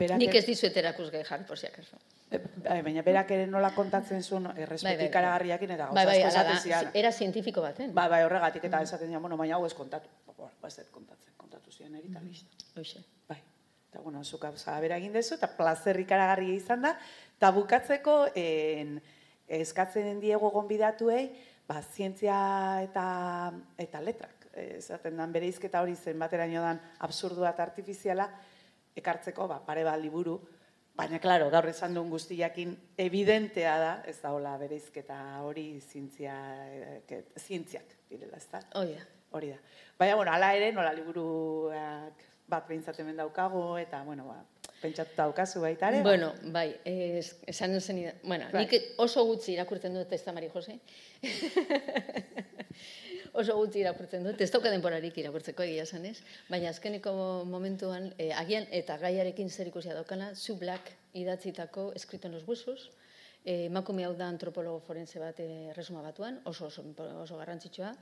berak... 0.01 0.19
Nik 0.19 0.35
ez 0.41 0.45
dizuet 0.49 0.77
erakusgai 0.81 1.23
jarri, 1.29 1.45
por 1.45 1.59
si 1.61 1.67
acaso. 1.67 1.99
e, 2.31 2.39
bai, 2.65 2.81
baina 2.83 3.03
berak 3.07 3.31
ere 3.37 3.47
nola 3.47 3.71
kontatzen 3.77 4.23
zuen, 4.23 4.49
Bai, 4.51 4.63
errespetu 4.65 4.99
bai, 5.05 5.09
ikaragarriakin 5.13 5.75
eta 5.77 5.89
Bai, 5.93 6.07
bai, 6.07 6.21
zidan. 6.61 6.91
era 6.95 7.13
zientifiko 7.13 7.63
baten. 7.63 7.93
Bai, 7.95 8.09
bai, 8.09 8.23
horregatik 8.25 8.65
eta 8.65 8.83
esaten 8.83 9.09
dira, 9.13 9.21
bueno, 9.21 9.37
baina 9.37 9.57
hau 9.57 9.67
ez 9.67 9.75
kontatu. 9.75 10.09
Ba, 10.27 10.49
ba, 10.63 10.69
ez 10.69 10.89
kontatzen, 10.91 11.35
kontatu 11.37 11.71
zian 11.71 11.95
erita, 11.95 12.21
listo. 12.25 12.65
Hoxe. 12.81 13.05
Bai. 13.29 13.39
Eta, 13.91 14.01
bueno, 14.01 14.25
zuk 14.25 14.43
gauza 14.43 14.79
bera 14.81 14.97
egin 14.97 15.13
dezu, 15.13 15.37
eta 15.37 15.47
plazer 15.57 16.01
ikaragarria 16.01 16.55
izan 16.57 16.83
da. 16.83 16.97
Eta 17.37 17.53
bukatzeko, 17.55 18.17
en, 18.35 18.97
eskatzen 19.47 20.19
diego 20.21 20.51
gonbidatuei, 20.51 21.29
ba, 21.69 21.83
zientzia 21.83 22.39
eta, 22.83 23.05
eta 23.79 24.01
letrak. 24.01 24.34
Esaten 24.55 25.17
dan 25.17 25.33
bere 25.33 25.47
izketa 25.47 25.81
hori 25.83 25.95
zen 25.97 26.19
bateraino 26.19 26.63
dan 26.63 26.81
absurdua 27.01 27.51
eta 27.51 27.63
artifiziala, 27.63 28.29
ekartzeko, 28.97 29.49
ba, 29.49 29.59
pare 29.67 29.85
bat 29.85 30.01
liburu, 30.01 30.41
Baina, 30.95 31.19
klaro, 31.19 31.49
gaur 31.51 31.67
esan 31.67 31.91
duen 31.97 32.07
guztiakin 32.09 32.77
evidentea 33.03 33.73
da, 33.83 33.89
ez 34.07 34.21
da 34.23 34.31
hola 34.31 34.53
bereizketa 34.61 35.17
hori 35.43 35.81
zientzia, 35.83 36.37
eh, 36.71 37.01
que- 37.09 37.25
zientziak 37.37 37.97
direla, 38.09 38.37
ez 38.39 38.47
da? 38.53 38.61
Hoi 38.79 38.93
da. 38.93 39.01
Hori 39.35 39.49
da. 39.51 39.57
Baina, 39.99 40.15
bueno, 40.15 40.31
ala 40.31 40.53
ere, 40.55 40.71
nola 40.71 40.93
liburuak 40.95 42.23
bat 42.47 42.69
behintzat 42.69 43.01
hemen 43.03 43.17
daukago, 43.19 43.77
eta, 43.77 44.05
bueno, 44.07 44.29
ba, 44.29 44.39
pentsatuta 44.81 45.25
daukazu 45.25 45.61
baita 45.67 45.89
ere. 45.89 45.97
ba. 46.05 46.11
Bueno, 46.13 46.33
bai, 46.53 46.77
es, 46.85 47.41
esan 47.45 47.75
zen, 47.81 48.13
bueno, 48.23 48.47
Bai. 48.53 48.63
nik 48.69 48.95
oso 48.99 49.25
gutxi 49.27 49.55
irakurtzen 49.55 49.95
dut 49.99 50.13
ez 50.13 50.23
da 50.25 50.33
Mari 50.33 50.49
Jose. 50.55 50.79
oso 53.35 53.57
gutxi 53.59 53.83
irakurtzen 53.83 54.27
dut, 54.27 54.41
ez 54.41 54.51
dauka 54.55 54.71
denborarik 54.71 55.17
irakurtzeko 55.19 55.65
egia 55.67 55.85
esan 55.89 56.07
ez, 56.07 56.19
baina 56.49 56.71
azkeneko 56.71 57.15
momentuan, 57.51 58.13
eh, 58.19 58.31
agian 58.39 58.67
eta 58.71 58.97
gaiarekin 59.03 59.51
zer 59.51 59.71
ikusia 59.73 59.95
daukana, 59.95 60.35
Sue 60.35 60.57
Black 60.61 60.93
idatzitako 61.15 61.93
Escrito 61.99 62.29
en 62.29 62.35
los 62.35 62.47
huesos, 62.47 62.91
eh, 63.45 63.67
emakume 63.67 64.05
hau 64.05 64.15
da 64.15 64.29
antropologo 64.29 64.81
forense 64.87 65.19
bat 65.19 65.41
eh, 65.41 65.71
erresuma 65.75 66.03
batuan, 66.03 66.41
oso, 66.45 66.67
oso, 66.67 66.85
oso 67.23 67.37
garrantzitsua, 67.37 67.93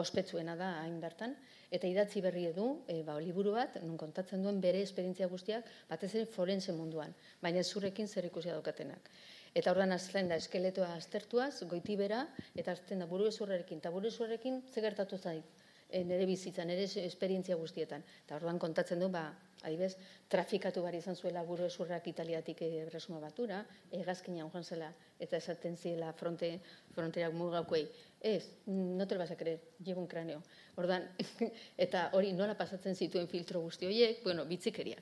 ospetsuena 0.00 0.56
da 0.56 0.80
hain 0.80 1.00
bertan, 1.00 1.36
eta 1.70 1.86
idatzi 1.86 2.22
berri 2.24 2.46
du, 2.56 2.80
e, 2.88 3.02
ba, 3.04 3.18
liburu 3.20 3.52
bat, 3.52 3.76
nun 3.84 3.98
kontatzen 4.00 4.42
duen 4.42 4.60
bere 4.60 4.80
esperientzia 4.82 5.28
guztiak, 5.28 5.68
batez 5.88 6.14
ere 6.14 6.24
forense 6.26 6.72
munduan, 6.72 7.12
baina 7.42 7.62
zurekin 7.62 8.08
zer 8.08 8.24
ikusia 8.24 8.56
daukatenak. 8.56 9.10
Eta 9.54 9.72
ordan 9.72 9.92
azten 9.96 10.28
da 10.28 10.36
eskeletoa 10.36 10.92
aztertuaz, 10.96 11.64
goiti 11.70 11.96
bera, 11.96 12.26
eta 12.56 12.74
azten 12.76 13.04
da 13.04 13.06
buru 13.06 13.28
ezurrekin, 13.28 13.80
eta 13.82 13.90
buru 13.94 14.08
ezurrekin 14.12 14.62
ze 14.72 14.84
gertatu 14.84 15.18
zait, 15.18 15.44
e, 15.88 16.04
nire 16.04 16.26
bizitzan, 16.28 16.68
nire 16.68 16.86
esperientzia 17.06 17.56
guztietan. 17.56 18.04
Eta 18.24 18.36
ordan 18.36 18.58
kontatzen 18.58 19.00
du, 19.00 19.08
ba, 19.12 19.30
adibez, 19.66 19.94
trafikatu 20.30 20.82
bari 20.84 21.00
izan 21.02 21.16
zuela 21.16 21.42
buru 21.42 21.66
ezurrak 21.66 22.06
italiatik 22.10 22.60
erresuma 22.66 23.18
batura, 23.22 23.62
hegazkina 23.90 24.46
joan 24.46 24.64
zela, 24.64 24.92
eta 25.18 25.40
esaten 25.40 25.76
ziela 25.76 26.12
fronte, 26.12 26.52
fronterak 26.94 27.34
mugaukuei, 27.34 27.86
ez, 28.20 28.44
no 28.66 29.06
te 29.06 29.14
lo 29.14 29.24
vas 29.24 29.30
a 29.30 29.36
creer, 29.36 29.60
llevo 29.84 30.00
un 30.00 30.06
cráneo. 30.06 30.42
Ordan, 30.76 31.08
eta 31.86 32.10
hori 32.12 32.32
nola 32.32 32.56
pasatzen 32.58 32.94
zituen 32.94 33.28
filtro 33.28 33.60
guzti 33.64 33.86
horiek, 33.86 34.22
bueno, 34.24 34.44
bitzikeria. 34.46 35.00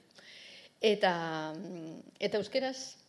Eta, 0.80 1.52
mm, 1.56 2.16
eta 2.20 2.38
euskeraz, 2.38 3.05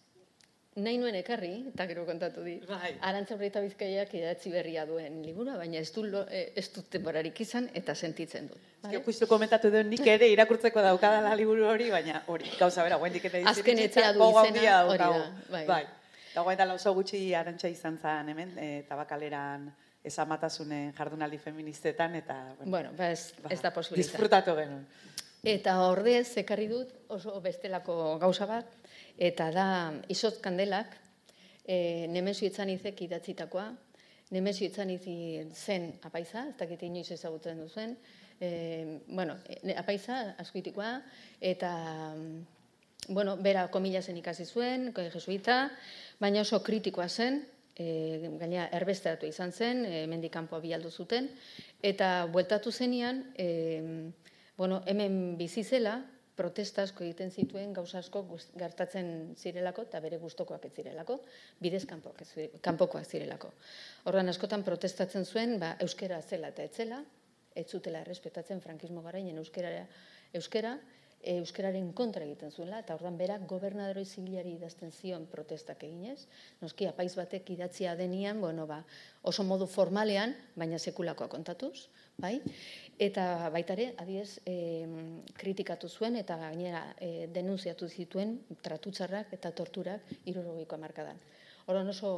nahi 0.78 0.98
nuen 1.02 1.16
ekarri, 1.18 1.52
eta 1.72 1.88
gero 1.90 2.04
kontatu 2.06 2.44
di, 2.45 2.60
Bai. 2.70 2.91
Arantza 3.02 3.34
Horreita 3.36 3.62
Bizkaiak 3.64 4.12
idatzi 4.14 4.52
berria 4.54 4.84
duen 4.86 5.24
liburua, 5.26 5.56
baina 5.58 5.80
ez 5.82 5.90
du, 5.95 6.04
lo- 6.06 6.28
eh, 6.30 6.52
ez 6.56 6.68
dut 6.76 6.86
denborarik 6.94 7.40
izan 7.41 7.70
eta 7.74 7.95
sentitzen 7.95 8.48
dut. 8.52 8.60
Eske 8.86 9.02
justu 9.08 9.28
komentatu 9.28 9.72
duen 9.74 9.90
nik 9.90 10.06
ere 10.08 10.28
irakurtzeko 10.30 10.82
daukadala 10.86 11.34
liburu 11.36 11.66
hori, 11.66 11.90
baina 11.90 12.22
hori, 12.28 12.52
gauza 12.60 12.84
bera, 12.86 12.98
guendik 13.02 13.26
ere 13.26 13.41
Azken 13.49 13.80
etxea 13.88 14.14
du 14.14 14.22
izena, 14.30 14.84
hori 14.86 14.98
da, 14.98 15.32
bai. 15.49 15.66
bai. 15.66 15.84
Eta 16.32 16.44
guain 16.45 16.58
dela 16.58 16.74
oso 16.78 16.94
gutxi 16.94 17.34
arantxa 17.34 17.68
izan 17.74 17.98
zen 17.98 18.30
hemen, 18.30 18.54
e, 18.62 18.84
tabakaleran 18.88 19.72
esamatasunen 20.04 20.94
jardunaldi 20.94 21.38
feministetan, 21.38 22.16
eta, 22.16 22.36
bueno, 22.60 22.72
Bueno, 22.72 22.90
ba 22.98 23.12
ez, 23.12 23.34
ba, 23.44 23.49
ez 23.52 23.62
da 23.62 23.72
posible. 23.74 23.99
izan. 23.99 24.12
Disfrutatu 24.14 24.54
genuen. 24.56 24.86
Eta 25.44 25.74
ordez 25.88 26.38
ekarri 26.38 26.68
dut 26.68 26.90
oso 27.14 27.40
bestelako 27.41 28.18
gauza 28.20 28.45
bat, 28.45 28.66
eta 29.18 29.49
da 29.52 29.68
izot 30.10 30.39
kandelak, 30.41 30.95
e, 31.65 32.07
Nemesio 32.10 32.48
Itzanizek 32.48 33.02
idatzitakoa, 33.02 33.68
Nemesio 34.31 34.68
Itzanizi 34.68 35.48
zen 35.56 35.94
apaiza, 36.03 36.48
ez 36.49 36.56
dakit 36.60 36.84
inoiz 36.84 37.10
ezagutzen 37.15 37.60
duzuen, 37.64 37.98
e, 38.39 38.99
bueno, 39.07 39.38
e, 39.48 39.76
apaiza 39.76 40.35
askoitikoa, 40.39 40.98
eta 41.41 41.72
bueno, 43.07 43.38
bera 43.38 43.68
komilasen 43.72 44.18
ikasi 44.19 44.45
zuen, 44.45 44.91
ko- 44.94 45.06
jesuita, 45.14 45.69
baina 46.19 46.41
oso 46.44 46.60
kritikoa 46.64 47.07
zen, 47.07 47.45
e, 47.77 48.19
gaina 48.39 48.68
erbesteatu 48.73 49.27
izan 49.30 49.52
zen, 49.52 49.85
e, 49.85 50.06
mendik 50.07 50.34
kanpo 50.34 50.60
bialdu 50.60 50.91
zuten, 50.91 51.30
eta 51.81 52.27
bueltatu 52.31 52.72
zenian, 52.72 53.23
e, 53.38 54.11
bueno, 54.57 54.81
hemen 54.85 55.38
bizi 55.38 55.64
zela, 55.64 56.02
protesta 56.38 56.84
asko 56.85 57.03
egiten 57.03 57.31
zituen 57.31 57.73
gauza 57.73 57.99
asko 57.99 58.23
gertatzen 58.57 59.34
zirelako 59.35 59.88
eta 59.88 60.01
bere 60.03 60.19
gustokoak 60.22 60.68
ez 60.69 60.73
zirelako, 60.76 61.19
bidez 61.59 61.84
kanpokoak 61.89 63.05
zirelako. 63.05 63.51
Ordan 64.11 64.30
askotan 64.30 64.65
protestatzen 64.68 65.26
zuen, 65.26 65.57
ba, 65.59 65.73
euskera 65.84 66.22
zela 66.22 66.53
eta 66.53 66.68
etzela, 66.69 67.01
ez 67.57 67.65
zutela 67.73 68.03
errespetatzen 68.05 68.61
frankismo 68.61 69.01
garainen 69.01 69.41
euskera, 69.41 69.73
euskera, 70.38 70.77
e, 71.22 71.38
euskararen 71.41 71.89
kontra 71.97 72.26
egiten 72.26 72.51
zuela, 72.51 72.81
eta 72.84 72.95
ordan 72.97 73.18
berak 73.19 73.45
gobernadoroi 73.49 74.05
zibilari 74.05 74.53
idazten 74.57 74.93
zion 74.93 75.26
protestak 75.31 75.84
eginez, 75.88 76.27
noski 76.61 76.88
apaiz 76.89 77.14
batek 77.18 77.49
idatzia 77.55 77.95
denian, 77.99 78.41
bueno, 78.41 78.68
ba, 78.69 78.84
oso 79.23 79.45
modu 79.47 79.68
formalean, 79.68 80.35
baina 80.55 80.80
sekulakoa 80.80 81.30
kontatuz, 81.34 81.88
bai? 82.18 82.38
Eta 82.98 83.49
baita 83.53 83.76
ere, 83.78 83.91
adiez, 84.02 84.40
e, 84.49 84.53
kritikatu 85.38 85.86
zuen 85.88 86.15
eta 86.18 86.34
gainera 86.41 86.82
e, 86.98 87.28
denunziatu 87.30 87.86
zituen 87.88 88.32
tratutxarrak 88.65 89.34
eta 89.38 89.52
torturak 89.53 90.02
irurogeiko 90.26 90.76
amarkadan. 90.80 91.19
Horan 91.68 91.91
oso 91.91 92.10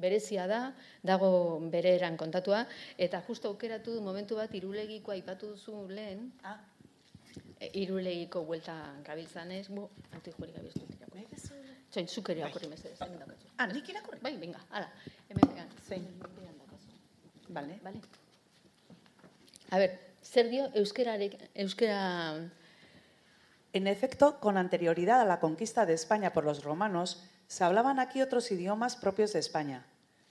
berezia 0.00 0.46
da, 0.46 0.60
dago 1.02 1.58
bere 1.68 1.92
eran 1.98 2.16
kontatua, 2.16 2.62
eta 2.96 3.20
justo 3.26 3.50
aukeratu 3.50 3.98
momentu 4.00 4.38
bat 4.38 4.54
irulegiko 4.54 5.12
aipatu 5.12 5.50
duzu 5.52 5.88
lehen, 5.90 6.30
Ah, 6.44 6.56
e, 7.60 7.68
irulegiko 7.82 8.44
buelta 8.48 8.76
gabiltzanez, 9.04 9.66
bu, 9.68 9.84
antik 10.12 10.38
jori 10.38 10.52
gabiltzu 10.56 10.86
tirako. 10.86 11.14
nahi 11.18 11.26
duzu? 11.34 11.58
Txoin, 11.92 12.08
zuk 12.08 12.30
ere 12.32 12.46
akurri 12.46 12.70
mesedez, 12.72 12.96
hemen 13.04 13.18
daukazu. 13.20 13.50
Ah, 13.58 13.66
nik 13.66 13.88
irakurri? 13.92 14.22
Bai, 14.24 14.32
venga, 14.40 14.64
hala, 14.70 14.88
hemen 15.28 15.44
vegan. 15.50 15.68
Zein? 15.88 16.08
Vale. 17.52 17.76
Vale. 17.84 18.00
A 19.72 19.78
ber, 19.78 19.98
zer 20.22 20.50
euskera 20.74 21.16
En 23.72 23.86
efecto, 23.86 24.40
con 24.40 24.56
anterioridad 24.56 25.20
a 25.20 25.24
la 25.24 25.40
conquista 25.40 25.86
de 25.86 25.94
España 25.94 26.32
por 26.32 26.44
los 26.44 26.62
romanos, 26.64 27.24
se 27.46 27.64
hablaban 27.64 27.98
aquí 27.98 28.22
otros 28.22 28.50
idiomas 28.50 28.96
propios 28.96 29.32
de 29.32 29.38
España. 29.38 29.84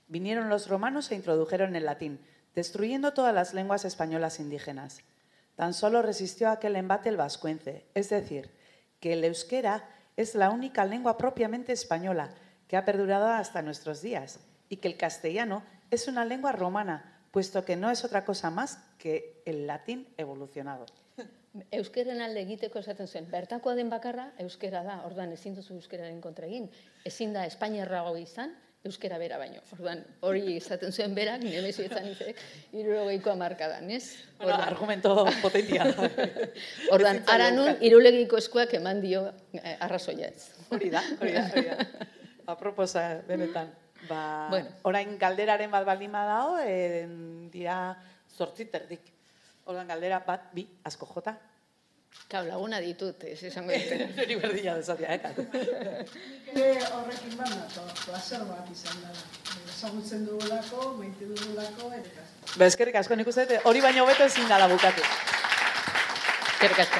Vinieron 0.08 0.50
los 0.50 0.68
romanos 0.68 1.12
e 1.12 1.16
introdujeron 1.16 1.76
el 1.76 1.86
latín, 1.86 2.20
destruyendo 2.56 3.14
todas 3.14 3.34
las 3.34 3.54
lenguas 3.54 3.86
españolas 3.86 4.40
indígenas. 4.40 5.02
Tan 5.56 5.74
solo 5.74 6.02
resistió 6.02 6.50
aquel 6.50 6.76
embate 6.76 7.10
el 7.10 7.18
vascuence, 7.18 7.86
es 7.94 8.10
decir, 8.10 8.50
que 9.00 9.14
el 9.14 9.24
euskera 9.24 9.88
es 10.18 10.36
la 10.36 10.50
única 10.50 10.86
lengua 10.86 11.18
propiamente 11.18 11.72
española 11.72 12.30
que 12.68 12.78
ha 12.78 12.86
perdurado 12.86 13.28
hasta 13.28 13.62
nuestros 13.62 14.02
días 14.02 14.40
y 14.70 14.78
que 14.78 14.88
el 14.88 14.98
castellano 14.98 15.64
es 15.90 16.08
una 16.08 16.26
lengua 16.26 16.52
romana, 16.54 17.11
puesto 17.32 17.64
que 17.66 17.76
no 17.76 17.90
es 17.90 18.04
otra 18.04 18.26
cosa 18.26 18.50
más 18.52 18.80
que 18.98 19.42
el 19.46 19.66
latín 19.66 20.08
evolucionado. 20.18 20.86
Euskeren 21.72 22.22
alde 22.24 22.46
egiteko 22.46 22.80
esaten 22.80 23.10
zuen, 23.12 23.26
bertakoa 23.28 23.76
den 23.76 23.90
bakarra 23.92 24.30
euskera 24.40 24.86
da, 24.88 25.02
orduan 25.04 25.34
ezin 25.36 25.56
duzu 25.58 25.76
euskeraren 25.76 26.22
kontra 26.24 26.48
egin, 26.48 26.70
ezin 27.04 27.34
da 27.36 27.44
espainiarrago 27.44 28.14
izan, 28.16 28.54
euskera 28.88 29.18
bera 29.20 29.38
baino. 29.38 29.60
Orduan, 29.76 30.00
hori 30.26 30.56
izaten 30.56 30.96
zuen 30.96 31.12
berak, 31.16 31.44
nemezu 31.44 31.84
izan 31.86 32.08
izek, 32.08 32.40
irurogeiko 32.72 33.34
amarkadan, 33.36 33.92
ez? 33.92 34.16
Bueno, 34.40 34.62
argumento 34.64 35.14
potentia. 35.42 35.86
Orduan, 36.96 37.22
ara 37.28 37.52
nun, 37.52 37.76
irulegiko 37.84 38.40
eskuak 38.40 38.74
eman 38.80 39.04
dio 39.04 39.28
eh, 39.60 39.76
arrazoia 39.80 40.32
ez. 40.32 40.50
Hori 40.72 40.90
da, 40.94 41.04
hori 41.20 41.36
da, 41.36 41.46
hori 41.52 41.68
da. 41.68 42.10
Aproposa, 42.56 43.06
benetan. 43.28 43.70
Ba, 44.10 44.48
Bueno. 44.50 44.70
orain 44.84 45.18
galderaren 45.20 45.72
bat 45.72 45.86
baldin 45.86 46.12
badao, 46.12 46.58
e, 46.60 47.06
dira 47.54 47.96
zortzi 48.38 48.66
terdik. 48.66 49.02
Orduan 49.66 49.88
galdera 49.88 50.20
bat, 50.26 50.50
bi, 50.54 50.66
asko 50.84 51.06
jota. 51.06 51.36
Kau, 52.28 52.42
laguna 52.48 52.80
ditut, 52.84 53.24
ez 53.24 53.42
izango 53.44 53.72
dute. 53.72 54.08
Hori 54.24 54.36
berdina 54.40 54.74
dezatia, 54.80 55.14
eh? 55.16 55.22
Nik 56.56 56.84
horrekin 56.92 57.38
bat 57.38 57.54
nato, 57.56 57.86
placer 58.06 58.44
bat 58.50 58.68
izan 58.72 59.00
dela. 59.04 59.24
Ezagutzen 59.72 60.26
dugulako, 60.28 60.94
maite 61.00 61.28
dugulako, 61.30 61.92
ere 61.94 62.10
kasko. 62.18 62.58
Ba, 62.60 62.66
eskerrik 62.68 62.96
asko 63.04 63.16
nik 63.20 63.28
uste 63.32 63.46
dut, 63.50 63.66
hori 63.70 63.82
baino 63.84 64.06
beto 64.10 64.28
ezin 64.28 64.48
dala 64.52 64.68
bukatu. 64.72 65.04
Eskerrik 66.52 66.80
asko. 66.88 67.00